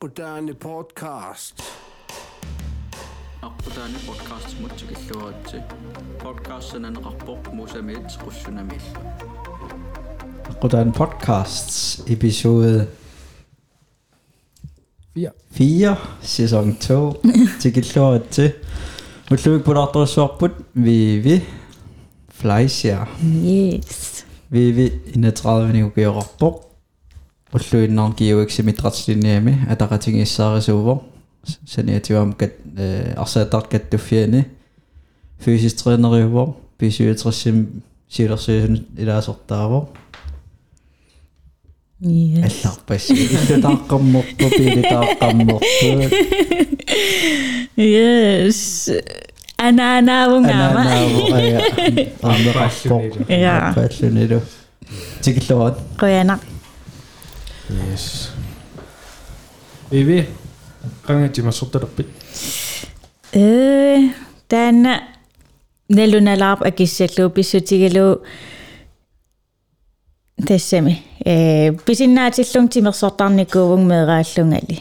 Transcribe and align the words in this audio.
Aquadani 0.00 0.54
podcast. 0.54 1.56
аққутаани 3.48 3.98
подкаст 4.06 4.50
мутсикиллуаратси 4.62 5.58
подкастсананеқарпоқ 6.22 7.42
мусамиит 7.58 8.06
qussунамиилла 8.22 9.00
Aquadani 10.52 10.92
podcasts 11.00 12.02
episode 12.14 12.88
4. 15.14 15.32
4 15.58 15.96
sæson 16.22 16.66
2 16.78 17.60
tikilluaratsi 17.60 18.46
уллуик 19.30 19.64
пулаарторуссуарпут 19.64 20.52
виви 20.74 21.42
флайсиа 22.38 23.06
Yes. 23.22 24.24
виви 24.50 24.86
31 25.14 25.92
укиоқарпоқ 27.52 27.72
уллуиннаар 27.72 28.12
киуиксимитратслиниами 28.14 29.54
атақатингиссаарисуувор 29.70 30.98
саниативам 31.66 32.32
кат 32.32 32.52
арсаатар 33.16 33.62
каттуффиани 33.68 34.44
фysiskt 35.44 35.82
тренериувор 35.84 36.54
писиутрissим 36.78 37.82
силерсуусун 38.08 38.86
илаасортаавор 38.98 39.88
Yes. 42.00 42.44
алларпасси 42.64 43.14
иллутааққамморпу 43.14 44.46
пилитааққамморпу 44.58 45.64
Yes. 47.76 48.90
Ананаавунгама. 49.56 50.68
ананааву 50.70 51.32
ая 51.32 51.60
аммеқарпо 52.22 53.32
Ja. 53.32 53.72
паллунилу 53.74 54.40
тикиллуат 55.22 55.78
Qoyana. 55.98 56.38
Yes. 57.71 58.31
Vivi, 59.91 60.27
qangati 61.07 61.41
masortalerpit. 61.41 62.07
Э 63.33 64.11
тана 64.47 65.01
нелуналаарп 65.89 66.63
акиссаллуу 66.63 67.29
писсутигалуу 67.29 68.23
тассами 70.47 71.03
э 71.25 71.71
писиннаатиллун 71.85 72.67
тимерсортарникуувун 72.67 73.87
меэрааллунгали 73.87 74.79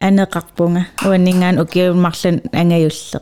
анеқарпунга 0.00 0.86
уаннингаан 1.04 1.58
укиуммарлун 1.58 2.42
ангаюлле 2.52 3.20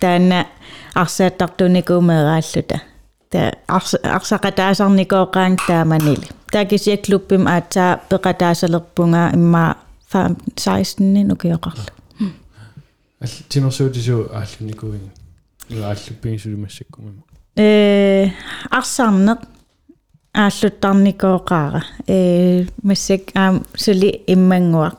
таана 0.00 0.46
арсааттартуникуу 0.94 2.00
меэрааллута 2.00 2.80
та 3.30 3.52
арсақатаасарникооqaang 3.68 5.56
тааманили 5.66 6.41
таакисиа 6.52 6.96
клуббим 7.04 7.46
аатсаа 7.46 8.00
пеқатаасалерпунга 8.10 9.30
имма 9.34 9.76
16 10.12 11.32
укиоқарлу 11.32 12.02
Ал 13.22 13.28
тимерсуутису 13.48 14.30
ааллуникуин. 14.32 15.10
Ига 15.68 15.90
ааллуппигисулимассаккумама. 15.90 17.22
э 17.56 18.30
арсарнеq 18.70 19.38
ааллуттарникооqaара 20.34 21.82
э 22.08 22.66
массак 22.82 23.20
аам 23.34 23.64
сули 23.76 24.24
иммангуа 24.26 24.92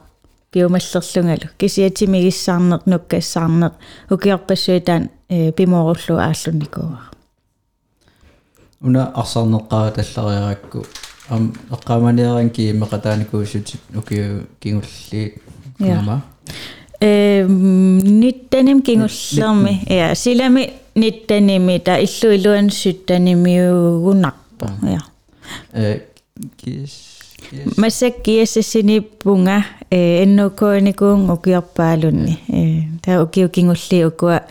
пиумаллерлунгалу 0.51 1.49
кисиатимигиссаарнеq 1.57 2.81
нуккассаарнеq 2.85 3.73
укиорпассуитаан 4.09 5.09
э 5.29 5.51
пимооруллу 5.51 6.17
ааллуникуа 6.17 6.99
уна 8.81 9.11
арсарнеққаа 9.15 9.91
таллариаракку 9.91 10.85
ам 11.28 11.54
эққаманиеран 11.70 12.50
киимеқатааникуусутит 12.50 13.80
укиу 13.94 14.46
кингулли 14.60 15.40
Ja. 15.78 15.96
нама 15.96 16.22
э 17.00 17.46
ниттаним 17.46 18.82
кингуллерми 18.82 19.82
я 19.86 20.14
силами 20.14 20.72
ниттаними 20.96 21.78
та 21.78 21.98
иллу 21.98 22.34
илуан 22.34 22.70
суттанимиугунарпо 22.70 24.70
я 24.82 25.02
э 25.72 26.00
кис 26.56 26.90
кис 27.48 27.76
массак 27.76 28.22
киассасини 28.22 29.00
пунга 29.00 29.64
э 29.90 30.24
эннуконикуун 30.24 31.30
укиорпаалунни 31.30 32.38
э 32.48 32.82
та 33.04 33.22
укиу 33.22 33.48
кингулли 33.48 34.04
укуа 34.04 34.42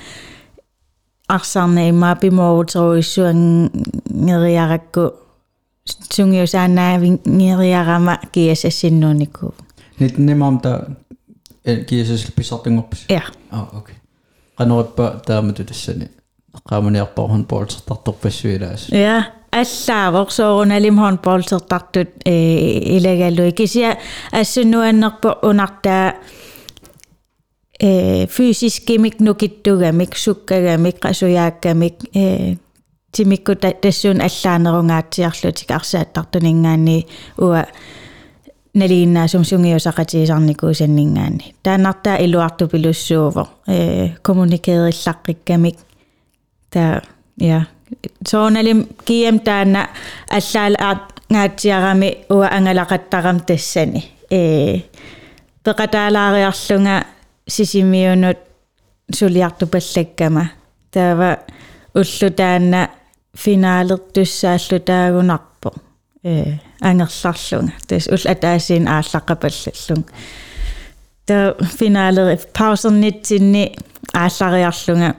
арсарна 1.27 1.89
имаа 1.89 2.15
пимоорутеруиссуангериаракку 5.87 6.15
сунгиусаанаавингериарама 6.15 8.19
киассассиннуунику 8.31 9.53
нитнимаам 9.99 10.59
та 10.59 10.87
э 11.63 11.83
кисэс 11.83 12.31
писартунгорпис 12.31 13.05
я 13.09 13.23
а 13.51 13.67
окей 13.73 13.95
канериппа 14.57 15.21
таамату 15.25 15.65
тассани 15.65 16.09
эққаманиарпархун 16.53 17.45
поолсертарторпассуилаас 17.45 18.89
Ja, 18.89 19.33
аллаавор 19.51 20.31
сооруналим 20.31 20.99
хонболсертартут 20.99 22.09
э 22.25 22.97
илагалуи 22.97 23.51
кися 23.51 23.97
ассунуаннерпо 24.31 25.39
унартаа 25.41 26.15
э 27.79 28.27
фysискимик 28.27 29.19
нукиттугамик 29.19 30.17
суккагамик 30.17 30.99
qasuyaakkamik 30.99 31.95
э 32.13 32.55
тимикку 33.12 33.54
тассуун 33.54 34.20
аллаанерунгаатсиарлутик 34.20 35.70
арсааттартунингаани 35.70 37.06
уа 37.38 37.66
налииннаасум 38.74 39.44
сунгиусақатиисарникуусаннингаани 39.44 41.54
таанартаа 41.62 42.16
илуарту 42.24 42.68
пилуссуувор 42.68 43.48
э 43.66 44.08
коммуникеериллаққиккамик 44.22 45.76
та 46.70 47.02
я 47.36 47.66
сооналим 48.26 48.88
кием 49.04 49.40
таана 49.40 49.90
аллаала 50.28 51.00
ngaatiarami 51.30 52.26
uа 52.30 52.48
ангалақаттарам 52.56 53.40
тассани 53.40 54.10
э 54.30 54.80
пеқатаалаариарлунга 55.64 57.06
сисимиунут 57.46 58.38
сулиарту 59.10 59.66
паллаккама 59.66 60.50
таава 60.90 61.40
уллу 61.94 62.30
таана 62.30 62.88
финаалертуссааллу 63.34 64.78
таагунарпо 64.80 65.72
э 66.24 66.58
ангерларлунга 66.80 67.72
тас 67.88 68.06
ул 68.08 68.22
атаасин 68.24 68.86
ааллаққапаллаллун 68.86 70.04
та 71.26 71.54
финаалери 71.78 72.38
паусернитсинни 72.52 73.76
ааллариарлунга 74.12 75.16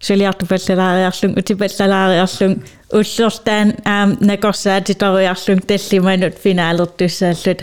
сулиарту 0.00 0.46
паллалаариарлун 0.46 1.38
утипаллалаариарлун 1.38 2.62
уллертаан 2.92 3.74
аам 3.84 4.16
накорсаатиториарлун 4.20 5.60
таллиманут 5.60 6.34
финаалертуссааллут 6.44 7.60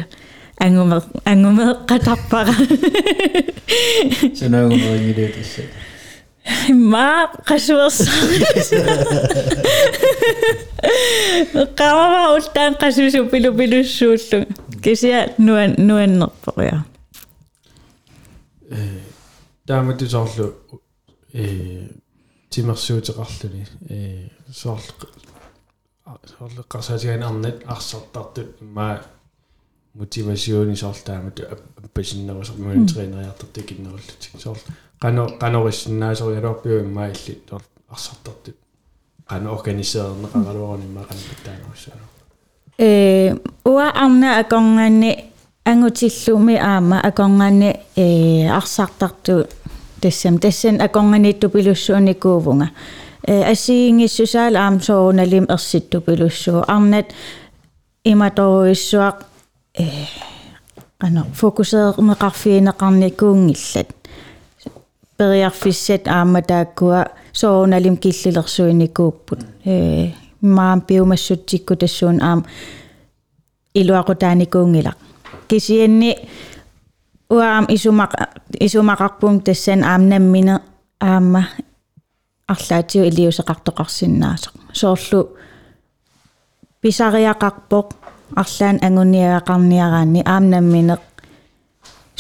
ангуме 0.60 1.02
ангуме 1.26 1.66
qatарпара 1.90 2.54
санаагумерингилиутасса 4.40 5.62
ма 6.92 7.28
qasuersa 7.50 8.12
qamama 11.80 12.34
ultaan 12.36 12.74
qasusu 12.82 13.26
pilu 13.32 13.50
pilussuullu 13.60 14.38
kisia 14.82 15.20
nuan 15.38 15.76
nuannerporia 15.88 16.78
Таамату 19.66 20.10
соорлу 20.10 20.46
э 21.34 21.88
тимерсуутеқарлуни 22.50 23.68
э 23.90 24.30
соорлу 24.52 25.08
соорлу 26.32 26.62
қарсаатигаан 26.74 27.24
арнат 27.24 27.58
арсартартут 27.66 28.62
имма 28.62 29.02
мотивасиуни 29.94 30.76
соорлтаамату 30.76 31.44
аппасиннерусер 31.78 32.56
мониторинериартарту 32.58 33.62
киннеруллутик 33.62 34.42
соорлу 34.42 34.64
qano 35.03 35.27
qanorissinnaasorialorpiu 35.41 36.79
imma 36.79 37.07
illit 37.07 37.49
соор 37.49 37.63
арсартартут 37.89 38.57
qano 39.31 39.53
органисеернеқаралуарни 39.57 40.85
имма 40.85 41.03
qanappattaanерусsaa 41.09 42.17
э 42.79 43.35
уа 43.65 43.91
арна 44.05 44.39
акоргаани 44.39 45.25
ангутиллуми 45.65 46.57
аама 46.57 47.01
акоргаани 47.01 47.75
э 47.97 48.49
арсартарту 48.49 49.47
тассам 50.01 50.39
тассан 50.39 50.81
акорганитту 50.81 51.49
пилуссууникуувнга 51.49 52.69
э 53.27 53.43
ассигингиссусаал 53.53 54.57
аам 54.57 54.81
соорналим 54.81 55.47
ерситту 55.49 56.01
пилуссуу 56.01 56.65
арнат 56.69 57.07
иматоруиссуақ 58.05 59.17
э 59.79 59.85
ано 60.99 61.27
фокусеермеқарфиинеқарникуунгиллат 61.41 63.89
периарфиссат 65.21 66.09
аама 66.09 66.43
тааккуа 66.43 67.07
соорналим 67.33 67.97
киллилерсуиникууппут 67.97 69.41
э 69.65 70.13
маам 70.43 70.81
пиумассутсикку 70.81 71.77
тассуун 71.77 72.23
аам 72.23 72.45
илуақутааникуунгилақ 73.75 74.99
кисианни 75.49 76.15
uaam 77.31 77.67
isumaq 77.69 78.13
isumaqarpum 78.61 79.41
tassan 79.43 79.83
aamnammine 79.85 80.55
aamma 81.01 81.43
арлааtiu 82.49 83.05
илиусеқартоқарсинаасақ 83.09 84.55
соорлу 84.73 85.21
писариақарпоқ 86.81 87.89
арлаан 88.43 88.77
агуниагақарниараани 88.87 90.21
аамнамминеқ 90.25 91.03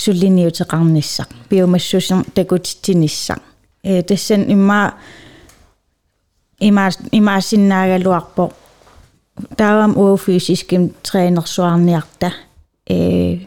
суллиниутеқарниссақ 0.00 1.29
биомассусер 1.50 2.25
такутитсиниссақ 2.35 3.41
э 3.83 4.03
тассан 4.03 4.43
имма 4.49 4.94
има 6.61 6.91
имаасиннаагалуарпоқ 7.12 8.53
таавам 9.56 9.97
уу 9.97 10.17
физиским 10.17 10.91
тренерсуарниарта 11.03 12.33
э 12.88 13.47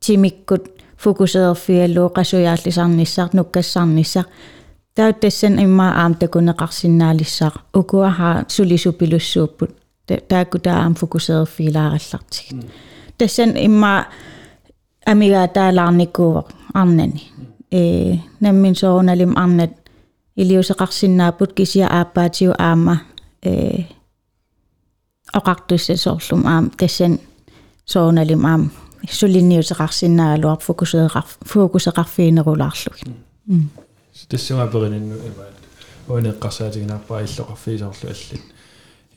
тимиккут 0.00 0.64
фокусеерфиаллуу 0.96 2.08
qasujaаллисарниссаар 2.16 3.30
нуккассарниссаар 3.32 4.26
таа 4.94 5.12
тассан 5.12 5.58
имма 5.58 5.88
аам 6.02 6.14
такунеқарсинаалиссаар 6.14 7.54
укуаха 7.74 8.44
сулисупилуссууппут 8.48 9.70
таакку 10.28 10.58
таа 10.58 10.82
аам 10.82 10.94
фокусеерфилаараллартиг 10.94 12.46
тассан 13.18 13.50
имма 13.56 14.06
амига 15.06 15.48
таалаарникууа 15.48 16.44
арнани 16.74 17.22
э 17.70 18.16
наммин 18.40 18.74
соорналим 18.74 19.36
арнат 19.36 19.72
илиусеқарсинаапут 20.36 21.52
кисия 21.52 21.88
ааппаатиу 21.88 22.52
аама 22.58 23.02
э 23.42 23.84
оқартусса 25.32 25.96
соорлум 25.96 26.46
аам 26.46 26.70
тассан 26.70 27.18
соорналим 27.84 28.46
аам 28.46 28.70
сулинниутеқарсинаалуар 29.18 30.58
фокусееқар 30.60 31.24
фокусеқарфиинерулаарлуги 31.52 33.04
тассума 34.28 34.66
перининну 34.66 35.16
имаат 35.30 35.56
уунеққарсаатигинаарпаа 36.08 37.22
иллоқарфиисоорлу 37.22 38.08
аллит 38.08 38.42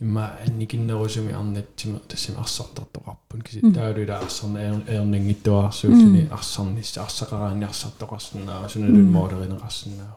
имма 0.01 0.33
анникиннерусуми 0.47 1.33
арнатсима 1.33 2.01
тассима 2.09 2.41
арсартартоқарпун. 2.41 3.43
Киси 3.43 3.61
таалула 3.61 4.19
арсарна 4.19 4.83
эрнингиттуаарсууллуни 4.89 6.29
арсарнисса 6.31 7.03
арсақараани 7.03 7.65
арсартоқарсинаа 7.65 8.69
суналун 8.69 9.13
моолеринеқарсинаа 9.13 10.17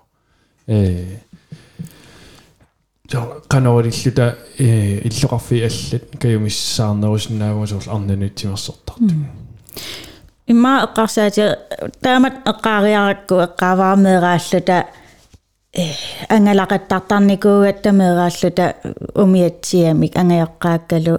э. 0.68 1.20
Жоо 3.12 3.42
канаориллута 3.48 4.38
э 4.58 5.00
иллоқарфи 5.08 5.62
аллат 5.62 6.22
каюмиссаарнерусинаагума 6.22 7.68
соорлу 7.68 7.92
арнанутсимерсортарту 7.92 9.14
имма 10.48 10.84
эққарсаати 10.86 11.56
таамат 12.02 12.36
эққаариаракку 12.46 13.36
эққааваармеерааллута 13.48 14.88
ангалақаттартарникуугатта 16.30 17.92
меерааллута 17.92 18.76
умиатсиамик 19.16 20.16
ангайоққааккалу 20.22 21.16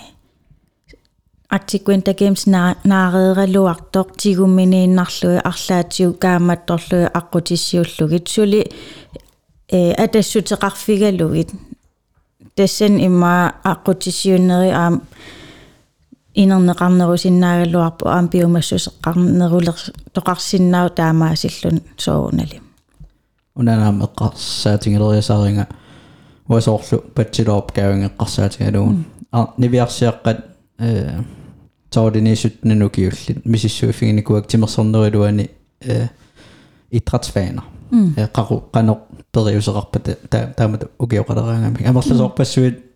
артикуинта 1.48 2.12
геймс 2.14 2.46
наареералуартоқ 2.46 4.08
тигумминииннарлуи 4.16 5.38
арлаатиу 5.50 6.12
кааматторлуи 6.14 7.10
аққутиссиуллугит 7.20 8.28
сули 8.28 8.70
э 9.68 9.92
атассутеқарфигалугит 10.04 11.50
тассан 12.56 12.94
имма 13.06 13.54
аққутиссиуннери 13.72 14.70
аам 14.70 15.02
инернеқарнерусиннаагалуарпу 16.43 18.07
аам 18.07 18.29
биомассусеққарнерулер 18.31 19.75
тоқарсиннаау 20.13 20.89
таамаасиллун 20.89 21.81
соорунали. 21.97 22.61
Унанаам 23.55 24.03
эққарсаатингелериасааринга 24.03 25.67
уасоорлу 26.47 27.03
патсилоопгаавингеққарсаатигалуун 27.15 29.05
а 29.31 29.53
нивиарсиаққат 29.57 30.39
э 30.79 31.19
тоординисуттнану 31.89 32.89
киуллит 32.89 33.45
мисиссуиффигникуак 33.45 34.47
тимерсорнерилуани 34.47 35.49
э 35.81 36.07
итратсфаана 36.91 37.63
э 37.91 38.27
қару 38.27 38.63
қанеқ 38.71 38.97
периусеқарпата 39.33 40.17
таамат 40.55 40.91
укиоқалераангами 40.97 41.85
амерласоорпассуит 41.85 42.88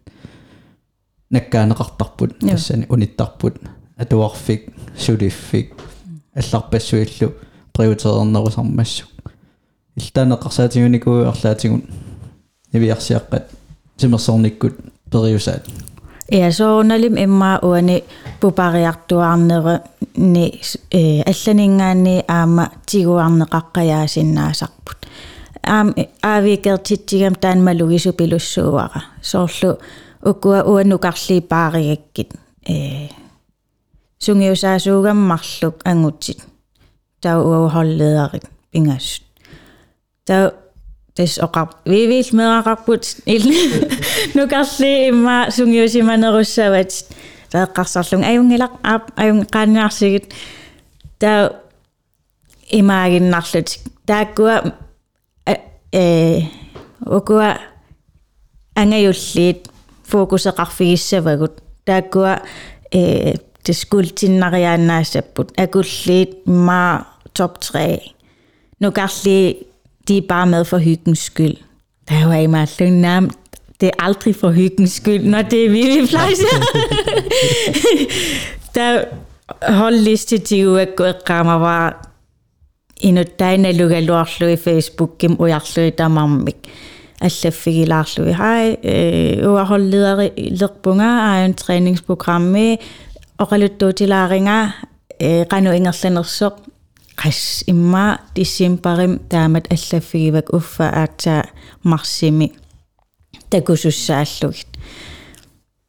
наккаанеқартарпут 1.33 2.39
тассани 2.39 2.85
униттарпут 2.89 3.55
атуарфик 3.97 4.69
сулиффик 4.97 5.73
алларпассуиллу 6.35 7.33
приоритеернерусармассу 7.73 9.05
иллаанеқарсаатигуникуу 9.97 11.25
арлаатигун 11.31 11.83
нивиарсиаққат 12.73 13.43
тимерсорниккут 13.97 14.75
периусаат 15.11 15.63
Ja, 16.31 16.51
soornalim 16.51 17.17
imma 17.17 17.59
uani 17.61 18.03
pupariartuarnere 18.39 19.79
ni 20.17 20.51
eh 20.91 21.23
allaningaani 21.27 22.23
aama 22.27 22.67
tiguarneqaqqajaasinnaasaarput. 22.91 24.97
Aam 25.67 25.93
aavikertittigam 26.23 27.33
taanmalugisu 27.41 28.13
pilussuuara. 28.13 29.01
Soorlu 29.21 29.77
ukua 30.25 30.63
uannukarliipaarigakkit 30.63 32.33
э 32.69 33.09
сунгиусаасуугаммарлук 34.19 35.75
ангутсит 35.85 36.39
тау 37.21 37.39
уауһорлеерик 37.49 38.45
пингассут 38.71 39.23
тау 40.25 40.51
тас 41.15 41.37
оқар 41.37 41.69
вивил 41.85 42.29
мерақарпут 42.31 43.03
ил 43.25 43.43
нукарли 44.33 45.09
имма 45.09 45.47
сунгиусиманеруссават 45.51 46.91
тааққарсарлун 47.51 48.23
аюнгилақ 48.23 48.73
аап 48.83 49.11
аюнг 49.15 49.49
қаанниарсигит 49.51 50.31
тау 51.19 51.49
имаагиннарлут 52.71 53.69
тааккуа 54.07 54.73
э 55.91 56.41
укуа 57.05 57.59
ангаюллиит 58.75 59.69
ukua 60.14 60.20
angajulliit 60.20 61.48
fokuseqarfigissavagut 61.50 61.52
taakkua 61.87 62.38
э 62.92 63.34
tiskultinnariaannaassapпут 63.64 65.48
akulliit 65.58 66.30
imma 66.46 67.04
top 67.34 67.60
3 67.60 67.98
nukarli 68.80 69.68
de 70.08 70.16
er 70.16 70.22
bare 70.28 70.46
med 70.46 70.64
for 70.64 70.78
hyggens 70.78 71.18
skyld. 71.18 71.56
Der 72.08 72.14
er 72.14 72.25
jo 72.25 72.32
ikke 72.32 72.48
meget 72.48 72.92
nærm. 72.92 73.30
Det 73.80 73.87
er 73.87 74.04
aldrig 74.04 74.37
for 74.37 74.50
hyggens 74.50 74.92
skyld, 74.92 75.25
når 75.25 75.42
det 75.42 75.64
er 75.64 75.70
Vivi 75.70 76.06
Fleischer. 76.06 76.58
der 78.75 79.04
holdliste 79.72 80.38
de 80.38 80.56
jo 80.56 80.76
at 80.76 80.96
gå 80.96 81.04
rammer 81.04 81.54
var 81.54 82.08
inuttain 83.00 83.64
alugaluarlu 83.64 84.46
i 84.46 84.56
facebookim 84.56 85.37
ujarlu 85.40 85.90
tamammik 85.90 86.56
аллаффигилаарлуи 87.22 88.32
хай 88.32 88.78
э 88.82 89.46
уахоллидери 89.46 90.32
лерпунга 90.60 91.10
аан 91.30 91.52
тræningsprogrammi 91.60 92.68
оқалуттуутилааринга 93.42 94.58
э 95.18 95.44
қану 95.50 95.70
ингерланерсоқ 95.78 96.54
qas 97.20 97.40
imma 97.72 98.06
dissimparim 98.34 99.14
taamat 99.30 99.64
allafigivak 99.75 100.46
uffa 100.58 100.87
aatsa 101.02 101.34
marsimi 101.90 102.48
takusussaallugit 103.50 104.72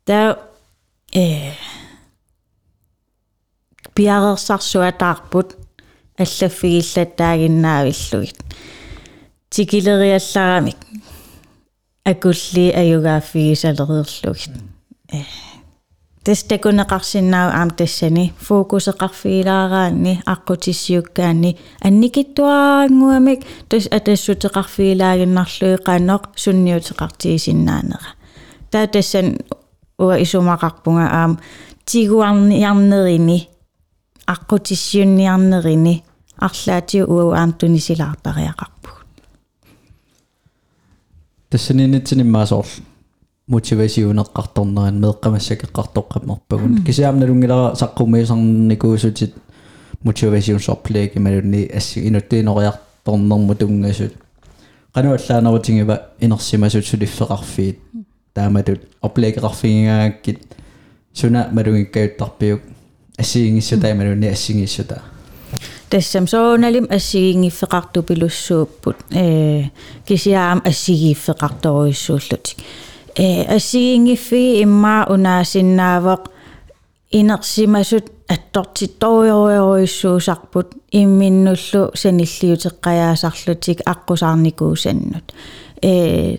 ta 0.06 0.20
э 1.16 1.54
piarersarsuataarput 3.96 5.50
allafigillаттаагиннаавиллугит 6.24 8.40
тикилериалларамик 9.50 10.80
акулли 12.05 12.73
аюгааффигисалериерлугит 12.81 14.55
э 15.13 15.23
тестакунеқарсиннаау 16.25 17.51
аам 17.53 17.71
тассани 17.71 18.33
фокусеқарфигилаараанни 18.47 20.23
аққутиссиуккаанни 20.35 21.51
анникиттуаангуамик 21.87 23.41
тас 23.69 23.85
атассутеқарфигилаагиннарлуи 23.97 25.77
қаноқ 25.89 26.23
сунниутеқартигисиннаанера 26.43 28.11
таа 28.71 28.87
тассан 28.87 29.27
уа 29.99 30.17
исумақарпунга 30.25 31.07
аам 31.19 31.33
тигуарниарнерини 31.85 33.39
аққутиссиунниарнерини 34.35 35.95
арлаатиу 36.47 37.05
уау 37.15 37.31
аам 37.33 37.53
тунисилаартариақарпуг 37.53 38.94
тассанинитсиниммаасоор 41.55 42.67
мотивасиунеққарторнеран 43.47 44.97
меэққамассакеққартоққаммарпагун 45.03 46.83
кисиамналунгилара 46.85 47.77
саққумиусарникуусутит 47.81 49.35
мотивасиунсорплеги 50.03 51.19
малунни 51.19 51.71
асси 51.79 52.09
инуттиинериарторнерму 52.09 53.55
тунгасут 53.55 54.15
qanu-allaanarutigiva 54.95 55.97
inersimasut 56.21 56.85
suliffeqarfiit 56.91 57.79
taamatut 58.35 58.81
oplekеqarfigigaakкит 59.07 60.39
суна 61.13 61.49
малугиккаютtarpiuk 61.53 62.61
ассигингиссутай 63.17 63.95
малунни 63.95 64.27
ассигиссута 64.27 65.03
тассам 65.94 66.28
сооналим 66.28 66.88
ассигингиффеқартупилуссууппут 66.90 68.98
э 69.12 69.64
кисиаам 70.08 70.62
ассигииффеқарторуиссууллутик 70.66 72.58
э 73.16 73.44
ассигингиффи 73.56 74.64
имма 74.64 75.06
унаасиннаавеқ 75.10 76.22
инерсимасут 77.12 78.12
аттортитториориориссуусарпут 78.28 80.68
имминнуллу 80.92 81.92
саниллиутеққаяасарлутик 82.02 83.80
аққусаарникуусаннут 83.86 85.34
э 85.82 86.38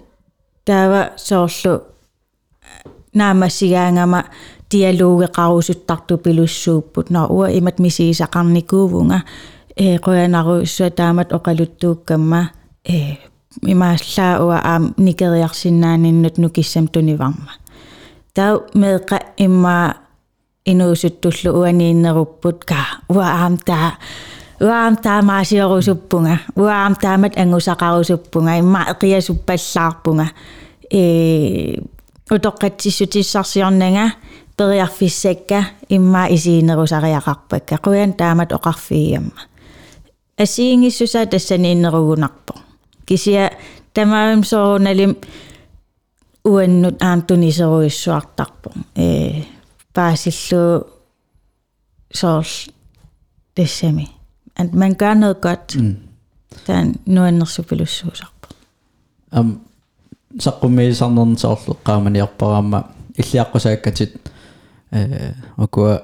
таава 0.64 1.12
соорлу 1.16 1.82
наамассигаангама 3.12 4.26
диалогеқарусуттарту 4.70 6.18
пилуссууппут 6.18 7.10
наа 7.10 7.26
уа 7.26 7.48
имат 7.50 7.78
мисиисақарникуувунга 7.78 9.22
э 9.76 9.98
қоянаруиссуа 9.98 10.90
таамат 10.90 11.32
оқалуттууккамма 11.32 12.50
э 12.84 13.16
имааллаа 13.62 14.44
уа 14.44 14.58
аам 14.62 14.94
никериарсиннааниннут 14.96 16.38
нукиссам 16.38 16.88
туниварма 16.88 17.52
таа 18.34 18.60
меэқа 18.74 19.18
имма 19.36 19.96
инуусуттуллу 20.64 21.60
уанииннеруппут 21.60 22.64
ка 22.64 22.80
уа 23.08 23.26
аам 23.42 23.58
таа 23.58 23.92
уаам 24.60 24.96
таамаасиорусуппунга 24.96 26.38
уаам 26.56 26.94
таамат 26.94 27.36
ангусақарусуппунга 27.36 28.58
имма 28.58 28.86
эқиасуппаллаарпунга 28.92 30.26
э 30.90 31.80
утоққатсиссутиссарсиорнага 32.30 34.12
периарфиссакка 34.56 35.64
имма 35.88 36.28
исиинерусариақарпакка 36.30 37.76
қуян 37.76 38.12
таамат 38.12 38.52
оқарфииамма 38.52 39.46
ассиингиссуса 40.38 41.26
тассанииннеругунарпо 41.26 42.54
кисия 43.06 43.52
тамаам 43.94 44.44
соорналим 44.44 45.16
уаннут 46.44 47.02
аамтунисеруиссуартарпо 47.02 48.70
э 48.96 49.42
паасиллу 49.94 50.86
соор 52.12 52.46
тассами 53.54 54.06
at 54.60 54.72
man 54.74 54.94
gør 54.94 55.14
noget 55.14 55.40
godt 55.40 55.76
mm. 55.76 55.96
der 56.66 56.74
er 56.74 56.92
nuannersuppilussuusarpo 57.06 58.48
am 59.32 59.60
саққуммиисарнерн 60.44 61.36
соорлеққааманиарпараама 61.42 62.80
иллиаққусааккатит 63.20 64.14
э 64.14 64.33
акуа 65.57 66.03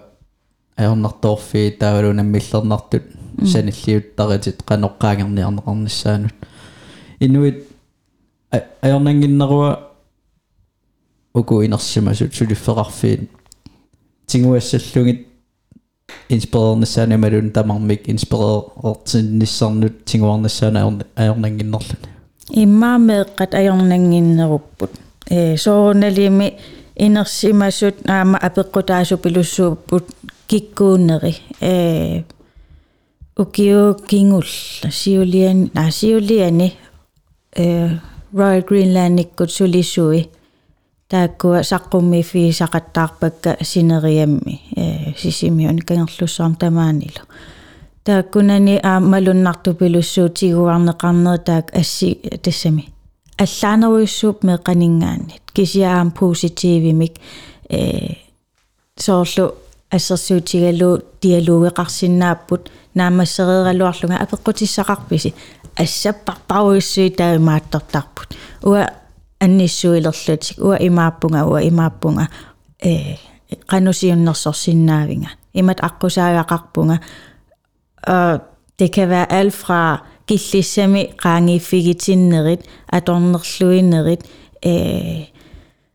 аернарторфи 0.75 1.75
таавалунаммиллернартут 1.79 3.03
саниллиуттаритит 3.45 4.63
каноққаангерниарнеқарниссаанут 4.63 6.33
инуит 7.19 7.67
аернангиннеруа 8.81 9.91
уку 11.33 11.63
инерсимасут 11.65 12.35
сулиффеқарфиит 12.35 13.29
тингуассаллугит 14.27 15.27
инспирернissaanамалун 16.29 17.51
тамармик 17.51 18.09
инспиререртинниссарнут 18.09 20.05
тингуарнассаана 20.05 21.05
аернангиннерлут 21.15 21.99
иммаамеэккат 22.49 23.53
аёрнангиннеруппут 23.53 24.91
э 25.29 25.57
соорналими 25.57 26.59
инерсимасут 27.00 27.96
аама 28.08 28.38
апеққутаасу 28.38 29.16
пилуссууппут 29.18 30.04
киккуунери 30.46 31.36
э 31.60 32.22
укио 33.36 33.94
кингулла 33.94 34.90
сиулиан 34.90 35.70
на 35.74 35.90
сиулиани 35.90 36.74
э 37.56 37.98
Royal 38.32 38.64
Greenland-никкут 38.68 39.50
сулиссуи 39.50 40.28
тааккуа 41.08 41.60
саққумми 41.62 42.22
фи 42.22 42.50
сақаттаарпакка 42.50 43.56
синериамми 43.62 44.60
э 44.76 45.14
сисимиун 45.16 45.78
кангерлуссаам 45.78 46.56
тамаанилу 46.56 47.22
тааккунани 48.04 48.80
аа 48.82 49.00
малуннарту 49.00 49.74
пилуссуутигуарнеқарнер 49.74 51.38
таак 51.38 51.74
асси 51.74 52.14
тассами 52.42 52.88
аллаанеруйуссууп 53.40 54.44
меқанингааннит 54.44 55.42
кисиаам 55.52 56.10
поситивимик 56.10 57.14
э 57.68 58.14
соорлу 58.96 59.54
ассерсуутигалу 59.90 61.02
диалогеқарсинааппут 61.20 62.70
наамассереералуарлунга 62.94 64.16
апеққутиссақарписи 64.24 65.34
ассаппарпаруиссуи 65.76 67.10
таимааттартарпут 67.10 68.36
уа 68.62 68.90
анниссуилерлутик 69.40 70.58
уа 70.58 70.76
имааппунга 70.76 71.44
уа 71.44 71.60
имааппунга 71.60 72.28
э 72.82 73.16
qanusиуннерсорсиннаавинга 73.70 75.30
имат 75.54 75.80
аққусаагақарпунга 75.80 76.98
og 78.06 78.40
det 78.78 78.92
kan 78.92 79.08
være 79.08 79.32
alt 79.32 79.54
fra 79.54 80.06
киллиссами 80.25 81.13
qaangiiffigitinnеrit 81.21 82.61
аторнерлуинерит 82.87 84.21
э 84.63 85.25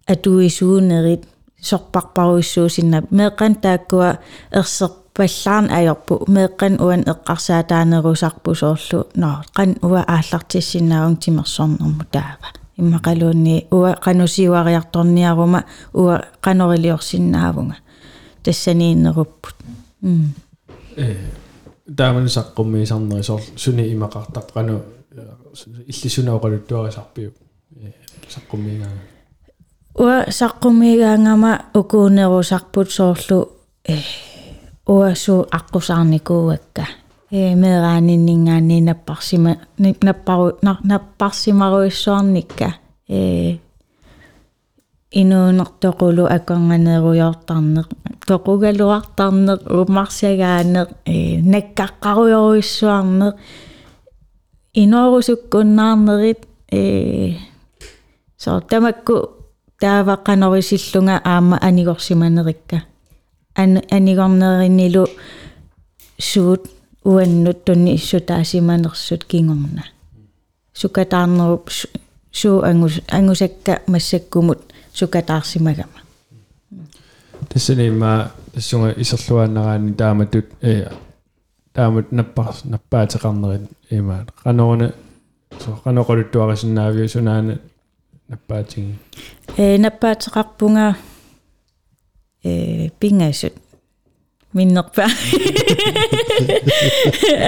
атуисуунерит 0.06 1.22
сорпарпаруиссуусинна 1.60 3.02
меэкъан 3.10 3.54
тааккуа 3.62 4.18
ерсерпаллаарн 4.52 5.66
аёрпу 5.78 6.24
меэкъан 6.28 6.74
уан 6.80 7.02
эққарсаатаанерусарпу 7.12 8.54
соорлу 8.54 9.06
но 9.14 9.42
қан 9.56 9.70
уа 9.82 10.00
ааллартиссинааун 10.14 11.16
тимерсорнэрму 11.16 12.04
таава. 12.14 12.48
Иммақалуунни 12.78 13.66
уа 13.70 13.90
қанусиуариарторниарума 14.04 15.64
уа 15.92 16.22
қанорилиорсиннаавунга 16.44 17.76
тассанииннеруппут. 18.44 19.56
М 20.02 20.34
э 20.96 21.16
тааман 21.97 22.29
саққуммиисарнери 22.29 23.23
соор 23.23 23.41
суни 23.55 23.83
имақартақ 23.93 24.47
кану 24.53 24.81
иллисунаоқалуттуарисарпиу 25.91 27.31
э 27.75 27.91
саққуммиигаа 28.33 28.91
уа 29.95 30.25
саққумигаангама 30.39 31.51
укуунерусарпут 31.79 32.91
соорлу 32.91 33.39
э 33.87 33.97
уасу 34.87 35.47
аққусаарникууакка 35.57 36.85
э 37.31 37.55
мерааниннингаани 37.55 38.81
наппарсима 38.81 39.57
наппару 39.77 40.57
наппарсимаруиссуарникка 40.61 42.75
э 43.07 43.57
инуунертоқулу 45.20 46.24
аканганеруйортарнеқ 46.36 47.88
тоқугалуартарнеқ 48.28 49.60
умарсагаанеқ 49.80 50.88
э 51.14 51.16
наккаққаруйоруиссуарнеқ 51.52 53.34
инуорусуккуннаарнерит 54.82 56.40
э 56.70 56.82
со 58.36 58.60
тамакку 58.60 59.16
тааваққанорисиллунга 59.80 61.20
аама 61.24 61.56
анигорсиманерикка 61.68 62.78
ан 63.54 63.82
анигорнериннилу 63.90 65.06
суут 66.18 66.62
уаннут 67.04 67.64
тунни 67.64 67.96
иссутаасиманерсут 67.96 69.24
кингорна. 69.24 69.84
Сукатаарнеруп 70.74 71.70
суу 72.32 72.62
ангус 72.62 73.00
ангусакка 73.08 73.82
массаккумут 73.86 74.60
сукатаарсимагама 74.95 76.01
тассанима 77.49 78.31
тассунга 78.53 78.93
исерлуааннараани 78.97 79.93
тааматут 79.93 80.45
э 80.61 80.89
таамат 81.73 82.11
наппар 82.11 82.55
наппаатеқарнерит 82.63 83.69
имаат 83.89 84.31
канорна 84.31 84.93
со 85.59 85.71
каноқолуттуарисиннаавиу 85.83 87.07
сунаана 87.09 87.59
наппаатиги 88.27 88.97
э 89.57 89.77
наппаатеқарпунга 89.77 90.95
э 92.43 92.89
пингасут 92.99 93.53
миннерпа 94.53 95.05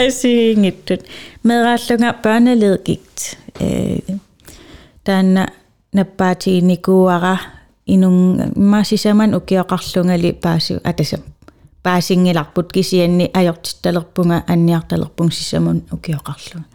асиингиттут 0.06 1.02
мерааллунга 1.44 2.16
børneledgigt 2.24 3.38
э 3.60 4.00
таанна 5.04 5.52
наппаатигиникууара 5.93 7.39
инун 7.87 8.53
маасисаман 8.57 9.35
укиоқарлунгали 9.35 10.33
паасу 10.33 10.75
атасам 10.85 11.23
паасингиларпут 11.83 12.73
кисианни 12.73 13.31
ajortittalерпунга 13.35 14.45
анниарталерпун 14.47 15.33
сисамун 15.33 15.83
укиоқарлунга. 15.91 16.69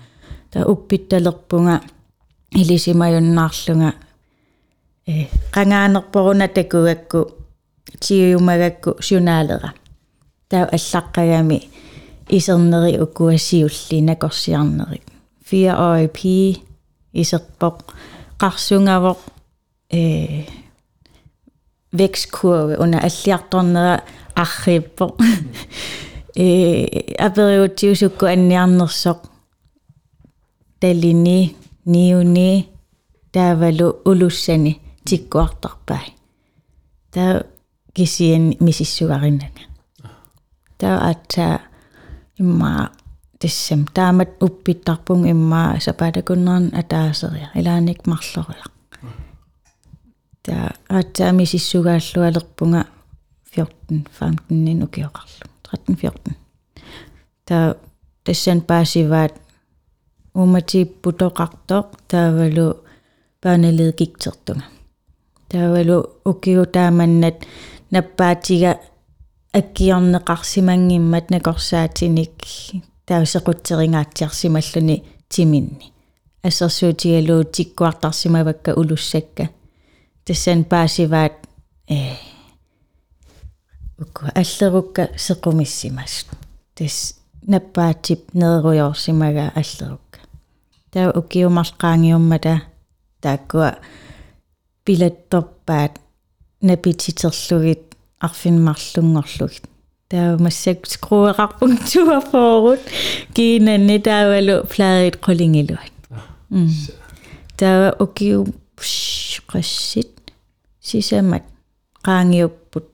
Та 0.51 0.65
уппитталерпунга 0.65 1.81
илисимаюннаарлунга 2.51 3.93
э 5.07 5.25
qangaanерпоруна 5.51 6.47
такугакку 6.47 7.31
тиуюмагакку 7.99 8.95
сюнаалера. 8.99 9.73
Таа 10.49 10.69
аллаққагами 10.71 11.61
исернери 12.29 12.99
укуассиулли 13.01 14.01
накорсиарнери 14.01 15.01
4-årig 15.51 16.11
pige 16.13 16.61
исерпоқ 17.13 17.77
қарсунгавоқ 18.42 19.18
э 19.90 20.44
vækstkurve 21.92 22.76
under 22.78 23.00
аллиарторнера 23.08 24.02
аррииппо 24.34 25.16
э 26.36 27.14
апериутиусукку 27.18 28.26
анниарнерсоқ 28.26 29.18
талини 30.80 31.56
ниуни 31.84 32.68
таавалу 33.32 33.88
улуссани 34.04 34.80
тиккуартарпай 35.04 36.14
таа 37.12 37.42
кисиан 37.94 38.54
мисиссугариннага 38.60 39.62
таа 40.78 41.10
атта 41.10 41.60
имма 42.38 42.92
тассам 43.42 43.86
таамат 43.94 44.30
уппиттарпун 44.40 45.26
имма 45.30 45.76
сапаатакуннеран 45.80 46.72
атаасериа 46.80 47.48
илааник 47.54 48.06
марлориа 48.06 48.66
таа 50.42 50.74
атта 50.88 51.32
мисиссугааллуалерпунга 51.32 52.86
14 53.54 54.04
15 54.20 54.50
нин 54.50 54.82
укиоқарлу 54.86 55.46
13 55.62 56.00
14 56.02 56.36
таа 57.44 57.76
тассан 58.24 58.60
паасиваат 58.60 59.34
уматииппутоқартоқ 60.34 61.86
таавалу 62.10 62.66
børneledgigtертунга 63.42 64.66
таавалу 65.50 65.96
укиу 66.24 66.66
тааманнат 66.66 67.46
наппаатига 67.90 68.72
аккиорнеқарсимангиммат 69.58 71.30
накорсаатиник 71.30 72.34
таусеқутсерингаатсиарсималлуни 73.07 75.03
тиминни. 75.29 75.93
Ассерсуутигалуу 76.43 77.43
тиккуартарсимавакка 77.43 78.73
улуссакка. 78.73 79.49
Тассан 80.25 80.63
паасиваат 80.63 81.33
э 81.89 82.15
укку 83.99 84.25
аллерукка 84.35 85.09
сеқумиссимас 85.15 86.25
тас 86.75 87.15
наппаатип 87.47 88.33
нерруйорсимага 88.33 89.51
аллерукка. 89.55 90.19
Таа 90.91 91.11
укиумарқаангиуммата 91.19 92.61
тааккуа 93.21 93.77
пилатторпаат 94.85 95.99
напититерлугит 96.61 97.95
арфинмарлунгорлугит 98.19 99.69
Daar 100.11 100.37
massak 100.41 100.85
skruararpunktua 100.85 102.19
forut 102.31 102.83
kiinanni 103.33 103.99
taavalu 103.99 104.61
plaariit 104.75 105.17
qulingiluat. 105.25 105.93
Taava 107.57 107.89
ukiu 107.99 108.45
qassit 109.51 110.33
sisamat 110.79 111.43
qaangiupput 112.05 112.89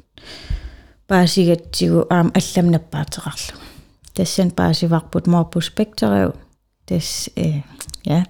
paasigatsigu 1.07 2.05
aam 2.09 2.31
allamnappaarteqarlu. 2.39 3.57
Tassan 4.15 4.51
paasivarput 4.51 5.27
moorpuspektoriu 5.27 6.31
tas 6.85 7.29
э 7.35 7.63
ja 8.09 8.23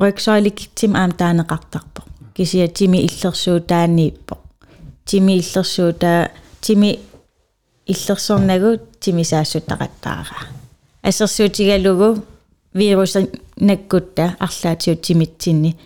rygsoilikitsim 0.00 0.94
aam 0.94 1.12
taaneqartarpo. 1.12 2.00
Kisiatimi 2.34 2.98
illersuutaaniippo. 3.08 4.34
Timi 5.10 5.36
illersuutaa 5.36 6.28
timi 6.66 7.00
иллерсуу 7.86 8.38
таа 8.38 8.46
тими 8.46 8.52
иллерсорнагу 8.52 8.70
тими 9.00 9.22
саассутақаттаара 9.22 10.38
ассерсуутигалугу 11.02 12.22
вирус 12.74 13.14
наккутта 13.60 14.36
арлаатиу 14.38 14.96
тимитсинни 14.96 15.76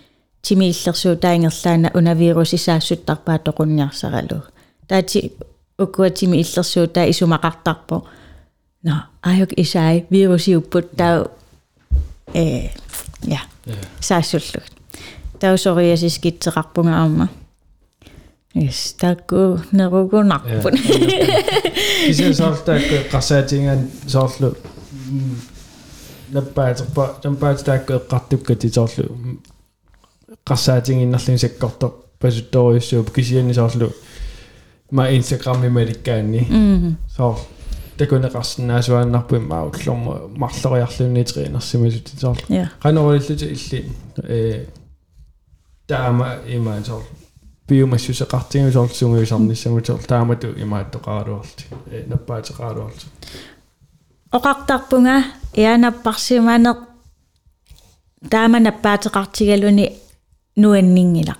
тими 0.43 0.71
иллерсуу 0.71 1.17
таингерлаана 1.17 1.91
унавируси 1.95 2.57
саассуттарпаа 2.57 3.39
тоқунниарсаралу 3.39 4.43
таати 4.89 5.33
укуа 5.79 6.11
тими 6.11 6.37
иллерсуу 6.37 6.87
таа 6.87 7.11
исумақартарпо 7.11 8.05
no 8.83 8.95
ajok 9.23 9.53
isai 9.57 10.07
virusiupput 10.11 10.97
tau 10.97 11.31
э. 12.35 12.69
ja 13.29 13.41
саассуллуг 14.01 14.65
таусориасис 15.39 16.19
китсеқарпунга 18.55 18.59
аама 18.59 18.67
Yes, 18.67 18.95
такку 18.99 19.61
нерукунарпун. 19.73 20.77
кисиан 22.07 22.35
соорлтаак 22.35 22.83
қарсаатингаан 23.13 23.89
соорлу 24.07 24.55
наппаатерпа 26.33 27.15
тампаат 27.23 27.65
таакку 27.65 27.93
эққартуккати 27.93 28.69
соорлу 28.73 29.05
қарсаатингиннерлин 30.47 31.39
саккорто 31.39 31.95
пасутториуссуу 32.19 33.05
кисиани 33.05 33.53
соорлу 33.55 33.93
ма 34.91 35.11
инстаграмми 35.13 35.69
маликкаанни 35.69 36.97
соор 37.17 37.39
такунеқарсинаасуааннарпу 37.99 39.37
иммаауллорма 39.37 40.29
марлориарлуни 40.37 41.25
триинерсимасутитсоор 41.25 42.39
Ja. 42.49 42.69
qanoriillute 42.83 43.47
illi 43.47 43.85
э 44.25 44.67
таама 45.87 46.39
имаасоор 47.75 48.31
биомассусеқартигусоор 48.31 48.89
сунгуисарниссамутоор 48.89 50.03
таамату 50.09 50.47
имааттоқаралуарти 50.47 51.65
э 51.91 52.05
наппаатеқаралуарти 52.09 53.07
Oqartarpunga 54.33 55.23
ianapparsimaneq 55.57 56.79
taamanappaatеqartigaluni 58.31 59.87
nuanninngila. 60.57 61.35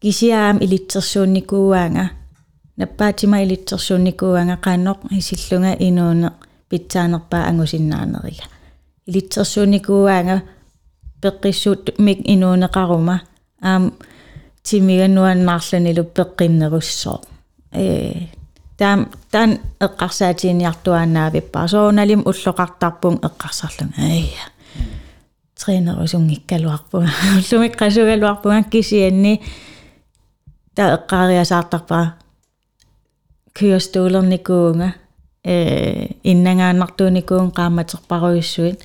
Kisiaam 0.00 0.58
ilitsersuunnikuuaanga 0.60 2.06
наппаатима 2.76 3.38
илитсерсуунникууанга 3.38 4.56
qaannoq 4.56 4.98
isillunga 5.18 5.76
inuune 5.78 6.30
питсаанерпаа 6.68 7.44
ангусиннаанерига 7.48 8.46
илитсерсуунникууаanga 9.08 10.36
пеққиссуут 11.22 11.98
мик 11.98 12.18
инуунеқарума 12.24 13.16
аам 13.62 13.92
тимиганнуаннаарланилу 14.66 16.04
пеққиннеруссоо 16.16 17.20
э 17.72 18.28
таам 18.78 19.00
таан 19.30 19.50
эққарсаатииниартуааннаавиппаа 19.86 21.68
соуналим 21.68 22.22
уллоқартарпун 22.30 23.16
эққарсарлун. 23.28 23.90
Ая 23.96 24.44
тренерусунгиккалуарпуга 25.58 27.10
уллумиккасугалуарпуга 27.38 28.62
кисианни 28.72 29.42
таа 30.74 30.96
эққаариасаартарпаа 30.96 32.14
кюстуулерникуунга 33.56 34.88
э 35.44 36.08
иннангааннартууникуун 36.30 37.52
qaamaterparuissuit 37.58 38.78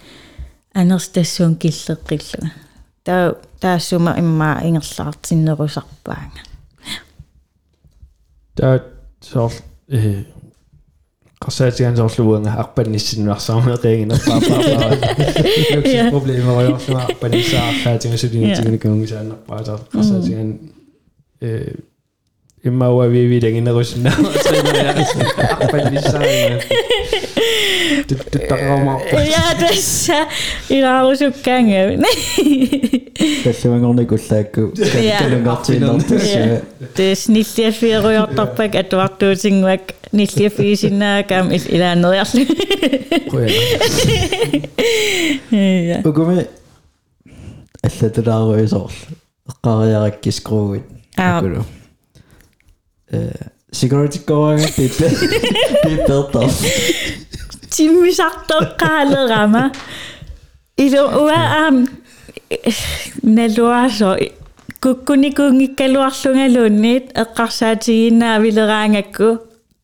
анерстассуун 0.74 1.56
киллеққиллуга 1.62 2.50
таа 3.05 3.35
таассума 3.61 4.13
иммаа 4.23 4.57
ингерлаартиннерусарпаanga 4.69 6.41
таа 8.57 8.81
соор 9.21 9.53
э 9.91 10.25
qassaatigan 11.45 11.97
soorluuanga 12.01 12.51
arpannissinnuarsaarmeqeeginерпаапаа 12.63 14.61
Ja. 15.97 16.05
проблемериорлуга 16.11 17.01
арпанниссааффаатингасулингитигникунгусааннарпаатаа 17.09 19.79
qassaatigan 19.95 20.49
э 21.41 21.43
Imauer 22.64 23.10
Wehweding 23.10 23.58
in 23.58 23.66
der 23.66 23.74
Rüschen. 23.74 24.06
Ja, 29.32 29.56
tässä 29.60 30.28
ihan 30.70 31.06
osu 31.06 31.26
känge. 31.44 31.98
Tässä 33.44 33.72
on 33.72 33.86
onne 33.86 34.06
kun 34.06 34.20
säkku. 34.20 34.74
Kälyn 35.20 35.44
katsin 35.44 35.84
on 35.84 36.04
tässä. 36.04 36.40
Tässä 36.94 37.32
niitä 37.32 37.72
fiiru 37.72 38.10
jottapäk, 38.10 38.76
että 38.76 38.98
ja, 38.98 39.38
singuäk. 39.38 39.82
Niitä 40.12 40.50
fiisin 40.58 41.00
nääkään, 41.00 41.46
missä 41.46 41.70
ilään 41.72 42.02
nojasli. 42.02 42.48
Onko 46.06 46.26
me... 46.26 46.48
Että 47.84 48.10
tätä 48.10 48.32
een 48.36 48.64
iso. 48.64 48.90
Kaariarekkiskruuvit. 49.62 50.84
Joo. 51.18 51.66
security 53.74 54.20
going, 54.26 54.62
det 54.76 54.86
er 54.86 54.94
det, 55.00 55.12
det 55.84 56.00
er 56.00 56.06
bedre. 56.08 56.50
Jimmy 57.80 58.12
Sartokkalle 58.14 59.36
rammer. 59.36 59.70
Itu 60.78 61.04
uam 61.04 61.88
neluarso 63.24 64.16
kukkuni 64.82 65.32
kungi 65.38 65.68
kaluarlungalunnit 65.78 67.12
eqqarsaatiginnaa 67.24 68.42
vileraangakku 68.42 69.30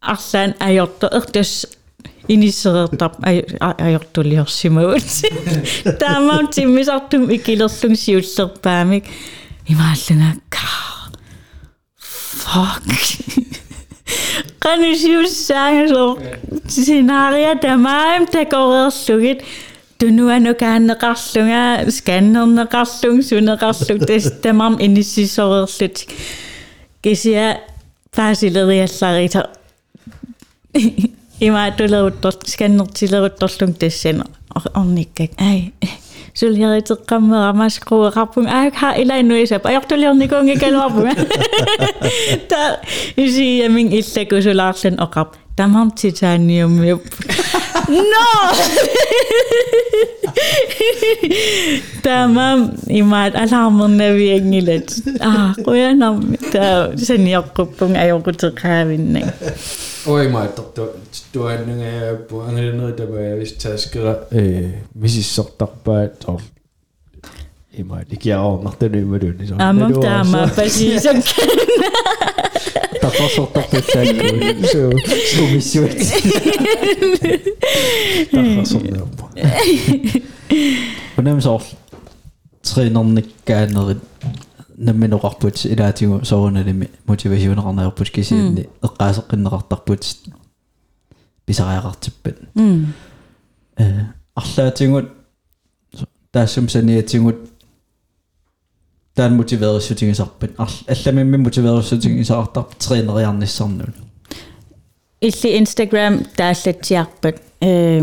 arlaan 0.02 0.56
ajorto 0.60 1.08
ertus 1.20 1.52
inissereertar 2.30 3.12
ajortuliorsimagut 3.86 5.10
taamaun 6.00 6.48
timmisartum 6.56 7.30
ikilerlung 7.38 7.96
siullerpaamik 8.04 9.06
imaallangaakkaa 9.70 10.97
fuck. 12.38 12.84
Kondisius 14.60 15.34
sangesloh. 15.48 16.20
Sinaria 16.68 17.54
damaim 17.62 18.28
takorer 18.32 18.90
sugit. 18.90 19.44
Du 20.02 20.10
nu 20.14 20.30
er 20.30 20.40
nok 20.40 20.62
en 20.62 20.92
rastung 21.04 21.52
af 21.52 21.92
skanderne 21.92 22.64
rastung, 22.74 23.24
sunde 23.24 23.56
rastung, 23.56 24.08
det 24.08 24.24
stemmer 24.24 24.66
om 24.66 24.78
ind 24.80 24.98
i 24.98 25.04
sidste 25.04 25.44
året 25.44 25.70
slet. 25.70 26.06
Gæsier, 27.02 27.56
faktisk 28.14 28.54
lavede 28.54 28.76
jeg 28.76 28.90
slagter. 28.90 29.42
I 31.42 31.50
mig, 31.50 31.74
du 31.80 31.86
lavede 31.86 32.32
skanderne 32.46 32.92
til 32.92 33.10
lavede 33.10 33.34
rastung, 33.42 33.82
det 33.82 33.94
sender. 33.94 34.26
Og 34.50 34.98
ikke, 34.98 35.30
ej. 35.40 35.72
Juliette 36.38 36.94
kamera 37.10 37.50
maskro 37.60 38.14
rapung 38.14 38.46
ah 38.46 38.70
kha 38.70 38.94
ilai 39.02 39.22
no 39.26 39.36
isap 39.36 39.66
ayok 39.66 39.86
tulion 39.90 40.16
niko 40.22 40.38
ngekel 40.46 40.76
rapung 40.78 41.10
ta 42.50 42.62
isi 43.18 43.48
yaming 43.62 43.90
ille 44.00 44.22
ko 44.30 44.38
sularsen 44.46 44.96
okap 45.06 45.34
tamam 45.58 45.90
titanium 45.98 46.78
yup 46.86 47.02
no! 47.90 48.28
Tamam 52.06 52.60
imat 53.00 53.34
alarmen 53.34 53.98
nabi 53.98 54.30
engilet 54.38 54.88
ah 55.26 55.58
qoyanam 55.66 56.22
ta 56.54 56.94
seniorquppung 57.08 57.98
ayoquteqaavinnak 57.98 59.34
аёрутеқаавиннак 60.07 60.07
ой 60.07 60.29
маатторту 60.29 60.91
туаннугааппу 61.33 62.41
ангилнеритабаа 62.41 63.37
вистааскера 63.37 64.27
э 64.31 64.83
мисиссортарпаат 64.95 66.23
соор 66.23 66.43
имаат 67.77 68.13
икиаорнартуну 68.13 68.99
ималуни 68.99 69.47
соор 69.47 69.61
амам 69.61 70.01
таама 70.01 70.51
пасисан 70.57 71.23
тафасортартуллаакку 73.01 74.67
соо 74.73 74.93
сумиссуит 75.35 75.99
тафасорнерпа 78.33 79.25
унамсоор 81.17 81.63
тренерниккаанерит 82.63 84.03
намминеқарпут 84.77 85.65
илаатигу 85.65 86.25
соорналими 86.25 86.91
мотивасионеқарнерпут 87.07 88.11
кисиинни 88.11 88.69
эққаасеққиннеқартарпут 88.83 90.03
писариақартиппат 91.47 92.37
э 93.77 93.85
арлаатингут 94.35 95.11
таассум 96.31 96.69
саниатингут 96.69 97.37
таан 99.15 99.37
мотивериссутигисарпат 99.37 100.53
алламимми 100.59 101.37
мотивериссутигисаартар 101.37 102.65
тренериарниссарнут 102.79 103.95
илли 105.21 105.59
инстаграм 105.59 106.25
тааллатсиарпат 106.37 107.43
э 107.61 108.01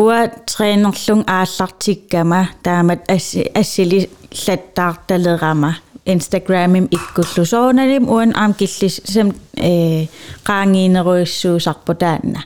уа 0.00 0.28
тренерлун 0.28 1.24
ааллартиккама 1.26 2.40
таамат 2.62 3.10
асси 3.10 3.50
ассили 3.54 4.10
латтаарталерама 4.46 5.76
инстаграмим 6.04 6.86
иккуллу 6.96 7.44
сооналим 7.44 8.08
уан 8.08 8.32
аам 8.36 8.54
киллис 8.54 9.00
сам 9.04 9.28
э 9.56 10.06
qaangiineruissuusarpu 10.46 11.94
таанна 12.02 12.40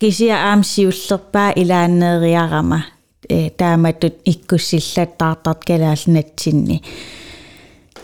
кисиа 0.00 0.36
аам 0.50 0.64
сиуллерпаа 0.64 1.50
илааннериарама 1.62 2.80
э 3.28 3.50
тааматут 3.50 4.14
иккуссиллаттаартарт 4.24 5.60
калаалнатсинни 5.68 6.82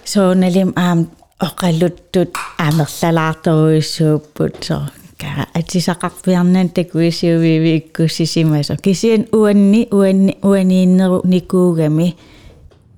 сооналим 0.05 0.73
аам 0.77 1.01
оқалуттут 1.47 2.33
амерлалаарторуиссууппут 2.67 4.55
со 4.65 4.77
ка 5.18 5.48
атисақарпиарнан 5.54 6.70
такуисиувиви 6.70 7.72
иккуссисимасо 7.78 8.76
кисиан 8.78 9.26
уанни 9.32 9.88
уанни 9.92 10.34
уанииннеру 10.44 11.22
никуугами 11.26 12.16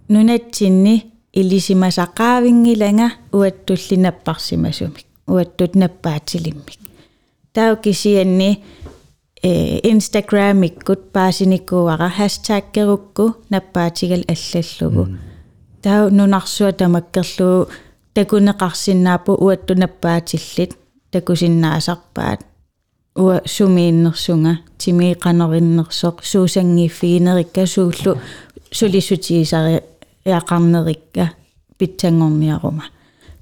нунатсинни 0.10 0.96
илисимасақаавингиланга 1.40 3.08
уаттуллинаппарсимасумик 3.32 5.06
уаттут 5.28 5.76
наппаатилиммик 5.76 6.80
тау 7.54 7.76
кисианни 7.84 8.64
э 9.44 9.80
инстаграмиккут 9.92 11.12
паасиниккуара 11.14 12.10
хаштаггерукку 12.18 13.26
наппаатигал 13.50 14.24
аллаллугу 14.34 15.04
тау 15.82 16.10
нунарсуа 16.10 16.72
тамаккерлуу 16.74 17.68
такунеқарсинаапу 18.14 19.32
уатту 19.46 19.76
наппаатиллит 21.12 21.12
такусиннаасарпаат 21.12 22.46
уа 23.16 23.42
сумииннерсунга 23.46 24.58
тимииқанериннерсоқ 24.78 26.24
суусангиффигинерикка 26.24 27.66
сууллу 27.66 28.18
сулисутиисари 28.72 29.82
яақарнерикка 30.26 31.30
питсангорниарума 31.78 32.84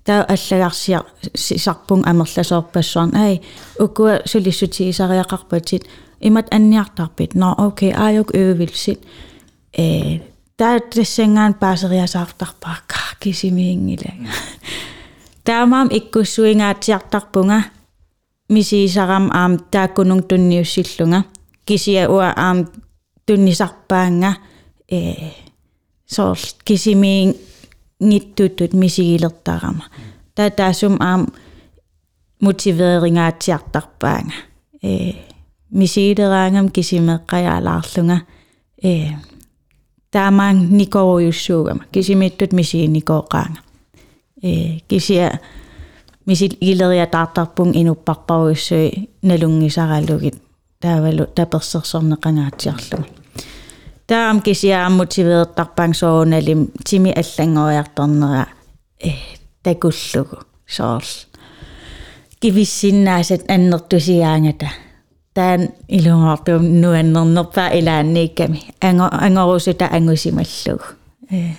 таа 0.05 0.23
аллагарсиа 0.23 1.03
сисарпун 1.35 2.03
амерласоорпассуарн 2.05 3.15
ай 3.15 3.41
укуа 3.79 4.21
сулиссутиисариақарпатит 4.25 5.85
имат 6.19 6.53
анниартарпит 6.53 7.35
но 7.35 7.53
окей 7.57 7.93
аажук 7.93 8.33
øvelsит 8.33 8.99
э 9.73 10.19
таа 10.57 10.79
тассангаан 10.79 11.53
паасериасаартарпаа 11.53 12.77
кисимиингилага 13.19 14.31
таамаам 15.47 15.87
иккуссуингаатиартарпунга 15.97 17.59
мисиисарам 18.49 19.25
аам 19.31 19.53
тааккунун 19.71 20.23
тунниуссиллунга 20.29 21.23
кисия 21.65 22.09
уа 22.09 22.33
аам 22.35 22.57
туннисарпаанга 23.25 24.31
э 24.91 24.99
соорл 26.05 26.47
кисимиин 26.65 27.35
ниттуттут 27.99 28.73
мисигилертаарама 28.73 29.85
таа 30.35 30.49
таасум 30.49 30.95
аам 30.99 31.27
мотивеeringaatiartarpaanga 32.41 34.35
э 34.83 35.13
мисигилераангам 35.79 36.67
кисимеққаяалаарлунга 36.75 38.17
э 38.83 39.11
таамаан 40.11 40.57
никоруйуссуугама 40.77 41.83
кисимиттут 41.93 42.51
мисигиникооқаanga 42.59 43.59
э 43.63 43.66
кисия 44.88 45.40
мисил 46.26 46.52
илериатаартарпун 46.60 47.72
инуппарпаруйуссуи 47.74 49.08
налунгисаралугит 49.22 50.36
таавалу 50.80 51.26
таперсерсорнеқангаатиарлуга 51.36 53.06
таам 54.06 54.40
кисиаам 54.42 54.92
мотивеэртарпаан 54.98 55.94
соуналим 55.94 56.70
тими 56.84 57.10
аллангориарторнера 57.20 58.48
э 59.00 59.10
такуллугу 59.62 60.38
соорл 60.66 61.12
кивиссиннаасат 62.40 63.42
аннертусиаангата 63.48 64.68
таан 65.34 65.60
илунгортум 65.88 66.62
нуаннернерпаа 66.82 67.68
илаанниикками 67.78 68.60
анго 68.80 69.06
ангорусута 69.26 69.86
ангусималлугу 69.96 70.86
э 71.30 71.54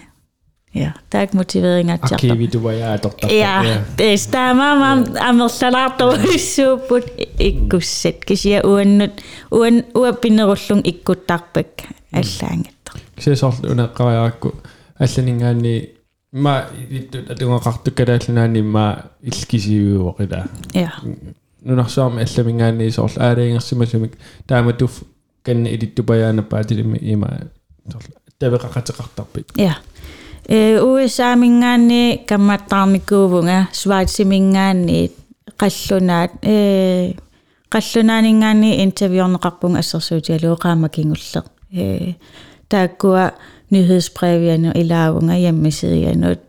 Ja, 0.79 0.91
tämäkin 1.11 1.37
motivering 1.37 1.93
at 1.93 2.03
jata. 2.03 2.15
Akivi 2.15 2.49
tuva 2.49 2.73
jää 2.73 2.99
totta. 2.99 3.27
Ja, 3.27 3.63
teis 3.97 4.27
tämä 4.29 4.55
mä 4.55 5.05
ammersala 5.21 5.91
toisuuput 5.91 7.05
ikkusset 7.39 8.25
kisiä 8.25 8.61
uennut 8.65 9.21
uun 9.51 9.85
uopinnerullung 9.95 10.81
ikkuttarpek 10.85 11.83
allaangatta. 12.13 12.93
Se 13.21 13.37
sortuna 13.37 13.89
qariaakku 13.89 14.57
allaningaanni 15.01 15.95
ma 16.33 16.63
tungeqartukkalaallinaanni 17.39 18.63
ma 18.63 18.97
ilkisiuuqila. 19.23 20.45
Ja. 20.75 20.91
Nunarsuarmi 21.65 22.23
allamingaanni 22.23 22.91
sorl 22.91 23.13
aaliingersimasumik 23.21 24.19
taama 24.47 24.73
tuff 24.73 25.03
kanni 25.43 25.75
ilittupajaanapaatilimi 25.75 26.99
ima 27.03 27.27
sorl 27.93 28.05
taveqaqateqartarpik. 28.39 29.47
Ja. 29.57 29.73
USA-мингаани 30.82 32.24
камматтаарникуувунга 32.28 33.66
Schweiz-мингаани 33.72 35.12
qallunaat 35.58 36.32
э 36.44 37.14
qallunaanингаани 37.74 38.70
интервьюорнеқарпунга 38.84 39.80
ассерсуутиалуу 39.80 40.56
qaamakingulle 40.64 41.42
э 41.74 42.14
тааккуа 42.70 43.32
nyhedsbrevjanu 43.72 44.72
ilaavunga 44.76 45.36
hjemmesidianut 45.44 46.42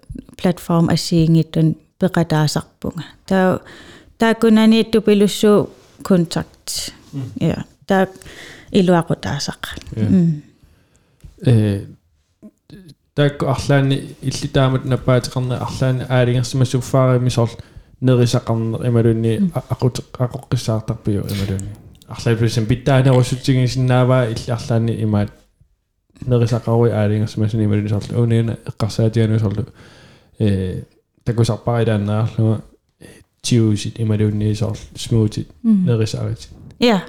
platform 0.43 0.89
asiingittun 0.95 1.69
peqataasarpunga 1.99 3.05
taa 3.29 3.59
taakkunani 4.19 4.85
tupilussu 4.85 5.53
kontakt 6.09 6.67
ja 7.41 7.57
taa 7.87 8.07
iluaqutaasaq 8.73 9.63
э 11.47 11.81
таакку 13.20 13.50
арлаани 13.52 13.98
иллитаамат 14.22 14.86
наппаатеқарне 14.86 15.56
арлаани 15.66 16.06
аалингерсимассуффаарими 16.10 17.30
сорл 17.30 17.56
нерисақарнер 18.02 18.88
ималунни 18.88 19.34
ақут 19.74 20.00
ақоққиссаартарпиу 20.26 21.26
ималунни 21.34 21.74
арлаипписам 22.08 22.66
питтаанерусутсигисиннааваа 22.66 24.30
илли 24.32 24.52
арлаани 24.58 24.94
имаат 25.04 25.32
нерисақаруи 26.26 26.92
аалингерсимассуни 26.92 27.66
ималунни 27.66 27.90
сорл 27.90 28.22
униина 28.24 28.58
эққарсаатиану 28.70 29.40
сорлу 29.40 29.66
э 30.40 30.84
такусарпаридааннаарлуга 31.26 32.62
тиусит 33.42 34.00
ималунни 34.00 34.54
сорл 34.54 34.78
смуутит 34.96 35.50
нерисаарит 35.64 36.48
ja 36.80 37.04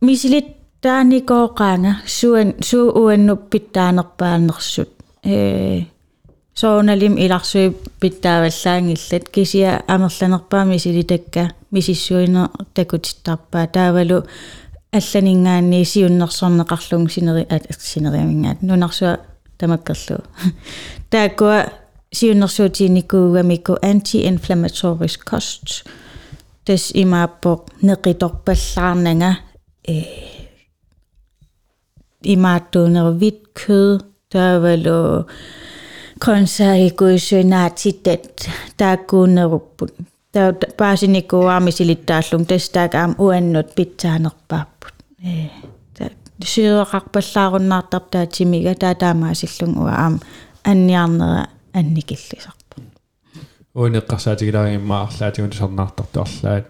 misilit 0.00 0.63
taanikooqaanga 0.84 1.92
suan 2.06 2.54
suu 2.68 2.86
uannup 3.02 3.50
pittaanerpaanersut 3.50 4.92
ee 5.34 5.86
soonalim 6.60 7.18
ilarsui 7.18 7.76
pittaavallaangillat 8.00 9.28
kisia 9.32 9.70
amerlanerpaa 9.88 10.64
misilitakka 10.64 11.48
misissuina 11.70 12.48
takutittarpaa 12.74 13.66
taavalu 13.66 14.18
алланингаанни 14.98 15.84
сиуннерсорнеқарлуг 15.92 17.10
синери 17.10 17.46
ат 17.50 17.64
синериамингаат. 17.78 18.62
Нунарсуа 18.62 19.18
тамаккерлу 19.58 20.18
тааккуа 21.10 21.58
сиуннерсуутиникуугамикку 22.12 23.72
anti 23.90 24.18
inflammatory 24.30 25.10
cost 25.30 25.66
тас 26.64 26.92
имааппо 26.94 27.64
неқиторпаллаарнага 27.82 29.30
i 32.26 32.36
maddun, 32.36 32.96
og 32.96 33.12
hvidt 33.12 33.54
kød, 33.54 34.00
der 34.32 34.58
var 34.58 34.76
lå 34.76 35.22
grøntsager, 36.20 36.90
kuisinati, 36.96 38.00
der 38.78 38.96
kunne 39.06 39.48
der 40.34 40.52
pääsin 40.76 41.12
niinku 41.12 41.36
aamisille 41.36 41.94
taslun 41.94 42.46
testaakaam 42.46 43.14
uennut 43.18 43.74
pitsaanarpaaput. 43.76 44.94
Syörakpallaarunnaartarp 46.44 48.10
taa 48.10 48.26
timiga 48.26 48.74
taa 48.74 48.94
taamaasillun 48.94 49.78
uaam 49.78 50.18
anniarnera 50.64 51.44
annikillisarpa. 51.74 52.76
Uineqqarsaatigilaangimmaarlaatigun 53.74 55.52
sarnaartartuarlaat 55.52 56.64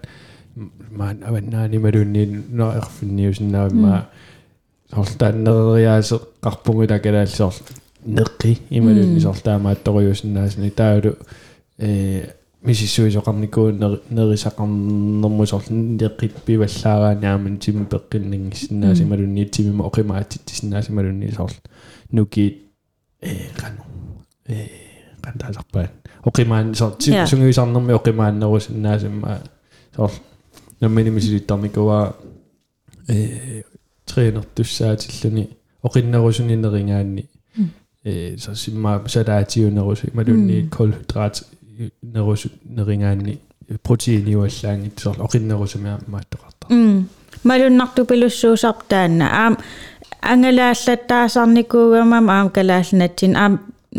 maan 0.97 1.23
avannaanimalunniin 1.23 2.45
no 2.49 2.71
erfinniusinnaavimmaa 2.71 3.99
mm. 3.99 4.05
Қарпунгула 4.95 6.99
калаалсоор 6.99 7.53
неққи 8.05 8.59
ималунни 8.69 9.19
сортаамаатторюусиннаасни 9.19 10.69
таалу 10.69 11.15
э 11.77 12.29
мисиссуисоқарникуун 12.63 13.99
нерисақарнэрму 14.09 15.45
сорл 15.45 15.65
неққит 15.69 16.33
пиваллаарааниаман 16.45 17.57
тими 17.57 17.85
пеққиннингиссиннаас 17.85 19.01
ималунни 19.01 19.45
тимима 19.45 19.85
оқимаатиттисиннаас 19.85 20.89
ималунни 20.89 21.31
сорл 21.31 21.53
нуки 22.11 22.63
э 23.21 23.35
қано 23.57 23.83
э 24.47 24.67
qantaasarpaat 25.21 25.91
oqimaan 26.25 26.75
sor 26.75 26.95
sungiusarnermi 26.99 27.93
oqimaannerusиннаасимма 27.93 29.39
сор 29.95 30.11
намминимисилиттарникуа 30.81 32.15
э 33.09 33.63
трeenertussaatilluni 34.08 35.44
oqinnerusuninneringaanni 35.82 37.22
э 38.04 38.36
så 38.36 38.54
simma 38.54 39.00
sadaatiunerus 39.06 40.00
malunni 40.14 40.66
kolhydrat 40.76 41.34
nerusut 42.14 42.52
neringaanni 42.76 43.38
proteiiniuallaangit 43.86 44.98
sor 44.98 45.16
oqinnerusumia 45.26 45.94
maattoqarta 46.14 46.66
малуннартупилуссуусартаанна 47.48 49.26
аам 49.42 49.54
ангалааллаттаасарникуугамам 50.32 52.26
аам 52.36 52.48
калаалнатсин 52.56 53.36
аам 53.42 53.54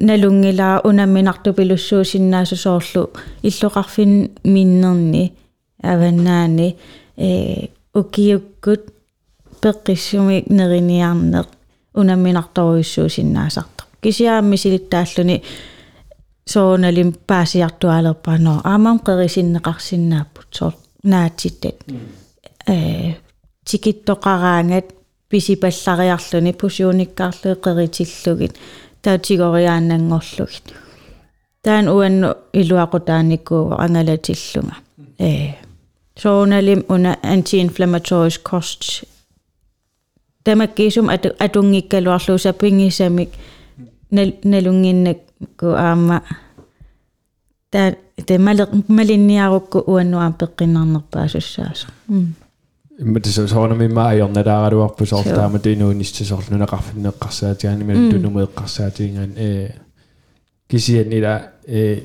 налунгилаа 0.08 0.76
унамминартупилуссуусиннаасу 0.90 2.56
соорлу 2.66 3.04
иллоқарфин 3.50 4.14
миннерни 4.54 5.24
аваннаани 5.84 6.68
э 7.18 7.30
укиуккут 8.00 8.82
пеққиссумик 9.63 10.45
нериниарнеқ 10.59 11.47
унамминарторуйуссуусиннаасартар 12.01 13.87
кисиаамми 14.03 14.57
силиттааллуни 14.57 15.43
soonalin 16.51 17.13
paasiartualerpa 17.27 18.39
no 18.39 18.61
aamam 18.65 18.99
qerisinneqarsinnaaput 19.07 20.47
soor 20.57 20.73
naatittat 21.05 21.79
э 22.73 23.13
tikittoqaraangat 23.71 24.87
pisipallariarluni 25.29 26.53
pusiunikkaarlu 26.61 27.57
qeritillugit 27.65 28.55
tautigoриааннангорлугит 29.03 30.67
таан 31.63 31.89
уанну 31.89 32.29
илуақутааниккуу 32.61 33.65
ангалатиллунга 33.85 34.77
э 35.27 35.31
сооналим 36.23 36.83
уна 36.95 37.13
anti-inflammatory 37.33 38.39
costs 38.51 39.16
тамаккиисум 40.47 41.09
ату 41.11 41.29
атунгиккалуарлуса 41.39 42.53
пингисамик 42.53 43.31
налунгиннак 44.11 45.19
ку 45.59 45.67
аама 45.75 46.23
та 47.71 47.95
те 48.27 48.39
малер 48.39 48.69
малинниарукку 48.89 49.79
уаннуам 49.87 50.35
пеққиннарнерпаасуссааса 50.41 51.89
имма 52.99 53.21
тисо 53.21 53.49
соорнами 53.49 53.89
ма 53.89 54.11
аёрналаагалуарпу 54.11 55.07
соортаама 55.07 55.59
тинуунистисор 55.59 56.41
нунеқарфиннеққарсаатигаани 56.51 57.85
мал 57.85 58.11
тунумеэққарсаатигаан 58.11 59.33
э 59.37 59.71
кисианнила 60.69 61.51
э 61.67 62.03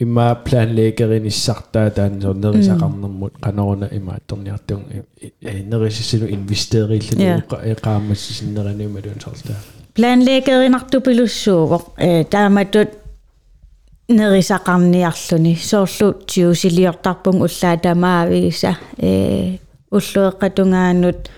имма 0.00 0.34
планлеэгеринissartaa 0.34 1.90
таан 1.90 2.20
соорнерисақарнэрмут 2.22 3.38
канаруна 3.40 3.88
има 3.92 4.14
атторниартун 4.14 4.82
э 4.90 5.62
нерисисилу 5.62 6.26
инвестерииллани 6.26 7.44
эқаамассисиннераниума 7.74 8.98
луун 9.04 9.20
соортаа 9.20 9.56
планлеэгеринартупилуссууго 9.94 11.78
э 11.96 12.24
тааматут 12.24 12.90
нерисақарниарлүни 14.08 15.54
соорлу 15.56 16.12
тиусилиортарпун 16.26 17.36
уллаа 17.42 17.76
тамаависа 17.78 18.76
э 18.98 19.58
уллуэққатунгаанут 19.90 21.30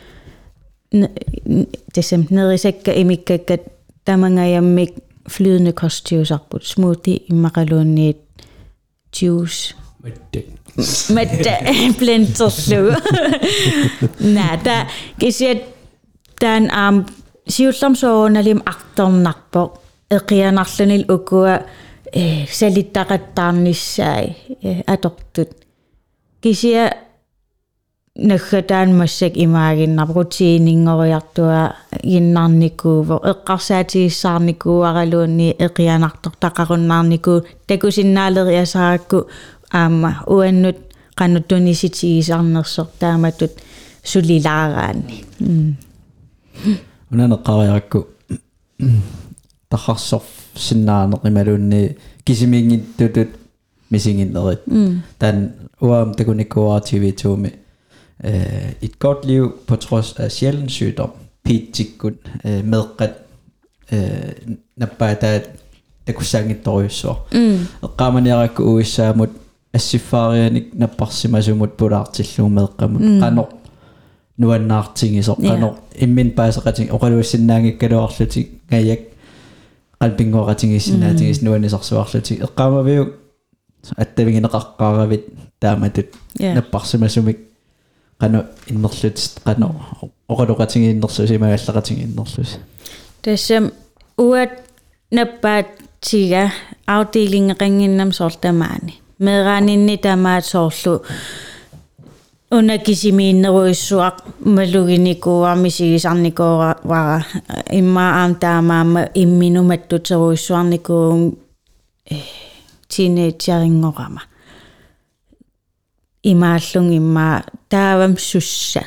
тесэм 1.92 2.26
нерисакка 2.30 2.90
имиккаккат 3.02 3.62
тамангаяммик 4.04 4.92
flydende 5.28 5.72
kostjuicearput 5.72 6.62
smoothie 6.72 7.22
иммақалуунниит 7.32 8.25
juice. 9.22 9.74
Mutta 11.08 11.50
plentoslu. 11.98 12.92
Nä, 14.34 14.58
tää 14.64 14.90
kisiä 15.18 15.54
tän 16.38 16.74
am 16.74 17.04
ook 17.48 17.96
soona 17.96 18.44
lim 18.44 18.60
aktam 18.66 19.24
dan 19.24 19.70
Eqianarlunil 20.10 21.04
ukua 21.10 21.58
selittaqattaarnissai 22.50 24.34
atortut. 24.86 25.66
je. 26.62 27.05
Наггатаан 28.18 28.96
массак 28.96 29.36
имаагиннар 29.36 30.08
рутиинингориартуа 30.08 31.76
гиннарникууво 32.02 33.20
эққарсаатигиссаарникууаралуунни 33.32 35.56
эқианартор 35.66 36.32
тақаруннаарникуу 36.40 37.44
такусиннаалериасаакку 37.66 39.26
аама 39.72 40.22
уаннут 40.26 40.76
qanuttunisitigisarnersor 41.18 42.86
taamatut 43.00 43.52
sulilaaраани 44.04 45.24
унанеққариаракку 47.12 48.06
тахарсор 49.68 50.22
синнаанеқималуунни 50.54 51.96
кисимингиттутут 52.24 53.28
мисингиннерит 53.90 54.62
таан 55.18 55.52
уаам 55.80 56.14
такуниккуаа 56.14 56.80
TV2-ми 56.80 57.65
øh, 58.23 58.71
et 58.81 58.99
godt 58.99 59.25
liv 59.25 59.53
på 59.67 59.75
trods 59.75 60.13
af 60.13 60.31
sjælden 60.31 60.69
sygdom. 60.69 61.11
Pitikut 61.43 62.13
øh, 62.45 62.65
medqat 62.65 63.13
øh, 63.91 63.99
napata 64.77 65.41
takussangittoriussua. 66.05 67.15
Mm. 67.33 67.59
Qaamaniarakku 67.97 68.63
uissaamut 68.63 69.29
ассиффаарианик 69.73 70.73
наппарсимасумут 70.73 71.77
пулаартиллуу 71.77 72.49
меэкъамут 72.49 73.01
qanor 73.21 73.49
nuannaartingisor 74.37 75.37
qanor 75.49 75.73
immin 76.05 76.29
paaseqating 76.37 76.87
oqaluussinaangikkaluarlutik 76.95 78.47
ngajak 78.69 79.01
qalpingoqatingissinaatingis 80.01 81.39
nuanisarsuarlutik 81.45 82.37
eqqaamaviu 82.47 83.03
attavingинеқарқааравит 84.03 85.23
тааматут 85.61 86.09
наппарсимасумик 86.57 87.39
qanu 88.21 88.39
innerlut 88.71 89.17
qanu 89.45 89.67
oqaluqatingiinnersus 90.31 91.29
imagalleqatingiinnersus 91.37 92.49
тассам 93.21 93.65
уат 94.17 94.51
наппаат 95.11 95.67
тига 96.05 96.43
afdelingeqanginnam 96.87 98.11
soortamaani 98.19 98.93
meeraninni 99.25 99.95
tamaat 99.97 100.45
soorlu 100.45 100.93
unakisimiinneruissuaq 102.51 104.15
maluginikууarmisigisarnikuura 104.55 106.75
vara 106.87 107.21
imma 107.71 108.09
aam 108.21 108.35
taamaama 108.35 108.99
imminumattutseruissuarnikuun 109.23 111.37
teenageringorama 112.91 114.21
имааллун 116.25 116.91
имма 116.93 117.43
таавам 117.69 118.17
сусса 118.17 118.83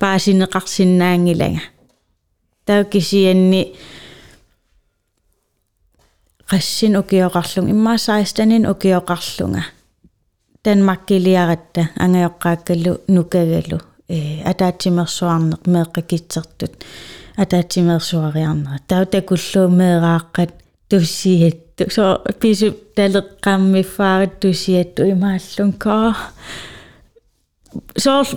паасинеқарсинаангилага 0.00 1.60
таа 2.66 2.84
кисианни 2.84 3.62
qassин 6.50 6.96
укиоқарлун 7.00 7.70
иммаа 7.70 7.96
16ин 7.96 8.64
укиоқарлунга 8.72 9.62
данмаркилиаратта 10.64 11.90
ангайоққааккалу 12.04 12.92
нукагалу 13.08 13.78
э 14.08 14.42
атаатсимерсуарнеқ 14.50 15.62
меэққикитсертут 15.74 16.74
атаатсимерсуариарнера 17.36 18.78
таа 18.88 19.04
такуллуу 19.06 19.68
меэрааққат 19.80 20.52
туссиатту 20.89 21.89
со 21.89 22.21
пису 22.39 22.75
талеққаммиффаарит 22.95 24.39
туссиатту 24.39 25.03
имааллун 25.09 25.73
каа 25.73 26.15
соор 27.97 28.27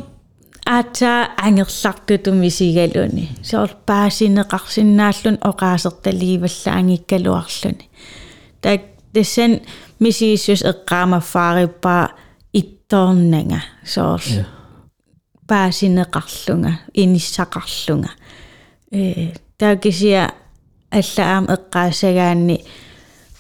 ата 0.64 1.30
ангерлартутуми 1.36 2.48
сигалуни 2.48 3.28
соор 3.42 3.76
паасинеқарсинааллун 3.86 5.38
оқаасерталиваллаангиккалуарлуни 5.50 7.88
так 8.60 8.80
тесэн 9.12 9.60
мисииссус 10.00 10.62
эққаамаффаариппаа 10.62 12.10
итторнага 12.52 13.62
соор 13.84 14.22
паасинеқарлунга 15.48 16.72
иниссақарлунга 16.94 18.10
э 18.90 19.32
таакисиа 19.58 20.32
аллаам 20.90 21.44
эққаасагаанни 21.54 22.64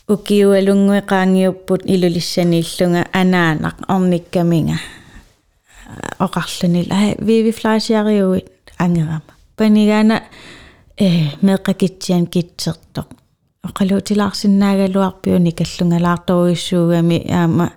укиуалунгуеқаангиуппут 0.08 1.82
илулиссанииллунга 1.94 3.06
анаанақ 3.12 3.76
орниккаминга 3.88 4.76
оқарлунил 6.18 6.88
ай 6.90 7.16
виви 7.18 7.52
флаасиариуит 7.52 8.52
ангерама 8.78 9.32
панигана 9.56 10.22
э 10.96 11.08
меққакитсиан 11.42 12.26
китсертоқ 12.26 13.08
оқалуутилаарсиннаагалуарпиуни 13.68 15.50
каллунгалаарторуиссуугами 15.58 17.18
аама 17.30 17.72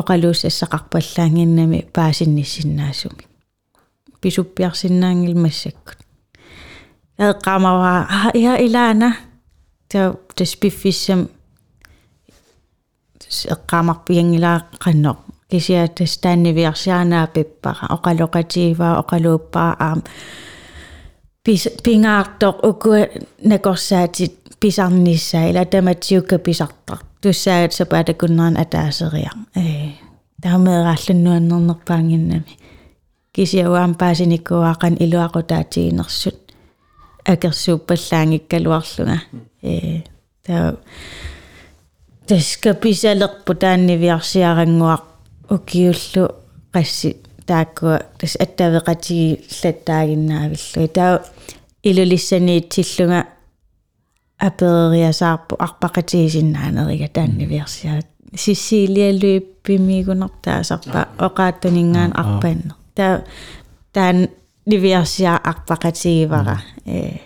оқалууссассақарпаллаангиннами 0.00 1.86
паасинниссиннаасуми. 1.92 3.24
Писуппиарсиннаангил 4.20 5.38
массаккут 5.38 5.98
qamava 7.44 7.98
ah, 7.98 8.30
ya 8.34 8.56
ilana. 8.56 9.12
Ta 9.92 10.14
taspiffissam 10.36 11.26
eqqaamarpiangilaa 13.54 14.60
qannoq 14.84 15.18
kisia 15.48 15.88
tastaanniviarsianaa 15.88 17.26
pippara 17.26 17.86
oqaloqatiivaa 17.94 18.98
oqaluuppaa 18.98 19.76
aam 19.86 20.00
pingaartoq 21.84 22.56
ukua 22.70 23.00
nakorsaatit 23.44 24.40
pisarnissaa 24.60 25.44
ila 25.44 25.64
tamatsiukka 25.64 26.38
pisartar 26.38 26.98
tussaat 27.20 27.72
sapatakunnaan 27.72 28.56
ataaseriaq 28.62 29.38
ee 29.56 29.90
taameeraallannuannernerpaanginnami 30.42 32.56
kisiauaam 33.32 33.94
paasinikkuaaqan 33.94 34.96
iluaqutaatiginersut 35.04 36.41
акерсууппаллаангиккалуарлунга 37.24 39.20
э 39.62 40.02
таа 40.46 40.76
таска 42.26 42.74
писалерпу 42.74 43.54
тааннивиарсиарангуақ 43.54 45.04
укиуллу 45.50 46.24
qassi 46.74 47.16
тааккуа 47.46 47.98
тас 48.18 48.36
аттавеқатиги 48.44 49.40
латтаагиннаавиллуи 49.62 50.88
таа 50.88 51.22
илулиссаниитсиллунга 51.88 53.20
апериасаарпу 54.38 55.54
арпақатигисиннаанерига 55.66 57.08
тааннивиарсиаат 57.08 58.06
сисилиалуиппимигунартаасарпа 58.34 61.00
оқааттунингаан 61.26 62.12
арпааннер 62.22 62.74
таа 62.94 63.14
таан 63.92 64.28
нивиарсиа 64.66 65.36
арпақатигивара 65.36 66.62
э 66.86 67.18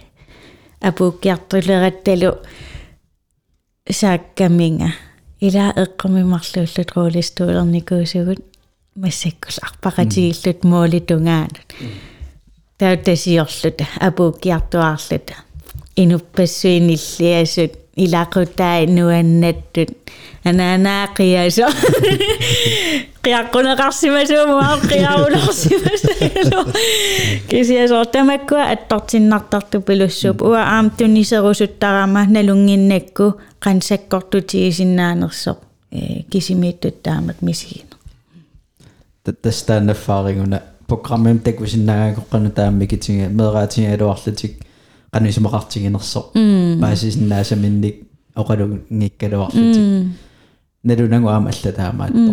апуккиартулератталу 0.81 2.31
сааккаминга 3.91 4.91
ила 5.41 5.73
эққумимарлууллут 5.77 6.91
руулистуулерникуусугут 6.95 8.41
массаккус 8.95 9.59
арпақатигиллут 9.67 10.65
муолитунгаанут 10.65 11.69
таутасиорлут 12.79 13.81
апуккиартуаарлут 14.01 15.33
инуппассуиниллиасут 15.97 17.86
ilakutai 17.97 18.87
nuannattut 18.87 19.91
ananaaqiaso 20.45 21.67
qiaqquneqarsimasuumaa 23.25 24.77
qiaularsimasa 24.89 26.13
kisiasortamakkua 27.49 28.63
attortinnartartu 28.75 29.81
pilussuup 29.81 30.43
ua 30.43 30.63
aamtuniserusuttarama 30.63 32.27
nalunginnakku 32.35 33.41
qansakkortutigisinaanersoq 33.65 35.59
kisimiittuttaamat 36.31 37.43
misiina 37.43 37.97
tattastaan 39.25 39.91
erfaringuna 39.91 40.61
programmim 40.89 41.39
takvisinnagaaqoqqanu 41.39 42.51
taammikitsinga 42.51 43.29
meeraatigialuarlutik 43.29 44.55
тааммикитига 45.17 45.41
мераатига 45.43 45.99
алуарлутик 45.99 46.33
qanusumaqartiginerso 46.33 46.33
paasisиннаасаминник 46.81 47.97
оқалунгиккалуарлутик 48.37 49.85
налунагу 50.85 51.29
аама 51.29 51.51
аллатаамаатто 51.51 52.33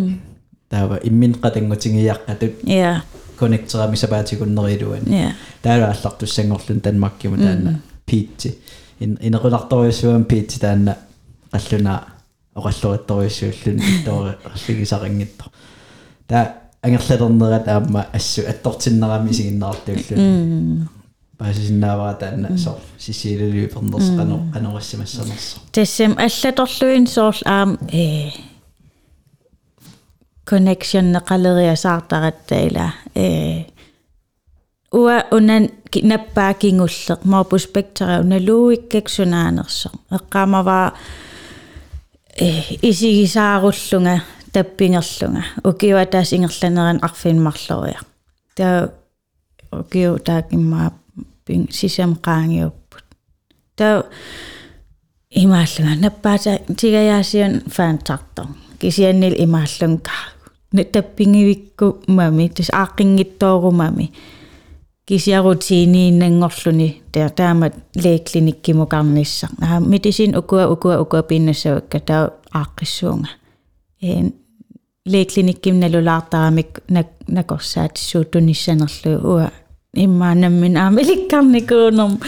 таава 0.69 0.99
иммин 1.03 1.33
qatangutigiaqqatut 1.33 2.53
я 2.63 3.03
коннектерами 3.39 3.95
сапаатикуннерилуан 3.95 5.03
я 5.07 5.33
таала 5.61 5.85
аллартуссангорлун 5.91 6.79
танмаккиму 6.81 7.37
таана 7.37 7.81
пиитси 8.05 8.57
инеруларторюссуам 8.99 10.25
пиитси 10.25 10.59
таана 10.59 10.97
qalлуна 11.51 12.03
оқаллуатторюссууллун 12.55 13.79
тоо 14.05 14.35
арлигисарингитто 21.39 21.81
таа 21.81 21.93
ангерлалернерат 21.93 22.23
аама 22.23 22.47
ассу 22.53 22.53
аттортиннерами 22.53 22.53
сигиннеартууллун 22.53 22.53
паасисиннаавара 22.53 22.53
таана 22.53 22.57
сор 22.57 22.77
сисиилулиу 22.97 23.69
пернерс 23.69 24.09
қано 24.17 24.35
қанорассимассанерсо 24.53 25.59
тассам 25.71 26.17
аллаторлуин 26.17 27.07
соорл 27.07 27.41
аам 27.45 27.77
э 27.91 28.31
connection 30.45 31.11
неқалериасаартараттаила 31.13 32.93
э 33.15 33.65
уа 34.91 35.25
унан 35.31 35.69
наппаакингуллеқ 35.93 37.23
морпу 37.23 37.57
спектра 37.57 38.19
уналууиккаксунаанерсо 38.21 39.89
эққамава 40.11 40.93
э 42.37 42.49
исигисааруллунга 42.81 44.23
таппингерлунга 44.53 45.43
укиуа 45.63 46.05
таас 46.05 46.33
ингерланеран 46.33 46.99
арфинмарлориа 47.01 48.01
таа 48.55 48.89
укиу 49.71 50.19
таакиммаа 50.19 50.91
пин 51.44 51.66
сисам 51.70 52.16
qaangiupput 52.26 53.06
таа 53.76 54.02
имааллунга 55.30 55.94
наппаата 56.00 56.58
тигаяасиан 56.76 57.62
фаантартор 57.76 58.46
кисианнил 58.80 59.34
имааллунга 59.44 60.12
таппингивикку 60.92 61.86
мами 62.06 62.48
тас 62.48 62.70
ааққингиттоорумами 62.70 64.12
кисиарутиинииннангорлуни 65.08 67.02
таа 67.12 67.28
таамат 67.30 67.74
леклиниккимукарнisса 67.94 69.48
аа 69.60 69.80
медисин 69.80 70.36
укуа 70.36 70.68
укуа 70.68 71.00
укуа 71.00 71.22
пиннассавакка 71.22 72.00
таа 72.00 72.32
ааққиссуунга 72.52 73.28
э 74.02 74.30
леклиникким 75.06 75.80
налулаартарамик 75.80 76.82
накорсаатиссуутунниссанерлу 77.26 79.12
уа 79.32 79.50
иммаанаммин 79.94 80.76
аамиликкарникуунерм 80.76 82.18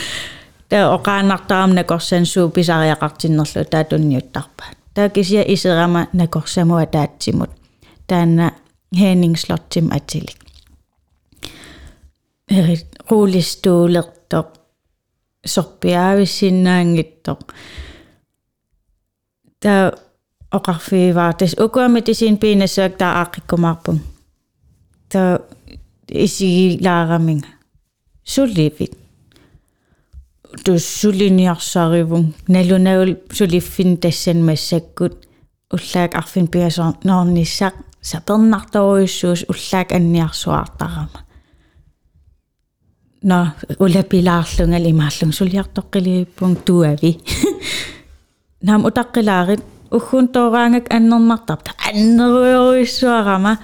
таа 0.69 0.95
оқаанартарам 0.97 1.75
накорсан 1.75 2.25
писариақартиннерлу 2.55 3.65
таатунниуттарпа 3.71 4.65
таа 4.95 5.09
кисия 5.09 5.43
исерама 5.55 6.07
накорсамуа 6.13 6.87
таатсимут 6.87 7.51
таана 8.07 8.53
хээнингслоттим 8.99 9.87
атилик 9.97 10.41
э 12.51 12.77
рулистуулертоқ 13.11 14.49
сорпиаависсиннаангиттоқ 15.47 17.41
таа 19.63 19.93
оқарфииваа 20.51 21.33
тас 21.39 21.55
укуамитисин 21.65 22.37
пинассаак 22.43 22.93
таа 23.01 23.13
ааққиккумаарпун 23.23 23.99
таа 25.13 25.39
исигилаараминга 26.25 27.49
сулливит 28.25 28.97
туссулиниарсааривун 30.65 32.35
налунагул 32.49 33.17
сулиффин 33.33 33.97
тассан 33.97 34.45
массаккут 34.45 35.15
уллаак 35.71 36.15
арфин 36.15 36.47
пиасоор 36.47 36.95
норниссақ 37.05 37.75
сапернарторуйуссуус 38.03 39.45
уллаак 39.49 39.93
анниарсуартарама 39.93 41.21
на 43.23 43.55
улапилаарлунгал 43.79 44.91
имааллун 44.91 45.33
сулиартоққилииппун 45.39 46.57
туави 46.67 47.21
нам 48.63 48.87
утаққилаарит 48.87 49.63
уггун 49.91 50.29
тооraangak 50.29 50.87
аннернартарта 50.91 51.73
аннеруйоруиссуарама 51.89 53.59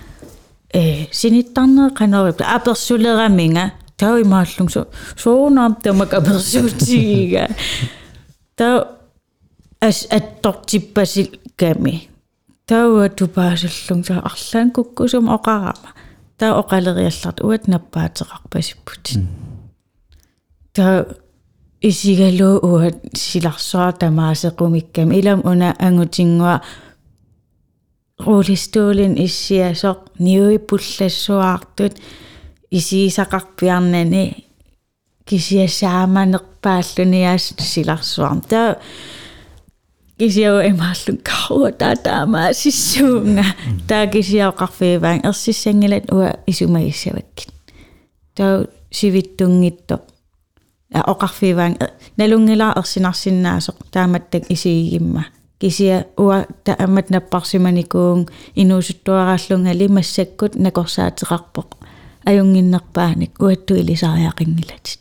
э 0.73 1.07
синиттарнер 1.13 1.91
канарип 1.91 2.43
аперсулераминга 2.43 3.73
тау 4.02 4.22
имааллун 4.24 4.70
су 4.74 4.86
суунаам 5.24 5.76
тамак 5.84 6.14
аперсуутигига 6.20 7.48
тау 8.58 8.78
ас 9.80 10.08
аттортиппасил 10.18 11.30
ками 11.56 12.10
тау 12.66 13.10
тупаасаллун 13.10 14.04
са 14.04 14.22
арлаан 14.30 14.72
куккусум 14.76 15.26
оқарама 15.38 15.92
таа 16.40 16.58
оқалериалларт 16.62 17.38
уат 17.46 17.64
наппаатеқарпасиппут 17.72 19.06
таа 20.74 21.06
исигалуу 21.90 22.56
уат 22.72 22.98
силарсуа 23.14 23.92
тамаасеқумиккам 24.02 25.10
илам 25.20 25.42
уна 25.52 25.70
ангутингуа 25.88 26.62
рулистуулин 28.26 29.14
иссиасоқ 29.26 30.00
ниуи 30.26 30.58
пуллассуаартут 30.58 31.94
исиисақарпиарнани 32.71 34.45
кисиассааманерпааллуниаас 35.29 37.55
силарсуарм 37.59 38.41
таа 38.51 38.77
кисиау 40.19 40.61
эмааллун 40.71 41.19
кауа 41.23 41.73
таатаамаа 41.73 42.53
сиссуунга 42.53 43.45
таа 43.89 44.07
кисиаоқарфииваан 44.07 45.21
ерсиссангилат 45.29 46.13
уа 46.13 46.31
исумагиссаваккит 46.47 47.51
таа 48.37 48.67
сивиттунгитто 48.91 50.01
а 50.95 51.01
оқарфииваан 51.13 51.77
налунгилаа 52.17 52.73
ерсинарсиннаасоқ 52.81 53.77
тааматтак 53.91 54.45
исигимма 54.49 55.27
кисия 55.61 56.07
уа 56.17 56.47
таамат 56.65 57.11
наппарсиманикуун 57.11 58.29
инуусуттуарааллунгали 58.55 59.87
массаккут 59.89 60.55
накорсаатеқарпоқ 60.55 61.69
аюнгиннерпааник 62.26 63.40
уатту 63.40 63.76
илисариақингилатит 63.76 65.00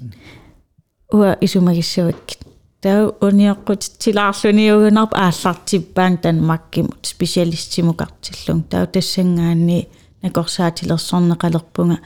уа 1.12 1.36
исумагиссаваккит 1.40 2.40
таа 2.80 3.12
униоққут 3.20 3.82
тилаарлуниугунарп 3.98 5.12
ааллартиппаан 5.14 6.18
танмаккимут 6.18 7.06
специалистимукартиллун 7.06 8.62
таа 8.62 8.86
тассангаани 8.86 9.88
накорсаатилерсорнеқалерпунга 10.22 11.98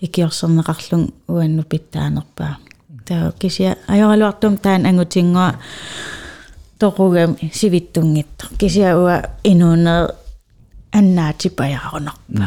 икиорсернеқарлун 0.00 1.12
уанну 1.28 1.62
питтаанерпаа 1.62 2.56
таа 3.06 3.32
кися 3.38 3.76
ajorluartum 3.88 4.58
taan 4.58 4.86
angutiнгуа 4.86 5.54
toqugam 6.78 7.36
sivittunngittor 7.58 8.48
kisiaua 8.58 9.16
inuuneer 9.44 10.08
annaatipajaqunarpa 10.98 12.46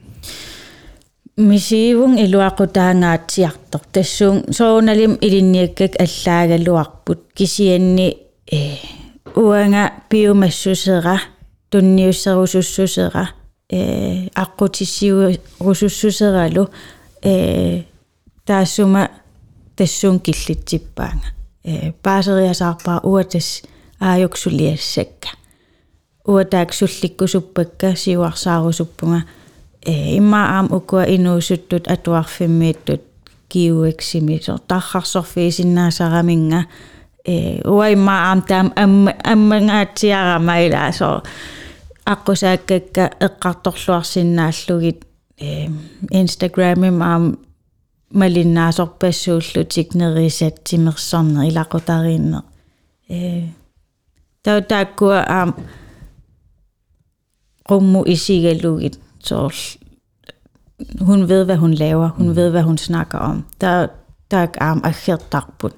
мисиивун 1.36 2.16
илуақутаангаатсиартор 2.18 3.80
тассуун 3.92 4.44
соуналим 4.50 5.18
илинниаккак 5.20 5.92
аллаагалуарпут 6.00 7.20
кисианни 7.34 8.16
э 8.50 8.76
уанга 9.34 9.92
биомассусера 10.10 11.20
тунниуссерусуссусера 11.70 13.30
э 13.68 14.28
аққутиссиу 14.28 15.38
русуссусералу 15.60 16.70
э 17.22 17.82
таассума 18.46 19.10
тассуун 19.76 20.20
киллитсиппаанга 20.20 21.28
э 21.64 21.92
паасериасаарпаа 22.02 23.00
уатас 23.02 23.62
аажуксулиассакка 24.00 25.28
уатааксулликкусуппакка 26.24 27.94
сиуарсаарусуппунга 27.94 29.18
э 29.18 29.39
имма 29.85 30.57
аам 30.57 30.67
укуа 30.71 31.03
инуусуттут 31.03 31.87
атуарфиммииттут 31.87 33.01
киуексими 33.49 34.39
со 34.43 34.57
тархарсорфиисиннаасараминга 34.57 36.65
э 37.25 37.61
уа 37.67 37.91
имма 37.91 38.29
аам 38.29 38.41
таам 38.41 38.73
амма 38.75 39.13
аммангаатсиарама 39.23 40.93
со 40.93 41.23
аққусааккакка 42.05 43.11
эққарторлуарсиннааллугит 43.19 45.05
э 45.37 45.67
инстаграмим 46.09 47.03
аам 47.03 47.37
малиннаасорпассууллутик 48.11 49.95
нерисатсимерсарне 49.95 51.49
илақутариинне 51.49 52.41
э 53.09 53.47
таутааккуа 54.43 55.25
аам 55.27 55.55
rummu 57.69 58.03
isigalugit 58.05 58.99
så 59.20 59.50
hun 61.00 61.28
ved, 61.28 61.44
hvad 61.44 61.56
hun 61.56 61.74
laver. 61.74 62.08
Hun 62.08 62.36
ved, 62.36 62.50
hvad 62.50 62.62
hun 62.62 62.78
snakker 62.78 63.18
om. 63.18 63.44
Der, 63.60 63.86
der 64.30 64.36
er 64.36 64.46
arm 64.60 64.80
og 64.84 64.94
helt 65.06 65.30
takpun. 65.30 65.72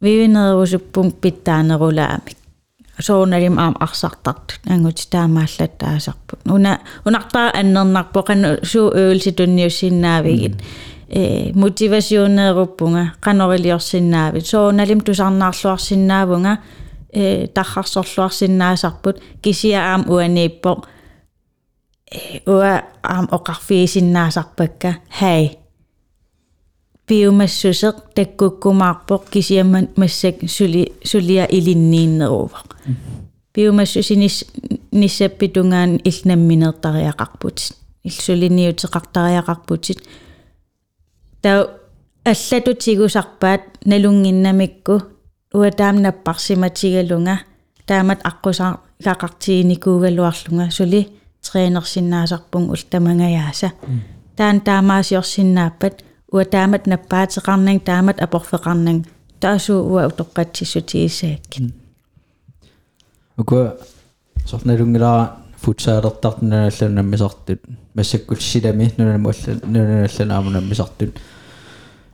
Vi 0.00 0.24
er 0.24 0.28
nede 0.28 0.54
hos 0.54 0.74
punkt 0.92 1.20
pittaan 1.20 1.76
rulla 1.76 2.18
så 3.00 3.22
on 3.22 3.32
elim 3.32 3.58
am 3.58 3.76
aksartat 3.80 4.60
angut 4.70 5.06
taamaallat 5.10 5.78
taasarput 5.78 6.40
una 6.50 6.78
unartaa 7.06 7.50
annernerpoqan 7.54 8.44
suu 8.62 8.92
øvelsi 8.94 9.32
tunniussinnaavigit 9.32 10.56
э 11.16 11.52
мотивасионееруппунга 11.54 13.06
канорилиорсиннаавит 13.20 14.46
сооналим 14.46 15.00
тусарнаарлуарсиннаавунга 15.00 16.56
э 17.16 17.46
тархарсорлуарсиннаасарпут 17.54 19.16
кисиа 19.42 19.80
аам 19.92 20.04
уанииппо 20.08 20.72
уа 22.45 22.83
аам 23.03 23.27
оқарфиисиннаасарпакка 23.31 24.91
хай 25.09 25.57
биомассусеқ 27.07 27.95
таккуккумаарпоқ 28.15 29.23
кисиамман 29.31 29.85
массак 29.95 30.35
сули 30.47 30.93
сулиа 31.03 31.45
илиннииннерува 31.57 32.59
биомассусинис 33.53 34.45
ниссаппитунгаан 34.91 35.99
илнамминертариақарпут 36.09 37.57
иллулиниутеқартариақарпутит 38.03 39.99
таа 41.41 41.69
аллатутигусарпаат 42.23 43.63
налунгиннамикку 43.85 44.95
уа 45.53 45.71
таамнаппарсиматигалунга 45.71 47.35
таамат 47.85 48.19
аққусаа 48.29 48.79
икақартииникуугалуарлунга 48.99 50.71
сули 50.71 51.01
тренерсиннаасарпун 51.45 52.69
ултамангаjaasa 52.73 53.69
таан 54.35 54.61
таамаасиорсиннааппат 54.61 55.95
уа 56.33 56.45
таамат 56.45 56.83
наппаатеқарнан 56.91 57.79
таамат 57.79 58.17
апорфеқарнан 58.25 59.05
таасуу 59.39 59.79
уа 59.91 60.07
уторпатсиссутиисаакки 60.07 61.73
уку 63.37 63.55
сорналунгилара 64.45 65.37
футсаалертартуналлунаммисартут 65.61 67.61
массаккулсилами 67.93 68.93
нунамуалла 68.97 69.53
нунаналланаамунаммисартут 69.65 71.15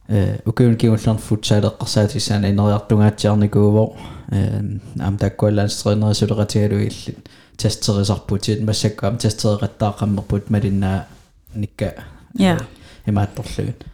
э 0.07 0.39
укуун 0.45 0.75
кигулларн 0.75 1.19
футсаалеққарсаатиссаана 1.27 2.51
инериартунгаатсиарникуувоо 2.51 3.95
э 4.31 4.61
аам 4.99 5.17
таккуаллаанстренерисулеқатигалуиллит 5.17 7.17
тастерисарпутит 7.56 8.60
массаккаам 8.62 9.16
тастереқаттаақаммерпут 9.16 10.50
малиннаа 10.50 11.06
никка 11.54 12.04
Ja. 12.38 12.58
имаатторлугут 13.06 13.84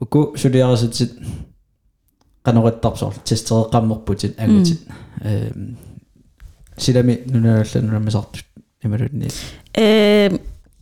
уку 0.00 0.36
сулиараситит 0.36 1.12
канораттарсоор 2.42 3.14
тастереқаммерпутит 3.24 4.38
агутит 4.38 4.80
э 5.22 5.50
силами 6.76 7.22
нунаалланунамисартут 7.26 8.44
ималунни 8.82 9.28
э 9.74 10.30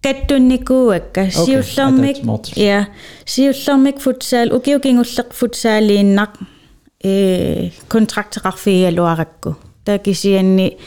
каттунникууакка 0.02 1.30
сиуллэрмик 1.30 2.16
that's 2.18 2.24
smart. 2.24 2.52
я 2.56 2.88
сиуллэрмик 3.24 4.00
футсаал 4.00 4.48
укиукингуллеқ 4.56 5.28
футсаалииннақ 5.32 6.32
э 7.04 7.70
контрактеқарфигалуаракку 7.88 9.56
такисианни 9.84 10.78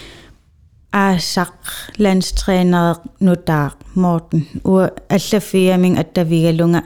Asak 0.92 1.48
landstræner 1.96 2.94
Nodar 3.18 3.76
Morten 3.94 4.48
og 4.64 4.90
alle 5.08 5.40
fire 5.40 5.78
min 5.78 5.96
at 5.98 6.16
der 6.16 6.24
vi 6.24 6.52
lunga 6.52 6.80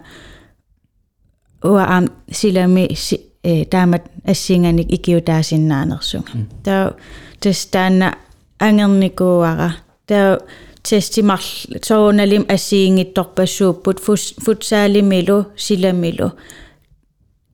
og 1.61 1.96
am 1.96 2.09
sila 2.32 2.66
med 2.66 3.64
damat 3.64 4.02
at 4.24 4.36
singerne 4.36 4.82
ikke 4.82 5.12
jo 5.12 5.18
der 5.26 5.42
sin 5.42 5.72
andre 5.72 5.98
sunge. 6.00 6.46
Der 6.64 6.90
der 7.44 7.52
stanna 7.52 8.12
angerne 8.61 9.09
goara 9.09 9.70
der 10.09 10.38
testimal 10.84 11.38
tånalim 11.82 12.46
at 12.48 12.61
singe 12.61 13.04
dorpa 13.16 13.46
suput 13.46 14.00
futsali 14.44 15.00
melo 15.00 15.42
sila 15.57 15.92
melo. 15.92 16.28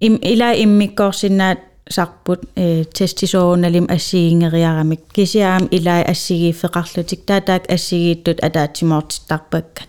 Im 0.01 0.19
ila 0.23 0.53
immi 0.53 0.87
korsinat 0.87 1.59
сарпут 1.89 2.41
э 2.57 2.85
тестисооналим 2.85 3.87
ассигингериарамик 3.89 5.01
кисиаам 5.13 5.69
илаа 5.71 6.03
ассигииффеқарлутик 6.03 7.25
таатаак 7.25 7.71
ассигииттут 7.71 8.41
атаатимоортиттарпакка 8.43 9.83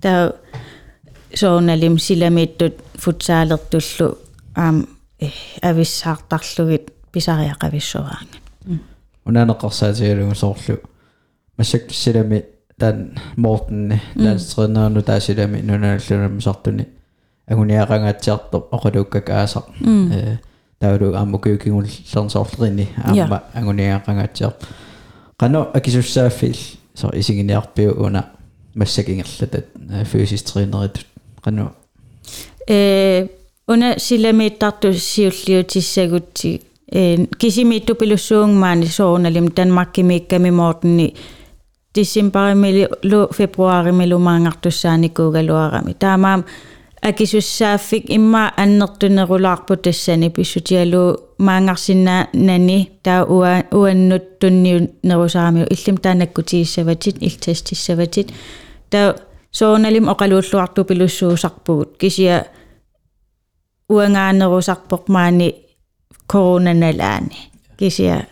таа 0.00 0.32
сооналим 1.34 1.98
силамииттут 1.98 2.74
футсаалертуллу 2.94 4.18
аам 4.54 4.86
э 5.20 5.28
ависсаартарлугит 5.62 6.92
писариақависсураанга 7.12 8.38
унаанеқарсаатигалугу 9.24 10.34
соорлу. 10.34 10.80
Массаккиссилами 11.56 12.44
таан 12.78 13.18
моортенни 13.36 14.00
лаанстринаану 14.14 15.02
таасилами 15.02 15.60
нунааллунаммисартуни 15.60 16.88
агуниақангаатсиарто 17.46 18.58
оқалууккак 18.70 19.30
аасақ 19.30 19.66
э 19.82 20.38
таулу 20.81 21.13
аамукиукингуллернсоорлерини 21.15 22.87
аама 23.03 23.43
агуниақангаатсиар 23.53 24.53
qano 25.39 25.69
акисуссааффил 25.73 26.55
со 26.93 27.11
исигиниарпиу 27.13 28.03
уна 28.05 28.25
массакингерлатат 28.75 29.65
физис 30.11 30.43
тренерит 30.43 31.05
qano 31.43 31.71
э 32.67 33.27
уна 33.67 33.99
силамииттарту 33.99 34.93
сиуллиутиссагутти 34.93 36.61
э 36.91 37.25
кисимиитту 37.39 37.95
пилуссуунгмаани 37.95 38.85
сооналим 38.85 39.51
танмаккимиикками 39.51 40.51
моортни 40.51 41.15
дисембаримили 41.97 42.89
лу 43.03 43.27
фебруаримилу 43.33 44.19
маангартуссааникуугалуарами 44.19 45.93
таамаам 45.93 46.45
акисуссааффик 47.02 48.04
имма 48.08 48.52
аннертунерулаарпу 48.56 49.76
тассани 49.76 50.30
писсутиалу 50.30 51.18
маангарсинаа 51.38 52.28
нани 52.32 52.90
таа 53.02 53.24
уа 53.26 53.64
уаннут 53.72 54.38
тунниу 54.38 54.88
нерусарамиу 55.02 55.66
иллим 55.66 55.96
таанаккутигиссаватит 55.96 57.16
илтастиссаватит 57.20 58.32
таа 58.90 59.16
сооналим 59.50 60.08
оқалууллуарту 60.08 60.84
пилуссуусарпугут 60.84 61.98
кисия 61.98 62.46
уангаанерусарпоқ 63.88 65.02
маани 65.08 65.48
коронаналаани 66.28 67.38
кисия 67.78 68.28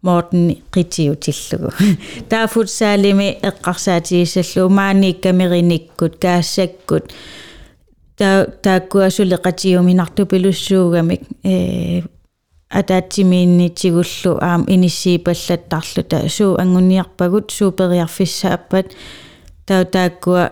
моортни 0.00 0.62
qitiutillугу 0.72 1.70
таа 2.30 2.46
футсаалими 2.46 3.36
эққарсаатигиссаллу 3.48 4.70
маанииккамериниккут 8.13 8.13
каассаккут 8.13 8.13
таа 8.19 8.45
тааккуасулеқатиуминарту 8.63 10.25
пилуссуугамик 10.25 11.21
э 11.43 12.01
атаатсимииннитсигуллу 12.69 14.37
аам 14.41 14.65
иниссиипаллаттарлу 14.67 16.03
таа 16.03 16.29
суу 16.29 16.55
ангуниарпагут 16.61 17.51
суупериарфиссааппат 17.51 18.87
таа 19.65 19.85
тааккуа 19.85 20.51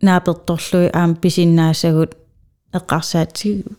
нааперторлуи 0.00 0.90
аам 0.92 1.16
писиннаасагут 1.16 2.16
эққарсаатигу 2.72 3.76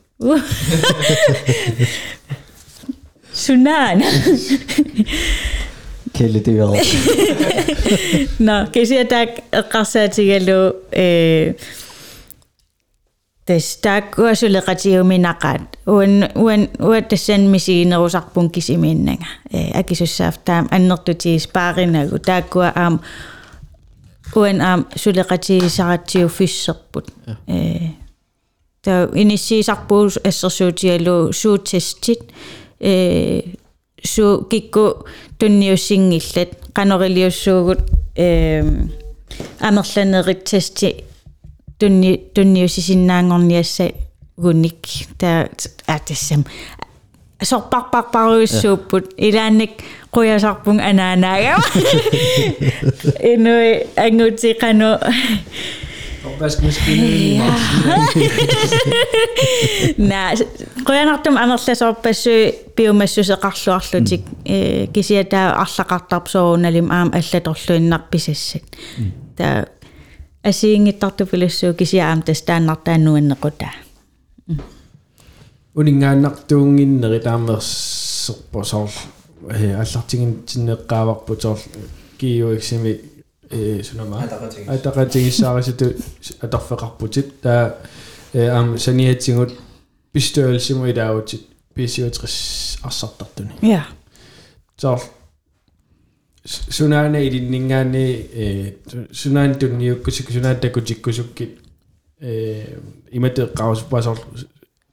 Sunan. 3.34 4.04
Kæledyrret. 6.14 6.88
Nå, 8.40 8.54
kan 8.72 8.82
I 8.82 8.86
sige, 8.86 10.40
taakkuasulle 13.83 14.63
qatiuminaqaat 14.63 15.79
uan 15.87 16.29
uan 16.37 16.69
uattassan 16.83 17.41
misiinerusarpun 17.41 18.51
kisiminnaga 18.51 19.27
akisussaaf 19.75 20.39
taam 20.45 20.69
annertutiis 20.71 21.49
paarinagu 21.49 22.19
taakkua 22.19 22.73
aam 22.77 22.99
uan 24.37 24.61
aam 24.61 24.85
suleqatigisaratsiu 24.97 26.29
fysserput 26.29 27.13
ta 28.83 28.93
inissiisarpuus 29.15 30.21
assersuutialu 30.29 31.33
suutestit 31.33 32.33
su 34.05 34.47
kikku 34.49 35.05
tunniussingillat 35.39 36.51
qanoriluussuugut 36.75 37.83
amerlanerit 39.61 40.45
testi 40.51 41.08
tunni 41.79 42.13
tunniusisinnaangorniassa 42.35 43.85
gunnik 44.43 44.79
taa 45.19 45.45
atassam 45.95 46.45
sorparparparuissuupput 47.43 49.15
ilaannik 49.19 49.83
qujasarpung 50.15 50.81
anaanaaga 50.83 51.55
inui 53.33 53.69
angutsiqanu 54.05 54.89
Nää, 59.99 60.33
qoyanartum 60.85 61.37
anerlasorpassu 61.37 62.31
piumassuseqarluarlutik 62.77 64.25
kisiataa 64.93 65.47
arlaqartarpsorunalim 65.63 66.91
aam 66.91 67.11
allatorluinnarpisassat 67.19 68.63
taa 69.37 69.63
асиингиттарту 70.45 71.27
пилуссуу 71.27 71.75
кисиаам 71.75 72.23
тастааннартааннуаннеқутаа 72.23 73.73
унингааннартуунгиннери 75.75 77.21
таамерсерпо 77.21 78.65
соор 78.65 78.91
э 79.51 79.75
аллартигин 79.75 80.45
тиннеққааварпу 80.47 81.41
соор 81.41 81.59
киюиксими 82.19 83.01
э 83.51 83.83
сунама 83.83 84.25
атақатигиссаариситу 84.67 85.87
аторфеқарпутит 86.41 87.41
таа 87.41 87.77
э 88.33 88.49
ам 88.49 88.79
саниатсигут 88.79 89.53
пистуалсиму 90.13 90.87
илаавутит 90.87 91.43
писиутрис 91.75 92.79
арсартартуни 92.83 93.55
ja. 93.63 93.83
Соор 94.77 95.01
сунаана 96.48 97.20
илиннингаани 97.28 98.06
э 98.34 98.74
сунаан 99.12 99.56
тунниуккусик 99.56 100.32
сунааттакутиккусуккит 100.32 101.60
э 102.20 102.80
иматеққарусуппасоор 103.12 104.20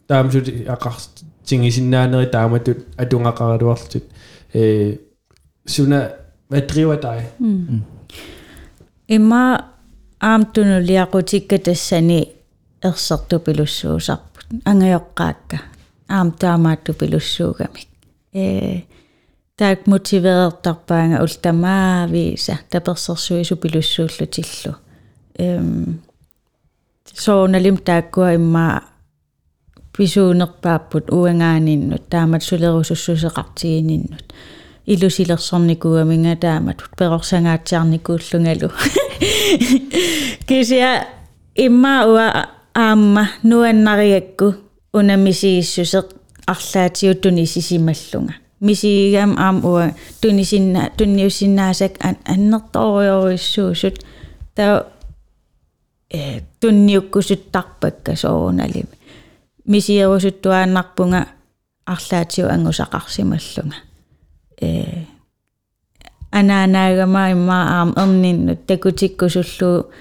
таамсут 0.06 0.46
ақартингисиннаанери 0.48 2.26
тааматут 2.26 2.78
атунгақаралуарлутит 2.96 4.04
э 4.54 4.98
суна 5.66 6.12
матриуатай 6.48 7.28
имма 9.08 9.66
аамтунулиақутикка 10.20 11.58
тассани 11.58 12.20
ерсерту 12.82 13.40
пилуссуусарпут 13.40 14.46
ангайоққаакка 14.64 15.58
аам 16.08 16.32
таамаатту 16.32 16.92
пилуссуугамик 16.94 17.88
э 18.32 18.82
таак 19.56 19.86
мотивеертарпаанга 19.86 21.22
ултамаависа 21.22 22.60
таперсерсуису 22.70 23.56
пилуссууллутиллу 23.56 24.76
эм 25.38 26.00
сооналим 27.14 27.76
тааккуа 27.76 28.34
имма 28.34 28.84
писуунерпааппут 29.96 31.10
уангааниннут 31.10 32.08
таамат 32.08 32.42
сулерусуссусеқартигининнут 32.42 34.26
илусилерсорникуаминга 34.86 36.36
тааматут 36.36 36.90
перорсангаатсиарникууллунгалу 36.98 38.70
кися 40.48 41.04
имма 41.54 42.06
уа 42.06 42.48
аама 42.74 43.28
нуаннариакку 43.42 44.54
унамисииссусеқ 44.92 46.06
арлаатиуттуни 46.46 47.44
сисималлунга 47.44 48.34
мисигам 48.67 49.31
аам 49.45 49.57
уа 49.65 49.85
тунисинна 50.21 50.81
тунниуссиннаасак 50.97 51.93
аннерториориссуусут 52.33 53.95
таа 54.55 54.87
э 56.09 56.41
тунниуккусуттарпакка 56.61 58.15
соорналими 58.15 58.95
мисиерусуттуааннарпунга 59.65 61.27
арлаатиу 61.85 62.47
ангусақарсималлунга. 62.49 63.75
Э 64.61 65.05
анаанаагама 66.31 67.31
имма 67.31 67.59
аам 67.79 67.89
ерниннут 67.97 68.65
такутиккусуллу. 68.65 69.91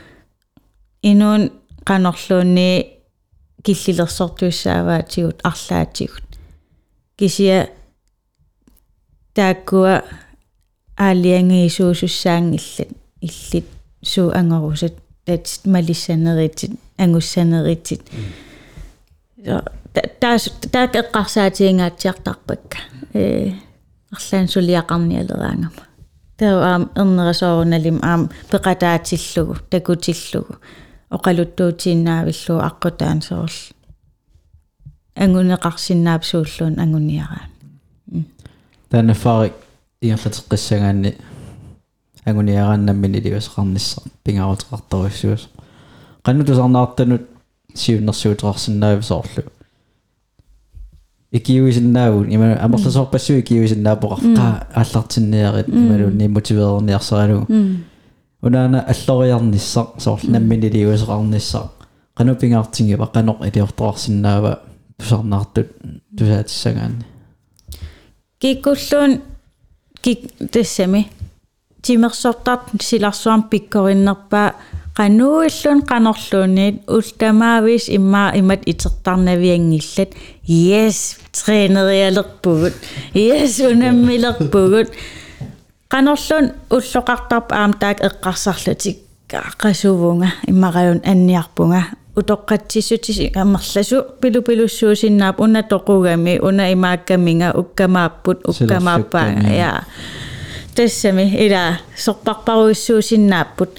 Инуун 1.02 1.52
канорлуунни 1.84 2.98
киллилерсортуиссааваатигут 3.62 5.40
арлаатигут. 5.42 6.24
Кисия 7.16 7.70
тааккуа 9.34 10.02
аалиангиисуусуссаангиллат 10.96 12.90
иллит 13.20 13.66
суу 14.02 14.30
ангорусат 14.30 14.94
тат 15.24 15.46
малиссанеритит 15.64 16.72
ангуссанеритит 16.98 18.02
таас 20.20 20.52
таак 20.72 20.94
эққарсаатиингаатсиартарпакка 20.96 22.78
э 23.14 23.52
арлаан 24.14 24.48
сулиақарниалераангама 24.48 25.84
таа 26.36 26.54
аам 26.70 26.90
ернерасоорналим 26.96 27.98
аам 28.02 28.30
пеқатаатиллугу 28.50 29.56
такутиллугу. 29.70 30.56
Оқалуттуутииннаавиллуу 31.10 32.58
аққутаан 32.68 33.20
соорл. 33.22 33.60
Ангунеқарсиннаапсууллуун 35.22 36.80
ангуниараа 36.82 37.53
танафари 38.93 39.53
иерлатеққиссагаанни 40.01 41.15
агуниарааннаммини 42.25 43.19
ливасеқарнisса 43.19 44.01
пингаруутеқарторуссуус 44.23 45.49
qannutусарнаартанут 46.25 47.23
сиуннэрсуутеқарсинаависоорлу 47.73 49.43
икиуисиннаавун 51.31 52.31
има 52.31 52.55
амерласоорпассуи 52.65 53.39
икиуисиннаапоқарқа 53.39 54.67
ааллартинниарит 54.73 55.67
ималуунни 55.69 56.27
мотивеерниарсералу 56.27 57.45
унаана 58.41 58.79
аллориарниссақ 58.93 59.99
соорлу 59.99 60.31
наммини 60.31 60.69
ливасеқарниссақ 60.75 61.69
qanupingaartingiva 62.17 63.07
qanoq 63.15 63.39
iliortoarsinnaava 63.47 64.51
pusarnaartut 64.97 65.69
tusaatissagaanni 66.17 67.05
киккуллуун 68.44 69.22
кик 70.04 70.20
тассами 70.52 71.08
тимерсортарт 71.82 72.64
силарсуам 72.82 73.42
пиккориннерпаа 73.50 74.52
qanuillun 74.96 75.80
qanorluunniit 75.90 76.76
ultamaavис 76.96 77.88
immaa 77.88 78.28
imat 78.40 78.62
itertarnaviangillat 78.72 80.10
yes 80.48 80.98
treenerialerpugut 81.36 82.76
yes 83.14 83.60
unammilerpugut 83.70 84.88
qanorlun 85.92 86.46
ulloqartarp 86.76 87.48
aamtaak 87.52 87.98
eqqarsarlutik 88.08 88.98
qaqqasuvunga 89.32 90.28
immaqajun 90.52 91.00
anniarpunga 91.12 91.82
utoqqatsissutis 92.16 93.18
ammerlasu 93.36 94.02
pilupilussuusinnaap 94.20 95.40
una 95.40 95.62
toqugami 95.62 96.38
una 96.42 96.66
imaakkaminga 96.68 97.52
ukkamaapпут 97.56 98.38
ukkamaappaanga 98.48 99.48
ja 99.48 99.82
тассами 100.74 101.24
ила 101.46 101.76
сорпарпаруиссуусиннааппут 101.96 103.70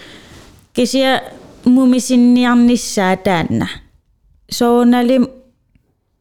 кisia 0.74 1.22
мумисинниарниссаа 1.66 3.18
таанна. 3.18 3.68
Соонали 4.52 5.20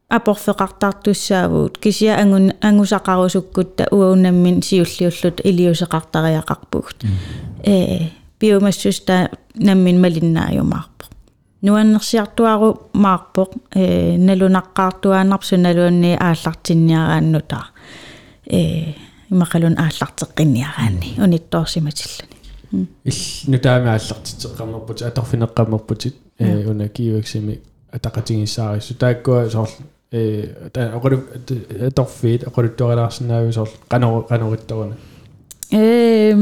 апорфеқартартуссаавуут. 0.09 1.79
Кisia 1.79 2.17
ангун 2.21 2.53
ангусақарусуккутта 2.61 3.89
уаунаммин 3.91 4.63
сиуллиуллут 4.63 5.41
илиусеқартариақарпугут 5.45 7.05
э 7.67 8.09
биомассуста 8.41 9.31
наммин 9.55 10.01
малиннааюмаарпо 10.01 10.94
нуаннерсиартуару 11.65 12.91
маарпоқ 12.93 13.51
э 13.75 14.17
налунаққаартуаанарпсу 14.19 15.57
налуанни 15.57 16.13
ааллартинниарааннута. 16.21 17.61
Э 18.47 18.95
имақалун 19.31 19.77
ааллартеққинниараани 19.85 21.21
унитторсиматиллани. 21.25 22.37
Ил 23.05 23.15
нутаами 23.47 23.89
ааллартитеққарнерпут 23.97 24.99
аторфинеққамерпутит 25.09 26.17
э 26.39 26.69
уна 26.71 26.89
киуаксими 26.89 27.61
атақатингиссаариссу 27.93 28.95
тааккуа 28.95 29.49
соор 29.51 29.71
э 30.11 30.71
та 30.73 30.93
оқолу 30.97 31.25
аторфиит 31.89 32.45
оқолуттуарилаарсинаави 32.45 33.53
соор 33.53 33.71
қанору 33.89 34.27
қаноритторуна. 34.29 34.97
Э 35.73 36.35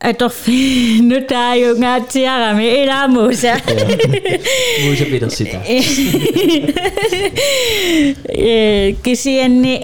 Adolfine 0.00 1.26
da 1.28 1.54
junger 1.54 2.00
Tiara 2.08 2.54
med 2.54 2.64
et 2.64 2.88
af 2.88 3.10
Musa. 3.10 3.54
Musa 4.88 5.04
bliver 5.04 5.20
der 5.20 5.28
sitter. 5.28 5.60
Kisianne 9.04 9.78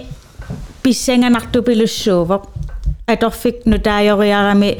bisenga 0.83 1.29
nakto 1.29 1.61
bilu 1.61 1.87
sova. 1.87 2.37
Adolfik 3.07 3.53
nu 3.65 3.77
da 3.85 3.99
junger 3.99 4.53
med 4.53 4.73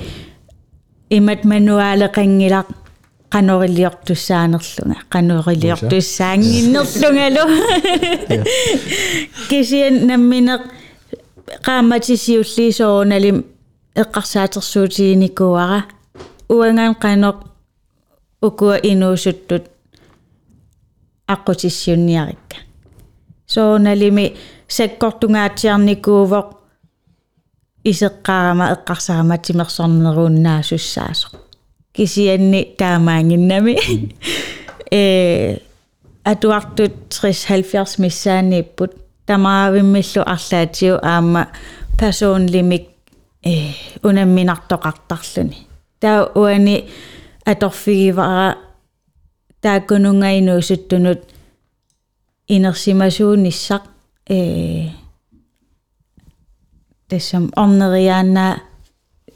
imat 1.09 1.45
manuale 1.45 2.09
ringilak. 2.17 2.65
qanoriljortussaanerlunga 3.33 4.99
qanoriljortussaanginnerlungalu 5.13 7.43
kisian 9.49 9.95
nammineq 10.07 10.61
qaamatisiulliisorunalim 11.65 13.37
eqqarsaatersuutiinikuara 13.96 15.82
uangaan 16.48 16.96
qanoq 16.96 17.38
ukua 18.42 18.76
inuusuttut 18.82 19.64
aqutissiunniarikka 21.28 22.56
soorunalimi 23.46 24.34
sakkortungaatsiarnikuuvoq 24.68 26.48
iseqqaarama 27.84 28.70
eqqarsaama 28.74 29.38
timersorneruunnaasussaasuq 29.38 31.34
kisianni 31.92 32.74
taamaanginnami 32.78 33.76
э 34.92 35.02
атуартут 36.24 36.94
60 37.22 37.62
70 37.62 37.98
миссаанииппут 37.98 38.92
тамаавиммиллу 39.26 40.22
арлаатиу 40.26 40.94
аама 41.02 41.46
персонлимик 42.00 42.88
э 43.46 43.74
унамминартоқартарлуни 44.02 45.66
таа 46.00 46.30
уани 46.34 46.88
аторфигивара 47.44 48.58
тааккунунгайнуусуттунут 49.62 51.20
инерсимасуунissaq 52.48 53.82
э 54.28 54.88
тэсэм 57.08 57.44
орнериаанаа 57.62 58.62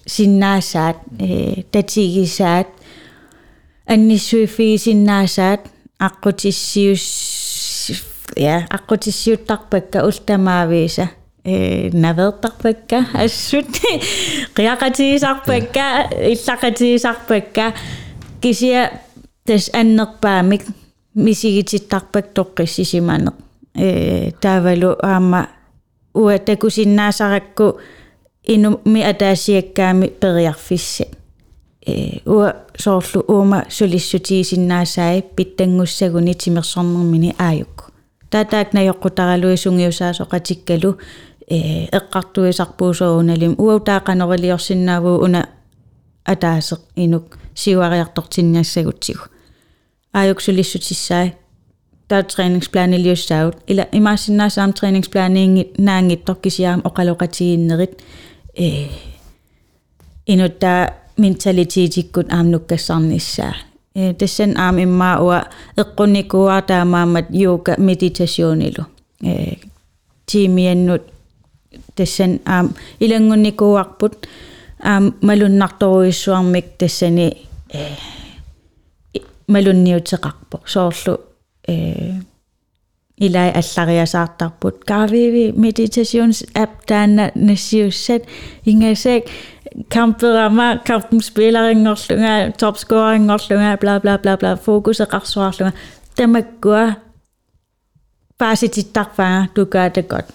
синнаасаат 0.06 0.98
э 1.18 1.62
татигисаат 1.72 2.68
анниссуиффигисиннаасаат 3.92 5.62
аққутиссиус 6.06 7.04
ja 8.36 8.66
аққутиссиуттарпакка 8.76 10.04
ултамаависа 10.08 11.08
э 11.44 11.90
наверторпакка 11.92 13.06
ассут 13.14 13.66
риақатигисарпакка 14.56 16.08
иллақатигисарпакка 16.32 17.74
кисия 18.40 19.00
тас 19.44 19.70
аннерпаамик 19.72 20.62
мисигититтарпак 21.14 22.26
тоққиссисиманеқ 22.34 23.34
э 23.74 24.30
таавалу 24.40 24.96
аама 25.02 25.48
уа 26.14 26.38
такусиннаасаракку 26.38 27.78
ину 28.46 28.80
ми 28.84 29.02
атаасиаккаами 29.02 30.08
периарфиссе 30.08 31.08
э 31.86 32.20
уа 32.26 32.56
соорлу 32.76 33.24
уума 33.28 33.64
сулиссутигисиннаасаи 33.68 35.22
питтангуссагуни 35.36 36.34
тимерсорнэрмини 36.34 37.34
ааюкку 37.38 37.84
таатаак 38.30 38.72
наёққутаралуисунгиусаасоқатиккалу 38.74 40.90
э 40.92 40.96
эққартуисарпуусоуналим 41.50 43.54
уаутаақанерилиорсинаавуу 43.58 45.24
уна 45.24 45.48
атаасеқ 46.24 46.80
инук 46.96 47.38
сиуариартортинниассагутсигу 47.54 49.24
ааюксулиссутиссаа 50.12 51.32
таа 52.08 52.22
трэйнингспланилиуссаагут 52.22 53.56
ила 53.66 53.86
имаасиннаасаам 53.92 54.72
трэйнингспланиинги 54.72 55.72
наангиттор 55.78 56.36
кисиаам 56.36 56.80
оқалоқатигиннерит 56.88 57.92
э 58.54 58.88
инутта 60.26 60.94
менталититиккут 61.16 62.32
аамнуккассарниссаа 62.32 63.54
э 63.94 64.14
тассан 64.14 64.56
аам 64.56 64.82
иммаа 64.82 65.16
уа 65.26 65.38
эққунникуаа 65.76 66.62
таамаамат 66.62 67.26
йога 67.30 67.74
медитационилу 67.78 68.86
э 69.22 69.54
тимианнут 70.26 71.02
тассан 71.94 72.40
аам 72.44 72.74
илангунникуарпут 73.00 74.28
аам 74.82 75.14
малуннарторуиссуармик 75.22 76.66
тассани 76.78 77.28
э 77.72 77.96
малунниутеқарпо 79.48 80.56
соорлу 80.66 81.20
э 81.68 82.12
илай 83.16 83.50
аллариасаартарпут 83.50 84.84
кавиви 84.84 85.52
медитационс 85.56 86.42
app 86.54 86.84
таана 86.86 87.32
нассиуссат 87.34 88.22
ингасак 88.64 89.24
камперама 89.88 90.80
кампен 90.84 91.20
спилерингорлунга 91.20 92.52
топскорингорлунга 92.58 93.78
бла 93.80 94.00
бла 94.00 94.18
бла 94.18 94.36
бла 94.36 94.56
фокусеқарсуарлунга 94.64 95.74
тамаккуа 96.16 96.96
паасититтарфаа 98.38 99.48
тукаата 99.54 100.02
гот 100.02 100.26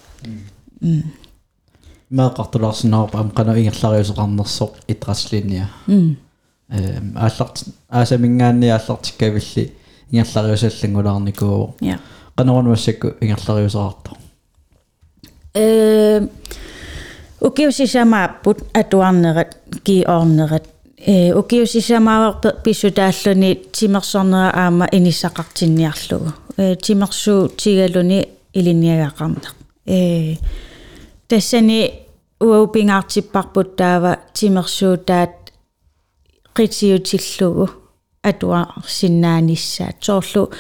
меэқартулаарсинаарпа 2.11 3.21
ам 3.21 3.31
қана 3.31 3.57
ингерлариусеқарнерсоқ 3.59 4.73
итраслиния 4.89 5.69
э 5.89 7.01
аалларт 7.15 7.65
аасамингаанни 7.89 8.69
ааллартиккавилли 8.69 9.73
ингерлариусаллангулаарникуу 10.11 11.75
я 11.81 11.99
qanорунуассакку 12.37 13.09
ингерлариусеқарто 13.21 14.11
э 15.55 16.29
укиусисамааппут 17.41 18.59
атуарнерат 18.73 19.57
киорнерат. 19.85 20.65
Э 20.99 21.33
укиусисамааварпе 21.35 22.55
писсутааллуни 22.65 23.55
тимерсорнера 23.73 24.51
аама 24.55 24.87
иниссақартинниарлугу 24.93 26.33
э 26.57 26.77
тимерсуу 26.77 27.49
тигалуни 27.49 28.29
илинниагақарнеқ 28.55 29.55
э 29.87 30.37
тассани 31.29 31.81
уаупингаартиппарпут 32.41 33.77
таава 33.77 34.19
тимерсуутаат 34.35 35.53
qitiutillугу 36.57 37.67
атуа 38.23 38.61
синнааниссаат 38.87 39.97
соорлу 40.01 40.51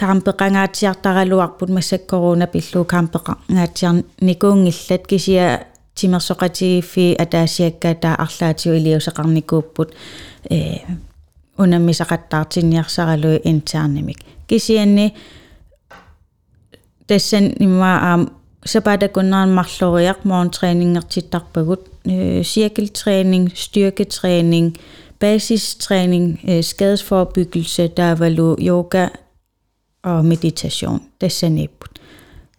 кампеқангаатиартаралуарпут 0.00 1.70
массаккоруна 1.70 2.46
пиллуу 2.46 2.84
кампеқангаатиар 2.84 4.04
никуунгиллат 4.20 5.06
кисия 5.06 5.66
тимерсоqatigiiffi 5.94 7.16
атаасиакка 7.18 7.94
таа 7.94 8.14
арлаатиу 8.24 8.74
илиусеқарникууппут 8.74 9.94
э 10.50 10.78
унаммисақаттаартинниарсаралуи 11.58 13.40
интернимик 13.44 14.18
кисианни 14.48 15.14
тассан 17.06 17.54
имма 17.58 17.92
аам 18.02 18.43
сапатакуннаанмарлориақ 18.65 20.19
моргентræningertittарпагут 20.25 21.79
cirkeltræning 22.43 23.51
styrketræning 23.55 24.77
basistræning 25.19 26.39
skadesforebyggelse 26.61 27.87
taavalu 27.87 28.55
yoga 28.59 29.07
og 30.03 30.25
meditation 30.25 31.01
tassaniput 31.19 31.89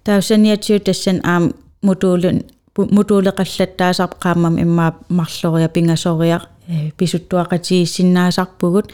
таусаниатсиу 0.05 0.79
тассан 0.79 1.21
аам 1.25 1.55
модулен 1.83 2.43
модулеқаллаттаасар 2.79 4.11
qaamam 4.25 4.59
имма 4.59 4.95
марлориа 5.09 5.69
пингасориа 5.69 6.41
писуттуақатигиссиннаасарпугут 6.99 8.87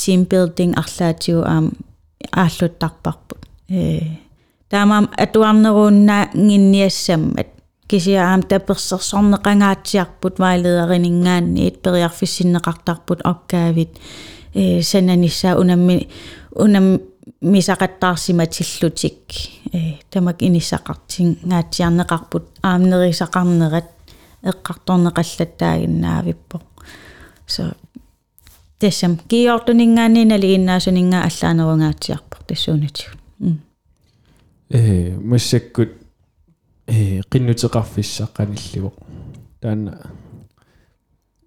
team 0.00 0.20
building 0.30 0.72
арлаатиу 0.82 1.42
аам 1.42 1.72
ааллуттарпарпут 2.32 3.40
э 3.68 4.00
таамаам 4.69 5.09
атуарнеруунна 5.17 6.29
гинниассаммат 6.33 7.47
кисиаам 7.87 8.43
таперсерсорнеқангаатсиарпут 8.43 10.39
вайлееринингаанниит 10.39 11.81
периарфиссиннеқартарпут 11.81 13.21
оккаавит. 13.23 13.89
Э 14.53 14.81
сананисса 14.81 15.59
унамми 15.59 16.09
унам 16.51 17.01
мисақаттаарсиматиллутик 17.41 19.17
э 19.73 19.93
тамак 20.09 20.41
иниссақартин 20.41 21.37
гаатсиарнеқарпут 21.43 22.47
аамнерисақарнерат 22.61 23.85
эққарторнеқаллаттаагиннаавиппо 24.43 26.61
so 27.47 27.73
тэсэм 28.79 29.17
киортунингаани 29.29 30.25
налигиннаасунингаа 30.25 31.23
аллаанерунгаатсиарпор 31.29 32.39
тассуунатигут 32.47 33.19
э 34.69 35.17
массаккут 35.17 35.89
э 36.87 37.21
qinnuteqarfissaqanilluo 37.31 38.93
таана 39.61 40.11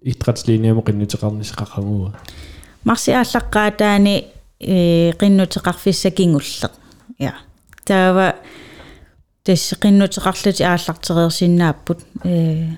итратслиниамо 0.01 0.81
qinnuteqarnisaqaqaguа 0.81 2.13
марсиааллаққаа 2.85 3.71
таани 3.71 4.27
э 4.59 5.11
qinnuteqarfissakingulleq 5.19 6.71
я 7.19 7.33
таава 7.85 8.35
тасс 9.43 9.73
qinnuteqarluti 9.81 10.63
ааллартерерсиннааппут 10.63 11.99
э 12.23 12.69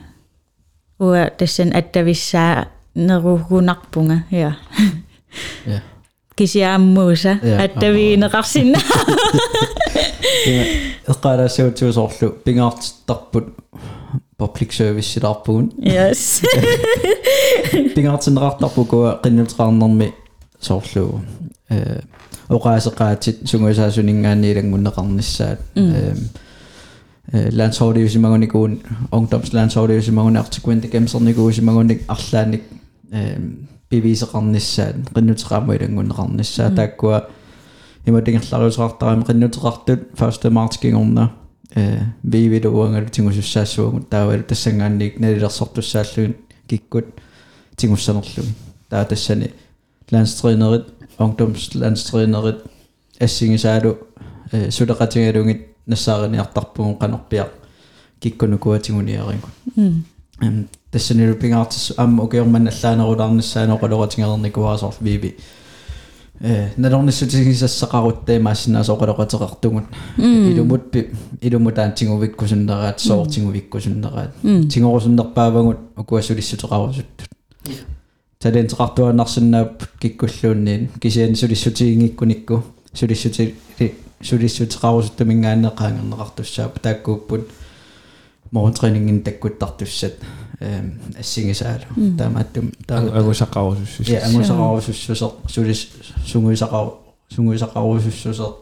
уа 0.99 1.29
тассан 1.29 1.73
аттависсаа 1.73 2.67
неруугунарпунга 2.95 4.23
я 4.31 4.57
Ja. 5.65 5.81
кисиааммууса 6.36 7.38
Ja. 7.42 7.56
аттавиинеқарсинна 7.64 8.78
эққалаасуутсуусоорлу 11.08 12.28
пингаартиттарпут 12.44 13.46
public 14.40 14.70
service 14.72 15.08
силаарпугун 15.12 15.70
yes 15.82 16.42
пингаартинеқартарпукуа 17.94 19.10
qinnuteqarnermi 19.24 20.08
соорлу 20.60 21.20
э 21.70 22.00
оqaасеqaатит 22.56 23.36
сунгуисаасунингаанниилангуннеқарнissaat 23.50 25.58
э 25.76 25.78
э 27.32 27.34
landsholdiusimagunigun 27.58 28.72
ungdomslandsholdiusimaguni 29.16 30.38
artikuinte 30.44 30.86
gemserniguusimaguni 30.94 31.94
арлааник 32.14 32.62
э 33.12 33.14
Бивисеқарнissaat 33.89 34.95
qinnuteqaamuilangуннеқарнissaat 35.15 36.75
тааккуа 36.79 37.17
иматингерлариусаартарами 38.07 39.23
qinnuteqartut 39.29 40.01
1 40.17 40.51
marts 40.57 40.77
кингорна 40.81 41.31
э 41.75 41.99
вивиду 42.23 42.69
уангалу 42.71 43.09
тингусуссаассуагут 43.09 44.09
таавалу 44.09 44.43
тассангаанник 44.43 45.19
налилерсортуссааллугин 45.19 46.35
киккут 46.67 47.05
тингуссанерлуги 47.77 48.53
таа 48.89 49.05
тассани 49.05 49.51
landstræneret 50.11 50.85
ungdomslandstræneret 51.19 52.59
ассигисаалу 53.19 53.97
э 54.51 54.69
сулеқатингалугит 54.69 55.61
нассаарниартарпугун 55.87 56.95
канорпиақ 56.97 57.51
киккунукуатигуниарингу 58.19 59.49
эм 60.41 60.67
тассанилу 60.95 61.35
пингаартис 61.35 61.91
амма 61.97 62.23
укиорман 62.23 62.69
аллаанерулаарниссааноқолоратингерникуаасоор 62.69 64.93
виби 65.01 65.35
э 66.39 66.69
налорниссутигисассақаруттаа 66.77 68.39
маасиннаасоқолоқатеқартугут 68.39 69.83
илумут 70.17 70.91
пи 70.91 71.09
илумутаантингувиккусуннераат 71.41 73.01
соортингувиккусуннераат 73.01 74.35
тингорусуннерпаавагут 74.41 75.77
укуассулиссутеқарусуттут 75.97 77.29
талентеқартуаннарсинаап 78.39 79.83
киккуллуунниин 79.99 80.87
кисиани 81.01 81.35
сулиссутигингиккуникку 81.35 82.63
сулиссути 82.93 83.55
сулиссутеқарусуттамингааннеқаангернеқартуссаап 84.21 86.79
тааккууппут 86.79 87.49
моргентрэнингин 88.51 89.23
таккуттартуссат 89.23 90.13
ассигисаалу 91.18 92.16
таамааттум 92.18 92.72
таа 92.86 93.00
агусақарусуссус 93.20 94.08
я 94.08 94.20
ангусақарусуссусеқ 94.26 95.32
сулис 95.48 95.88
сунгуисақару 96.26 96.98
сунгуисақарусуссусеқ 97.34 98.54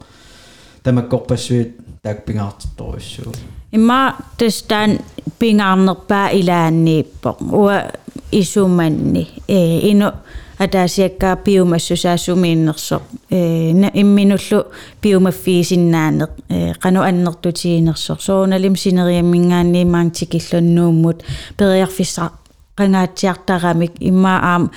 тамаккорпассуит 0.83 1.75
таак 2.01 2.25
пингаартитторуссуу 2.25 3.33
имма 3.71 4.15
тастан 4.37 4.99
пингаарнерпаа 5.39 6.29
илааннииппо 6.39 7.37
уа 7.51 7.91
исуманни 8.31 9.27
э 9.47 9.91
ину 9.91 10.13
атаасиаккаа 10.58 11.36
пиумассусаассумииннерсо 11.36 13.02
э 13.30 13.70
имминуллу 14.00 14.66
пиумаффиисиннаанеq 15.00 16.30
э 16.48 16.74
кану 16.74 17.00
аннертутигинерсо 17.02 18.16
сооналим 18.20 18.76
синериаммингаанниимаан 18.76 20.10
тикиллуннууммут 20.10 21.24
периарфисса 21.58 22.30
qangaatiartaramik 22.76 23.94
имма 24.00 24.40
аам 24.42 24.70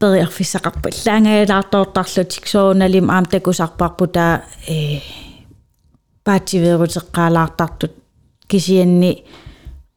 периарфиссақарпа 0.00 0.90
лаангаалаартоортарлутик 1.06 2.46
сооналим 2.46 3.10
аам 3.10 3.26
такусарпарпута 3.26 4.42
э 4.68 5.00
паативеерутеққаалаартартут 6.24 7.92
кисианни 8.48 9.24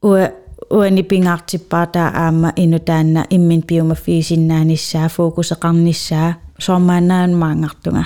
уа 0.01 0.31
уани 0.71 1.03
пингаартиппаата 1.03 2.11
аама 2.23 2.53
инутаанна 2.55 3.25
иммин 3.29 3.61
пиумаффиисиннааниссаа 3.61 5.07
фокусеқарниссаа 5.15 6.35
соормаанаан 6.59 7.31
маангартунга 7.41 8.05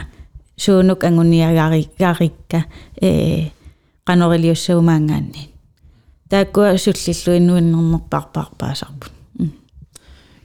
суунук 0.57 1.03
ангуниагари 1.03 1.89
гарикка 1.99 2.66
э 3.01 3.49
канорилиуссаумаангаанни 4.07 5.49
тааккуа 6.30 6.78
суллиллу 6.78 7.32
иннуиннернерпарпарпаасарпут 7.38 9.11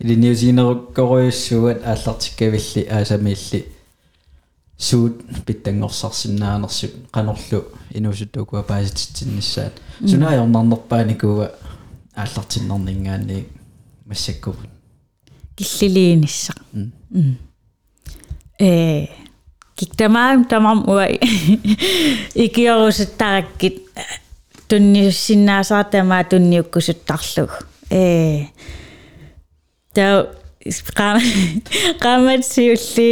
илиниусинеруккоруйуссуат 0.00 1.78
ааллартиккавилли 1.84 2.82
аасамиилли 2.90 3.60
суут 4.78 5.22
питтангорсарсинаанерсут 5.46 6.92
канорлу 7.10 7.64
инусуттукуа 7.90 8.62
паасититсиннссаат 8.62 9.74
сунаайорнарнерпааникуа 10.06 11.50
ааллартиннернингаани 12.22 13.46
массаккувут 14.06 14.70
киллилииниссақ 15.60 16.58
э 18.58 19.06
киктамаам 19.76 20.44
тамам 20.44 20.88
уай. 20.88 21.20
Икиорусуттараккит 22.34 23.76
тунниуссиннаасаа 24.68 25.84
тамаа 25.84 26.24
тунниуккусуттарлуг 26.24 27.66
э 27.90 28.46
таа 29.94 30.28
qaamatсиулли 32.02 33.10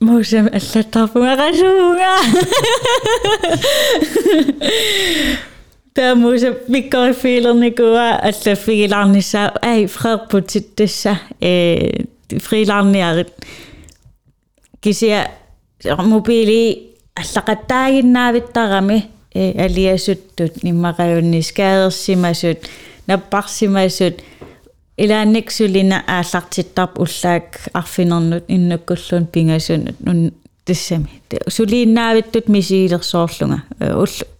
муусам 0.00 0.46
аллаттарпунга 0.52 1.34
qasuunga 1.40 2.12
таа 5.93 6.15
муусам 6.15 6.55
миккорифилерникуа 6.67 8.19
аллаффигилаарнissaа 8.29 9.53
ай 9.61 9.87
фреерпутит 9.87 10.75
тасса 10.75 11.19
э 11.41 12.03
фрилаарниарит 12.29 13.31
кисиа 14.81 15.31
мобили 15.83 16.93
аллақаттаагиннаавиттарами 17.15 19.05
э 19.33 19.65
алиасуттут 19.65 20.53
иммақаюнни 20.63 21.41
скаадерсимасут 21.41 22.59
наппарсимасут 23.07 24.15
илаанниксулина 24.97 26.03
ааллартиттарп 26.07 26.99
уллаак 26.99 27.59
арфинернут 27.73 28.45
иннуккуллуун 28.47 29.25
пингасунут 29.25 29.99
нун 29.99 30.33
тассами 30.65 31.09
сулииннаавиттут 31.47 32.49
мисиилерсоорлунга 32.49 33.63
уллу 33.79 34.30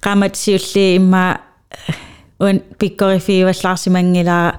qaamatsiulli 0.00 0.94
imma 0.94 1.36
un 2.40 2.60
pikkorifiivallаарsimangilaa 2.78 4.58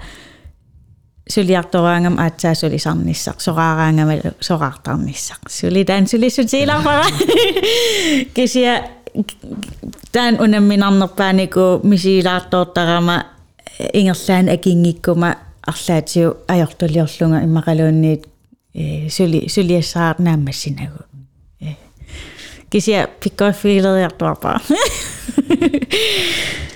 suliartoraangam 1.30 2.18
aatsaasulisarnissaq 2.18 3.40
soraaraangamalu 3.40 4.32
soraartarnissaq 4.42 5.40
suli 5.50 5.86
taan 5.86 6.08
sulisutiilarpara 6.08 7.06
kisia 8.34 8.84
taan 10.12 10.42
unamminarnerpaaniku 10.42 11.80
misiilaartoortarama 11.84 13.24
ingerlaan 13.94 14.50
akingikkuma 14.54 15.36
арлаатиу 15.68 16.34
ajortuliorlunga 16.48 17.40
immaqaluunniit 17.40 18.24
suli 22.72 22.82
suliassaar 22.82 23.08
naammassinagu 23.08 23.08
kisia 23.08 23.08
pikkorifiileriartuarpara 23.08 24.60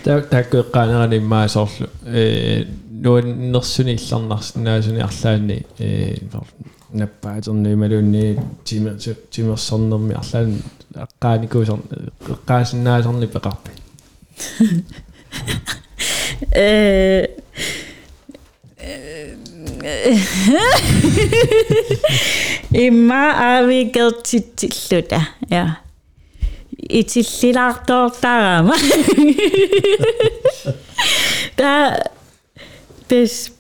та 0.04 0.22
таккеққаанерани 0.22 1.20
маасоорлу 1.20 1.88
э 2.06 2.66
нуаннерсуни 3.04 3.96
илларнарсинаасуни 3.96 5.00
арлаани 5.00 5.66
э 5.80 6.16
наппаатерни 6.94 7.76
малуунни 7.76 8.38
тимер 8.64 8.96
тимерсорнерми 9.32 10.14
арлаани 10.14 10.62
аққааникуусор 10.96 11.80
эққаасиннаасорни 12.34 13.28
пеқарпи 13.28 13.72
э 16.52 17.28
имма 22.72 23.34
аавигертиттиллута 23.38 25.28
я 25.50 25.80
итиллилаартоортарама 26.78 28.76
та 31.56 32.04
тес 33.08 33.52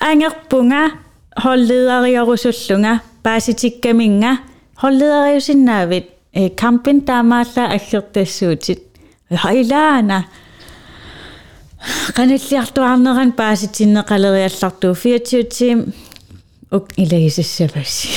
ангерпунга 0.00 0.90
холледериорусуллунга 1.36 3.00
пааситиккаминга 3.22 4.38
холледериусиннаавит 4.76 6.10
э 6.34 6.50
кампин 6.50 7.00
таамаалла 7.00 7.64
аллертассуутит 7.76 8.82
хайлаана 9.30 10.26
qaналлиартуарнеран 12.15 13.31
пааситиннеқалериаллартуу 13.33 14.93
24 14.93 15.43
тим 15.43 15.93
ук 16.71 16.91
илагисассавас 16.97 18.07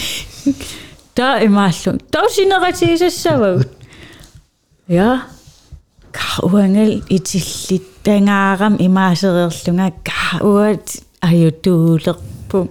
та 1.15 1.45
имааллу 1.45 1.99
таусинератигисассавагут 2.11 3.69
я 4.89 5.23
кауангал 6.13 7.03
итиллиттангаарам 7.09 8.77
имаасериерлунга 8.79 9.93
кауат 10.05 10.87
аютуулерпун 11.21 12.71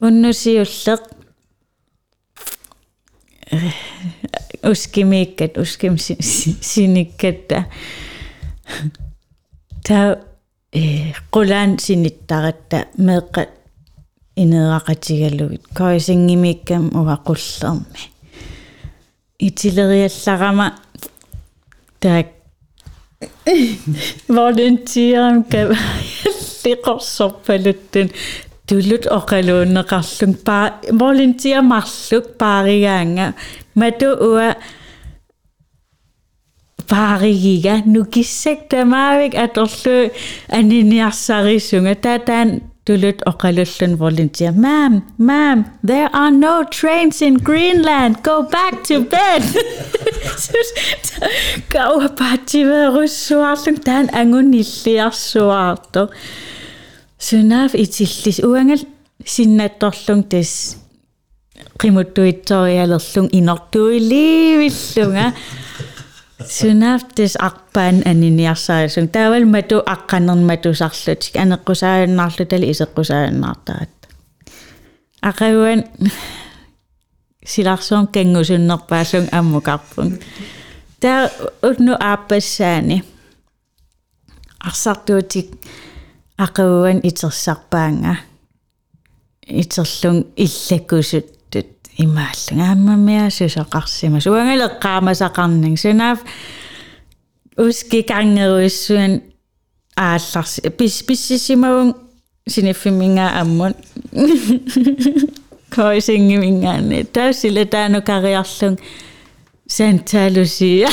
уннусиуллеқ 0.00 1.02
ускимиккат 4.62 5.58
уским 5.58 5.96
Tahu 9.88 10.14
eh, 10.72 11.08
øh, 11.08 11.14
qulaan 11.32 11.78
sinit 11.78 12.26
taratta 12.28 12.84
meeqqat 12.98 13.48
ineeraqatigalugit 14.36 15.64
koisingimikkam 15.78 16.84
uvaqullermi 17.00 18.02
itileriallarama 19.46 20.66
taak 22.00 22.28
volunteeram 24.36 25.38
kavaaliqorsorpaluttun 25.52 28.08
tullut 28.68 29.04
oqaluunneqarlung 29.18 30.36
paa 30.46 30.66
volunteer 31.00 31.62
marluk 31.62 32.26
paarigaanga. 32.38 33.26
Matu 33.74 34.08
ua 34.30 34.48
paarigiga 36.88 37.74
nukissek 37.86 38.68
tamavik 38.70 39.34
atorlu 39.44 40.10
aniniarsarissunga 40.58 41.94
tataan 42.04 42.60
tulut 42.88 43.20
oqalullun 43.30 43.98
volunteer. 44.00 44.52
Ma'am 44.52 45.02
ma'am 45.18 45.64
there 45.84 46.08
are 46.12 46.30
no 46.30 46.64
trains 46.64 47.20
in 47.22 47.34
greenland. 47.48 48.22
Go 48.22 48.42
back 48.42 48.82
to 48.88 49.04
bed. 49.04 49.44
Kaua 51.72 52.08
pativerussuarlun 52.20 53.80
taan 53.84 54.08
angunilliarsuaarto 54.20 56.08
sunaaf 57.28 57.72
itillis 57.84 58.38
uangal 58.48 58.80
sinnattorlung 59.34 60.24
tas 60.32 60.52
qimuttuittorialerlung 61.80 63.28
inortuiliivillunga 63.38 65.26
Sunaaf 66.44 67.02
tis 67.14 67.36
akpan 67.42 68.02
aniniarsaa 68.06 68.88
sun 68.88 69.08
taaval 69.08 69.44
matu 69.44 69.82
akkanermatusarlut 69.86 71.30
aneqqusaajunnaarlut 71.38 72.52
ali 72.52 72.70
iseqqusaajunnaartaat. 72.70 73.90
Aqaguan 75.22 75.84
silarsuum 77.46 78.08
kangusunnerpaasun 78.08 79.28
ammukarpun. 79.32 80.18
Taa 81.00 81.28
utnu 81.62 81.96
aappassaani. 82.00 83.04
Arsartuutik 84.66 85.50
aqaguan 86.38 87.00
itersarpaanga. 87.02 88.14
Iterlung 89.48 90.24
illakusut 90.36 91.37
имааллунга 91.97 92.65
ааммамиасусоқарсима 92.71 94.19
суангалеққаамасақарнин 94.25 95.75
сунаав 95.77 96.19
уски 97.57 98.01
кангеруиссуан 98.01 99.21
аалларс 99.95 100.61
пис 100.77 101.03
писсисимавун 101.03 101.95
синиффиминга 102.47 103.27
аммун 103.41 103.73
коисингимингаани 105.75 107.03
таусила 107.03 107.65
таану 107.65 108.01
кариарлун 108.01 108.77
Santa 109.67 110.29
Lucia. 110.29 110.89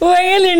Uangeli 0.00 0.54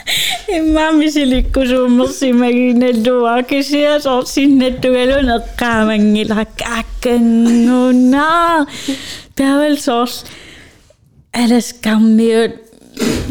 saannat. 0.00 0.48
Immaamisilikkusummersimaginallua 0.48 3.42
kisiasor 3.42 4.26
sinnattugalunneqqaamangila 4.26 6.44
kaakkangunaa. 6.60 8.66
Taawal 9.36 9.76
soors 9.76 10.24
alaskammiut 11.32 12.52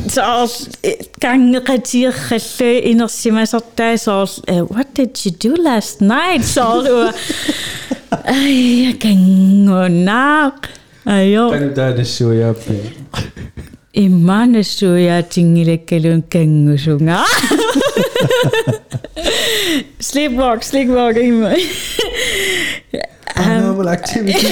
soors 0.07 0.69
kangeqatiirrallu 1.21 2.81
inersimasertaa 2.83 3.97
soors 3.97 4.41
what 4.69 4.87
did 4.95 5.09
you 5.25 5.31
do 5.43 5.55
last 5.63 6.01
night 6.01 6.43
soors 6.43 6.87
ai 8.25 8.95
kangunaa 8.99 10.51
ayo 11.05 11.51
тантаанассуяаппи 11.51 12.73
имманассуяатингилаккалун 13.93 16.21
кангусунга 16.33 17.19
sleepwalk 20.09 20.61
sleepwalk 20.71 21.15
имма 21.29 21.53
Paranormal 23.35 23.89
activity. 23.91 24.47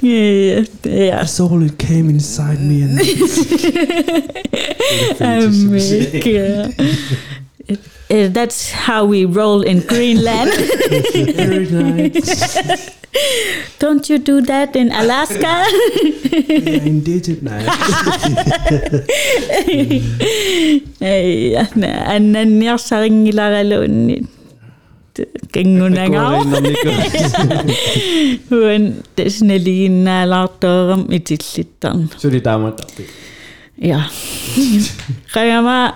yeah, 0.00 0.64
yeah. 0.84 1.20
A 1.20 1.26
soul 1.26 1.62
it 1.62 1.78
came 1.78 2.08
inside 2.08 2.60
me 2.60 2.82
and 2.82 3.00
America. 5.20 6.72
Uh, 8.13 8.29
that's 8.33 8.71
how 8.71 9.05
we 9.05 9.25
roll 9.25 9.61
in 9.63 9.81
Greenland. 9.81 10.51
Don't 13.79 14.09
you 14.09 14.17
do 14.17 14.41
that 14.41 14.75
in 14.75 14.91
Alaska? 14.91 15.63
Indeed, 16.85 17.37
nej. 17.41 17.65
Ei, 21.01 21.55
annanniarsaringilaraluunni. 22.05 24.23
Kengunanga. 25.51 26.29
Huan 28.49 28.95
tasnaliinnaalartooram 29.15 31.05
itillittarn. 31.11 32.09
Suli 32.17 32.41
taamattarpi. 32.41 33.07
Ja. 33.81 34.01
Qayama 35.33 35.95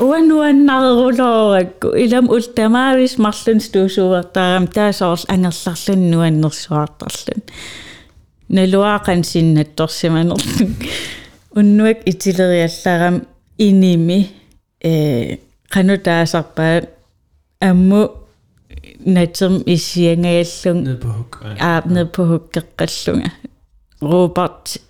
уаннуаннарерулооракку 0.00 1.88
илам 2.04 2.26
ултамаавис 2.34 3.18
марлун 3.18 3.60
стусуертаарам 3.60 4.66
таасоорл 4.66 5.24
ангерларлун 5.28 6.10
нуаннерсуартарлун 6.10 7.42
налуаақан 8.56 9.20
синнатторсиманерлун 9.30 10.76
уннуак 11.58 11.98
итилериаллаарам 12.10 13.16
иними 13.58 14.20
э 14.82 15.36
канутаасарпаа 15.68 16.88
амму 17.60 18.02
натсерм 19.04 19.62
исиангаяллун 19.66 20.78
аа 21.60 21.82
нед 21.84 22.12
по 22.12 22.22
хуккеққаллунга 22.30 23.30
роберт 24.00 24.80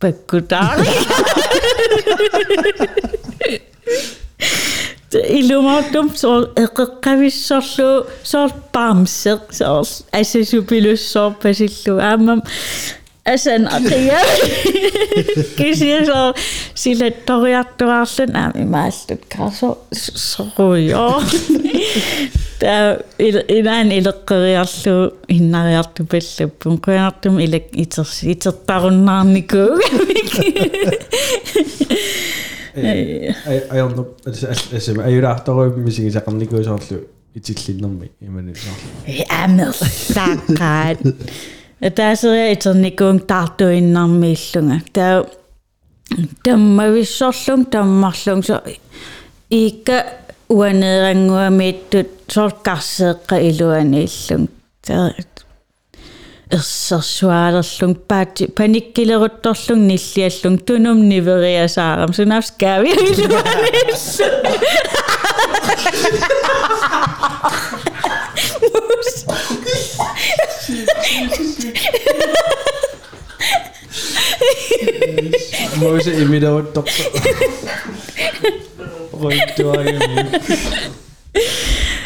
паккутаари 0.00 0.86
илумаартум 5.38 6.14
соор 6.16 6.42
эқэққависсарлу 6.64 8.06
соор 8.22 8.50
паамсеқ 8.74 9.40
соор 9.52 9.86
асасупилуссоор 10.12 11.32
пасиллу 11.42 11.98
аамам 12.00 12.42
асан 13.24 13.66
ақия 13.76 14.20
кисиасоор 15.58 16.34
силатториартуаарлун 16.74 18.32
аами 18.36 18.64
мааллут 18.74 19.22
каасо 19.32 19.78
соруйоо 19.92 21.22
та 22.60 22.98
илаан 23.18 23.90
илеққериарлу 23.98 25.14
иннариарту 25.28 26.06
паллаппун 26.12 26.78
қуянартум 26.84 27.34
илак 27.44 27.66
итерс 27.72 28.22
итертаруннаарникууг 28.22 29.80
pallappun 32.76 33.36
qianartum 33.36 33.46
ilak 33.46 33.46
iters 33.46 33.46
itertarunnaarnikuu 33.46 33.46
Ai 33.46 33.58
ai 33.70 33.82
on 33.82 33.92
altså 34.26 35.02
ajulaartoruimmisigисақарникуусоорлу 35.02 36.98
итиллиннэрми 37.36 38.10
иманисоор. 38.20 38.78
Амерсакаат. 39.44 40.98
Тасериа 41.94 42.52
итерникуун 42.52 43.20
таартуиннармииллунга. 43.20 44.80
Таа 44.92 45.26
таммависсорлун 46.44 47.66
таммарлун 47.66 48.42
со 48.42 48.62
ика 49.50 50.04
уанерангуамииттут 50.48 52.08
соркарсеэкка 52.28 53.36
илуанииллун. 53.48 54.48
Таа 54.86 55.12
ersersualerlung 56.50 57.96
paati 58.08 58.46
panikkileruttorlung 58.58 59.86
nilliallun 59.86 60.58
tunum 60.66 60.98
niveriasaaram. 61.08 62.12
Sunafskaavi 62.12 62.90
iluanissu 62.90 64.24
mus 68.72 69.26
Mose 75.76 76.10
imidauttorpa 76.10 76.90
Roittuagemi 79.22 80.26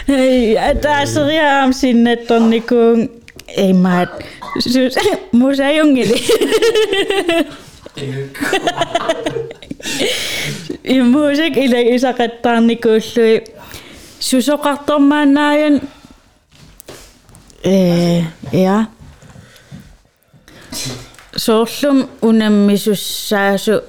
Hei, 0.08 0.56
tässä 0.80 1.20
sin 1.26 1.74
sinne 1.74 2.16
tonnikun. 2.16 3.19
ei 3.49 3.73
mä 3.73 4.07
museongili. 5.31 6.23
Musik 11.11 11.57
ile 11.57 11.81
isaqattaarnikuullui 11.81 13.43
susoqartormaannaajan 14.19 15.81
э 17.63 18.23
ja 18.51 18.85
соорлум 21.37 22.07
унаммисуссаасу 22.21 23.81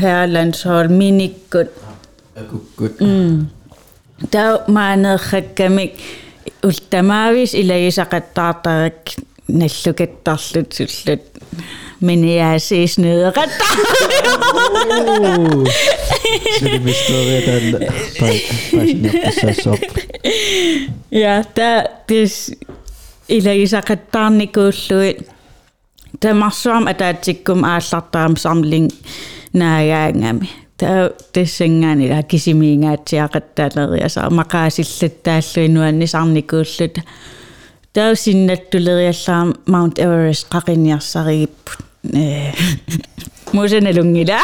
хеалансоол 0.00 0.88
миниккут 0.88 1.70
акуккут 2.40 2.98
таа 4.30 4.64
маанеерраккамик 4.68 5.94
ултамаавис 6.64 7.54
илагисақаттаартарак 7.54 9.00
наллукаттарлут 9.48 10.72
суллут 10.72 11.22
миниаасииснеэқатта 12.00 13.64
Suli 16.58 16.78
mistoria 16.78 17.40
tan 17.46 17.64
pai 18.20 18.36
pasnertassassoq 18.72 19.82
ja 21.10 21.44
tää 21.54 21.88
tis 22.06 22.52
iлагисақаттаарникууллуи 23.28 25.10
тамарсуам 26.20 26.86
атаатсиккум 26.86 27.64
ааллартаам 27.64 28.36
самлин 28.36 28.88
наагаангами 29.52 30.48
таа 30.78 31.10
тассангаани 31.32 32.10
ла 32.10 32.22
кисимиингаатсиақаттаалериасаа 32.22 34.30
мақаасиллаттааллуинуанни 34.30 36.06
сарникууллут 36.06 36.98
таа 37.92 38.14
синнаттулериаллаам 38.14 39.54
Mount 39.66 39.96
Everest 40.04 40.46
qaqiniarsarigipпут 40.50 41.78
э 42.12 42.52
мусаналунгила 43.52 44.38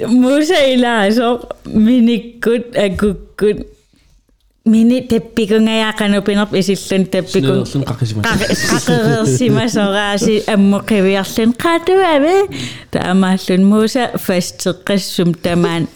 мусаилаасо 0.00 1.48
миниккут 1.66 2.76
акуккут 2.76 3.66
мини 4.64 5.00
теппикунгаяақанупинерп 5.08 6.52
исиллун 6.60 7.06
теппикун 7.06 7.64
Snøderlun 7.64 7.84
qaqisimas. 7.88 8.24
qaqersimасорааси 8.28 10.34
аммоқивиарлун 10.54 11.52
qaatuave 11.62 12.36
таамааллун 12.92 13.64
муса 13.64 14.04
фастеққассум 14.26 15.30
тамаан 15.42 15.88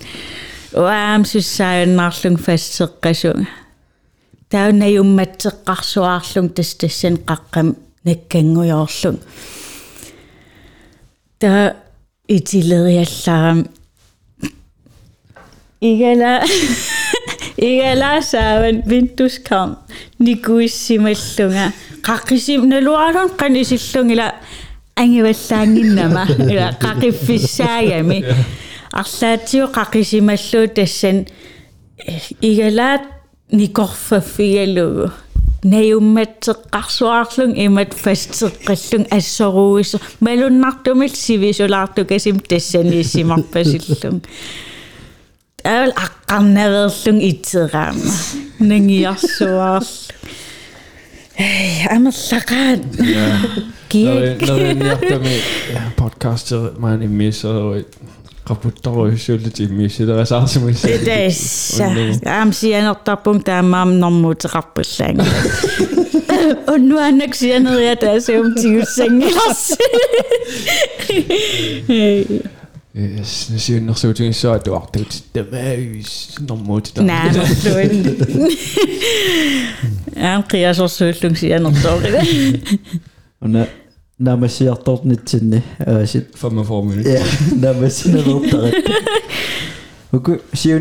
уаам 0.72 1.24
суссааюннаарлун 1.24 2.36
фастеққасунга 2.46 3.46
таунаюмматсеққарсуаарлун 4.50 6.48
тас 6.56 6.70
тассан 6.80 7.14
қаққам 7.30 7.68
наккангуйоорлун 8.04 9.16
та 11.38 11.76
итилериалларам 12.28 13.58
игала 15.80 16.40
игалаасааван 17.58 18.82
винтускам 18.86 19.78
никуиссималлунга 20.18 21.72
қаққисим 22.02 22.66
налуарун 22.66 23.30
қанисиллунгила 23.40 24.34
ангиваллаангиннама 24.96 26.24
ила 26.52 26.76
қақиффиссаагами 26.80 28.24
арлаатиу 28.92 29.66
қақисималлуу 29.78 30.68
тассан 30.68 31.26
игалаат 32.40 33.02
никорфаффигалугу 33.50 35.12
наюмматсеққарсуаарлун 35.64 37.52
имат 37.66 37.92
фастеққаллун 37.94 39.06
ассоруис 39.10 39.96
малуннартумил 40.20 41.14
сивисулаарту 41.14 42.04
касим 42.04 42.40
тассанииссимарпасиллун 45.58 45.58
таал 45.64 45.90
аққарнаверлун 45.96 47.18
итсераама 47.30 48.12
нангиарсуаарл 48.60 49.88
амерлaqaat 51.94 52.82
kiik 53.88 54.44
Norianniartami 54.46 55.36
podcaster 55.96 56.72
maan 56.78 57.02
immiisserui 57.02 57.86
qaputtoruissuulut 58.44 59.60
immiissilerasaarsimis 59.60 60.82
tässä 60.82 61.86
am 62.40 62.52
sianertarpung 62.52 63.40
taamaam 63.44 63.90
normuuteqarpullaanga 64.02 65.24
unnuannak 66.74 67.34
sianeria 67.34 67.96
taasum 67.96 68.54
tigussangilars 68.60 69.62
Yes, 72.91 73.47
dan 73.49 73.59
zit 73.59 73.75
je 73.75 73.81
nog 73.81 73.97
zo 73.97 74.11
toen 74.11 74.33
zo 74.33 74.57
door 74.57 74.87
is 74.91 75.23
de 75.31 75.47
muis. 75.51 76.37
Dan 76.41 76.61
moet 76.61 76.95
dat. 76.95 77.05
Nee, 77.05 77.31
dat 77.31 77.49
is 77.49 77.63
Aanke 80.15 80.57
ja, 80.57 80.73
zoals 80.73 80.95
ze 80.95 81.17
toen 81.19 81.35
dat 81.35 81.53
en 81.53 81.61
dan 81.61 81.75
zo. 81.75 81.99
Nou, 84.15 84.39
maar 84.39 84.49
ze 84.49 84.67
had 84.67 84.85
niet 85.03 85.29
zin. 85.29 85.63
Van 86.31 86.53
mijn 86.53 86.65
formule. 86.65 87.09
Ja, 87.09 87.23
nou, 87.55 87.79
maar 87.79 87.89
ze 87.89 88.33
op 88.35 88.49
dat. 88.49 90.35
Zie 90.51 90.73
je 90.73 90.79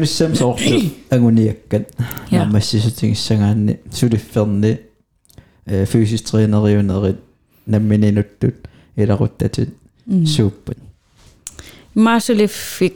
en. 1.69 1.87
Nou, 2.31 2.51
maar 2.51 2.63
ze 2.63 2.79
zit 2.79 3.03
in 3.03 3.17
zingen 3.17 3.79
zo 3.93 4.09
de 4.09 4.19
film 4.19 4.61
trainer, 6.23 6.69
je 6.69 6.83
naar 7.65 7.83
beneden 7.83 8.27
doet. 8.39 8.55
Dat. 9.37 9.59
Super. 10.23 10.75
сууппат 11.98 11.98
маасулиффик 11.98 12.94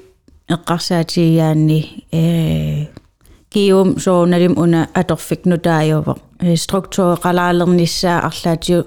эққарсаатигиаанни 0.49 2.05
э 2.11 2.85
киум 3.49 3.99
сооналим 3.99 4.57
уна 4.57 4.89
аторфик 4.93 5.45
нутаajuvaq 5.45 6.17
структуреқалаалерниссаа 6.55 8.19
арлаатиу 8.27 8.85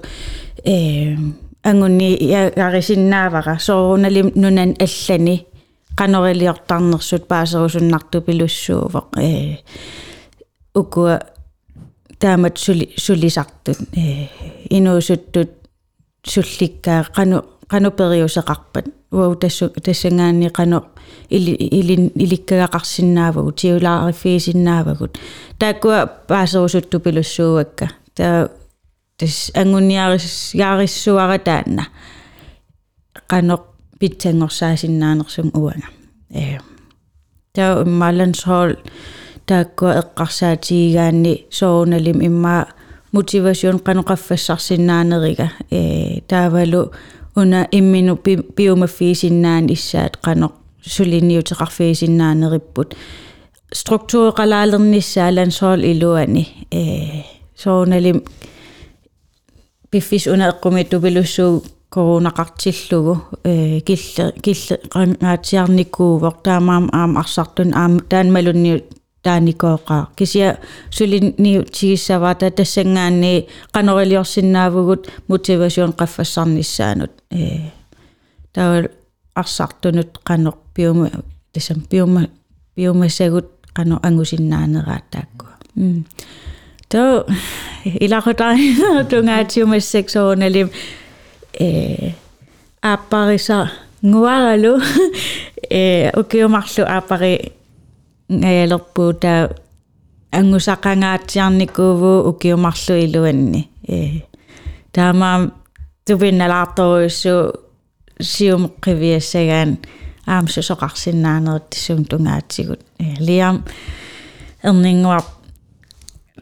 э 0.65 1.15
ангунни 1.63 2.17
ярисиннаавара 2.55 3.59
сооруналим 3.59 4.31
нунан 4.35 4.75
аллани 4.79 5.45
канорилиортарнерсут 5.95 7.27
паасерусуннарту 7.27 8.21
пилуссуувaq 8.21 9.05
э 9.17 9.57
укуа 10.73 11.21
таамат 12.19 12.57
сули 12.57 12.93
сулисартут 12.97 13.77
э 13.95 14.27
инуусуттут 14.69 15.51
сулликкаа 16.23 17.05
кану 17.15 17.43
канупериусеқарпат 17.67 18.85
уау 19.11 19.35
тассу 19.35 19.69
тассангаанни 19.69 20.49
қано 20.49 20.83
или 21.29 21.51
илин 21.51 22.11
иликкагақарсинаавагу 22.15 23.51
тиулаариффиисиннаавагут 23.51 25.17
тааккуа 25.59 26.07
паасерусутту 26.27 26.99
пилуссууакка 26.99 27.89
таа 28.15 28.49
тас 29.17 29.51
ангунниарис 29.55 30.53
яариссуара 30.53 31.39
таанна 31.39 31.87
қано 33.29 33.59
питсангорсаасиннаанерсум 33.99 35.51
уанга 35.53 35.87
э 36.29 36.59
таа 37.53 37.83
иммалансхол 37.83 38.75
тааккуа 39.45 39.99
эққарсаатигигаанни 40.01 41.45
соорналим 41.49 42.19
иммаа 42.25 42.67
мотивацион 43.11 43.79
каноқаффассарсиннаанерига 43.79 45.51
э 45.69 46.21
таавалу 46.27 46.91
уна 47.35 47.67
иммину 47.71 48.19
биомаффиисиннаан 48.57 49.69
иссаат 49.69 50.17
қано 50.25 50.51
сулиниутеқарфиисиннаанериппут 50.85 52.95
структуреқалаалерниссаа 53.73 55.31
лансоол 55.31 55.81
илуани 55.91 56.47
э 56.71 57.23
соорналим 57.55 58.23
пиффис 59.89 60.27
уна 60.27 60.49
эққумитту 60.51 61.01
пилуссуу 61.01 61.63
коронақартиллугу 61.89 63.21
э 63.43 63.79
килле 63.81 64.31
килле 64.43 64.79
қангаатиарникуувор 64.93 66.33
таамаам 66.43 66.89
аам 66.93 67.17
арсартун 67.17 67.73
аам 67.73 67.99
таанмалунниу 67.99 68.81
тааникооqaa 69.26 70.04
кися 70.16 70.48
сулинни 70.96 71.52
тигиссаваата 71.74 72.50
тассангаанни 72.58 73.34
канорилиорсинаавгут 73.74 75.02
мотивацион 75.28 75.92
qaffассарниссаанут 76.00 77.12
э 77.30 77.70
таа 78.54 78.88
арсартунут 79.34 80.10
qano 80.28 80.50
биума 80.74 81.10
тасам 81.52 81.78
биума 81.90 82.22
биумасагут 82.76 83.48
qano 83.76 83.94
ангусиннаанераатаакку 84.06 85.46
м 85.76 86.04
тоо 86.88 87.26
илахутаа 87.84 88.54
тунгаатиумассаксоорналим 89.10 90.68
э 91.60 92.12
аппариса 92.80 93.70
ngуаралу 94.02 94.72
э 95.70 96.10
укиумарлу 96.20 96.84
аппари 96.98 97.55
ngayalerpuu 98.31 99.13
taa 99.13 99.49
angusaqangaatiarnikuuvu 100.31 102.11
ukiumарлу 102.29 102.95
илуанни 103.05 103.61
э 103.87 104.21
таамаам 104.93 105.51
тупинналаарторуиссу 106.05 107.35
сиумеққивиассагаан 108.31 109.71
аамсу 110.27 110.61
соқарсиннаанерит 110.69 111.69
тиссум 111.71 112.05
тунгаатсигут 112.05 112.81
э 112.99 113.15
лиам 113.19 113.65
эрнингуар 114.63 115.23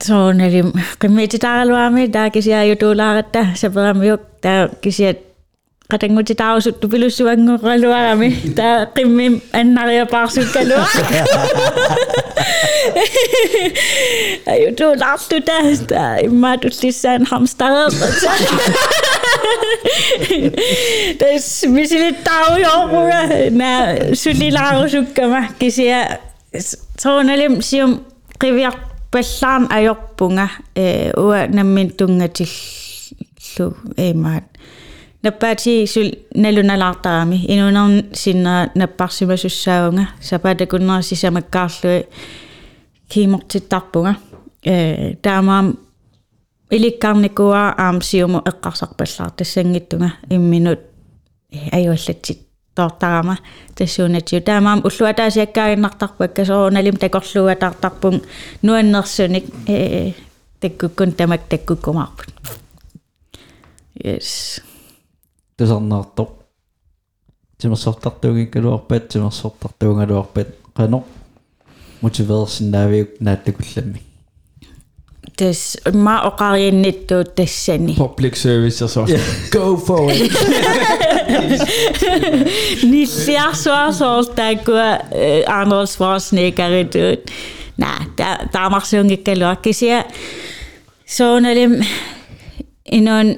сооналим 0.03 0.73
қиммититааралуами 1.01 2.07
таа 2.07 2.29
кисиааютуулааратта 2.29 3.55
саперамиук 3.55 4.21
таа 4.41 4.69
кисиат 4.83 5.17
Katanggu 5.90 6.22
titausut 6.28 6.76
tupilussuangu 6.80 7.54
qaluarami 7.64 8.28
taa 8.56 8.86
qimmim 8.96 9.34
annariapaarsuut 9.60 10.48
kalua 10.54 10.86
ayu 14.52 14.68
tu 14.78 14.86
lartu 15.02 15.36
taa 15.48 16.14
immaat 16.28 16.64
ullissaan 16.68 17.26
hamstareq 17.30 17.94
tas 21.20 21.46
misilittaarujoormuga 21.76 23.20
naa 23.60 23.82
sulilaarusukka 24.22 25.42
kisia 25.60 26.00
toonalim 27.02 27.60
sium 27.68 27.92
qiviaq 28.40 28.78
pallaarn 29.12 29.64
ajorpunga 29.78 30.48
uua 31.24 31.46
nammin 31.56 31.92
tungatillu 31.98 33.66
imaat 34.10 34.44
эймаат 35.23 35.23
наппаати 35.23 35.85
сул 35.87 36.11
налуналаартарами 36.33 37.45
инунарн 37.47 38.13
синна 38.13 38.71
наппарсимасуссааунга 38.75 40.07
сапатакуннерси 40.21 41.15
самаккаарлуи 41.15 42.05
кимортиттарпунга 43.09 44.15
э 44.63 45.15
таамаам 45.21 45.77
иликкарникуа 46.69 47.75
аам 47.77 48.01
сиуму 48.01 48.39
эққарсарпаллаар 48.39 49.31
тассангиттунга 49.31 50.13
имминут 50.29 50.79
аюаллатсит 51.71 52.39
тоортарама 52.75 53.37
тассуунатсиу 53.75 54.41
таамаам 54.41 54.79
уллуатаасиаккаагиннартарпакка 54.85 56.45
соорналим 56.45 56.97
такорлуатартарпун 56.97 58.21
нуаннерсуник 58.61 59.45
э 59.67 60.13
таккуккун 60.61 61.11
тамак 61.11 61.41
таккуккумаарпут 61.49 62.33
yes 63.95 64.61
тусарнаартоқ 65.57 66.29
тимерсортартуугиккалуарпат 67.59 69.03
тимерсортартуунгалуарпат 69.11 70.49
qano 70.77 71.03
мотивеерсиннаавиук 72.01 73.09
нааттакулламми 73.19 74.09
тас 75.39 75.77
ма 75.93 76.15
оқарианниттуут 76.29 77.35
тассани 77.35 77.95
Public 77.95 78.35
service 78.35 78.83
og 78.83 78.89
så. 78.89 79.05
Go 79.51 79.77
for 79.87 80.11
it. 80.11 80.31
ниллиарсуарсоортааккуа 82.91 84.89
Arnold 85.47 85.87
Schwarzenegger 85.93 87.17
на 87.77 87.87
та 88.17 88.37
таамарсуунгиккалуа 88.53 89.55
кисиа 89.55 90.03
сооналим 91.07 91.81
инуун 92.85 93.37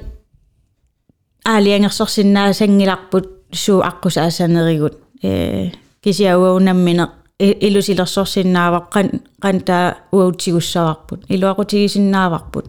аалиангерсорсиннаасангиларпут 1.46 3.26
суу 3.52 3.80
аққусаасанеригут 3.80 4.94
э 5.22 5.70
кисиауунаммине 6.02 7.06
илусилерсорсиннааваққан 7.38 9.06
қантаа 9.42 9.96
уаутигуссаварпут 10.12 11.20
илуақутигисиннааварпут 11.28 12.66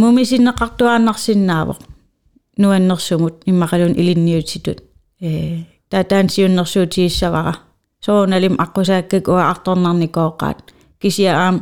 мумисиннеқартуааннарсиннаавоқ 0.00 1.80
нуаннерсумут 2.58 3.34
иммақалун 3.50 3.94
илинниутитут 4.00 4.78
э 5.20 5.64
татаан 5.90 6.28
сиуннерсуутигиссавара 6.28 7.54
сооналим 8.04 8.54
аққусааккак 8.64 9.24
уа 9.28 9.50
арторнарникооққаат 9.52 10.58
кисиа 11.00 11.32
аам 11.44 11.56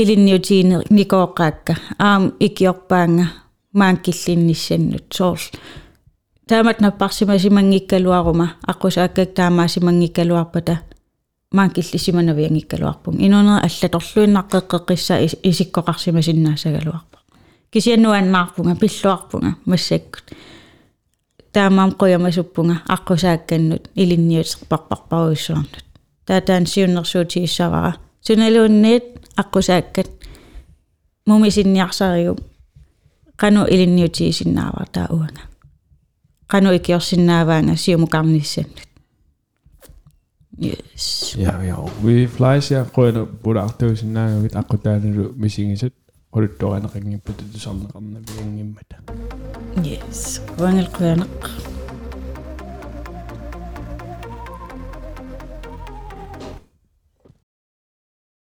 илинниутиини 0.00 0.76
никооqqaakka 0.96 1.74
аам 1.98 2.22
икиорпаанга 2.46 3.26
маанкиллинниссаннут 3.72 5.12
соорл 5.12 5.40
таамат 6.48 6.80
наппарсимасимангиккалуарума 6.80 8.56
аққусааккак 8.66 9.34
таамаасимангиккалуарпата 9.34 10.78
маанкиллисиманавиангиккалуарпун 11.52 13.16
инуунера 13.18 13.64
аллаторлуиннаққеққеққисса 13.66 15.14
исиккоқарсимасиннаассагалуарпа 15.42 17.18
кисианнуаннаарпунга 17.72 18.74
пиллуарпунга 18.76 19.56
массаккут 19.64 20.26
таамаам 21.52 21.90
қуямасуппунга 22.00 22.76
аққусаакканнут 22.88 23.90
илинниутеқпарпарпаруиссуарнут 23.94 25.84
таатаан 26.26 26.66
сиуннерсуутииссавара 26.66 27.96
суналуунниит 28.20 29.04
аққусааккат 29.36 30.10
мумисинниарсариу 31.26 32.36
qanu 33.41 33.65
iliniutiisinnaartaa 33.69 35.07
uanga 35.17 35.41
siu 36.99 37.27
mukaan 37.27 37.77
siumukarnissannut 37.77 38.89
yes. 40.63 41.35
Ja 41.37 41.63
ja 41.63 41.77
we 42.03 42.27
flais 42.27 42.71
ja 42.71 42.85
qoina 42.85 43.25
pulaartuusinnaaga 43.43 44.59
aqutaanalu 44.59 45.33
misingisat 45.35 45.93
quluttoqaneqinngippat 46.33 47.43
tusalleqarna 47.53 48.19
piangimmata 48.27 48.95
yes. 49.85 50.41
Wangelquaneq 50.61 51.68